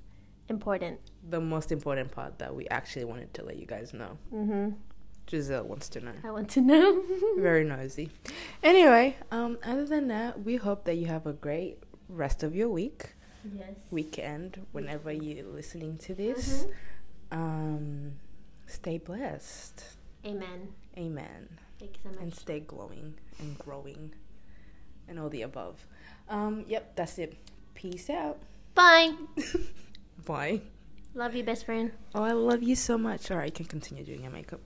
important. 0.49 0.99
The 1.29 1.41
most 1.43 1.71
important 1.73 2.11
part 2.11 2.39
that 2.39 2.55
we 2.55 2.67
actually 2.69 3.05
wanted 3.05 3.35
to 3.35 3.45
let 3.45 3.57
you 3.59 3.67
guys 3.67 3.93
know. 3.93 4.17
Mm-hmm. 4.33 4.71
Giselle 5.29 5.65
wants 5.65 5.89
to 5.91 6.01
know. 6.01 6.13
I 6.25 6.31
want 6.31 6.49
to 6.51 6.61
know. 6.61 7.03
Very 7.39 7.65
nosy. 7.65 8.11
Anyway, 8.63 9.17
um, 9.31 9.59
other 9.63 9.85
than 9.85 10.09
that, 10.09 10.45
we 10.45 10.57
hope 10.57 10.85
that 10.85 10.95
you 10.95 11.07
have 11.07 11.27
a 11.27 11.33
great 11.33 11.79
rest 12.09 12.43
of 12.43 12.55
your 12.55 12.69
week, 12.69 13.15
yes. 13.57 13.71
weekend, 13.91 14.67
whenever 14.73 15.13
you're 15.13 15.45
listening 15.45 15.99
to 15.99 16.15
this. 16.15 16.67
Um, 17.31 18.13
stay 18.67 18.99
blessed. 18.99 19.85
Amen. 20.25 20.69
Amen. 20.97 21.49
Thank 21.79 21.93
you 21.93 22.01
so 22.05 22.09
much. 22.11 22.21
and 22.21 22.35
stay 22.35 22.61
glowing 22.61 23.15
and 23.39 23.59
growing 23.59 24.13
and 25.09 25.19
all 25.19 25.29
the 25.29 25.43
above. 25.43 25.87
Um, 26.29 26.65
yep, 26.67 26.97
that's 26.97 27.19
it. 27.19 27.37
Peace 27.75 28.11
out. 28.11 28.39
Bye. 28.75 29.13
Bye. 30.25 30.61
Love 31.15 31.35
you, 31.35 31.43
best 31.43 31.65
friend. 31.65 31.93
Oh, 32.15 32.23
I 32.23 32.33
love 32.33 32.63
you 32.63 32.77
so 32.77 32.99
much. 32.99 33.31
All 33.31 33.39
right, 33.39 33.47
you 33.47 33.53
can 33.53 33.67
continue 33.67 34.05
doing 34.05 34.23
your 34.23 34.31
makeup. 34.31 34.61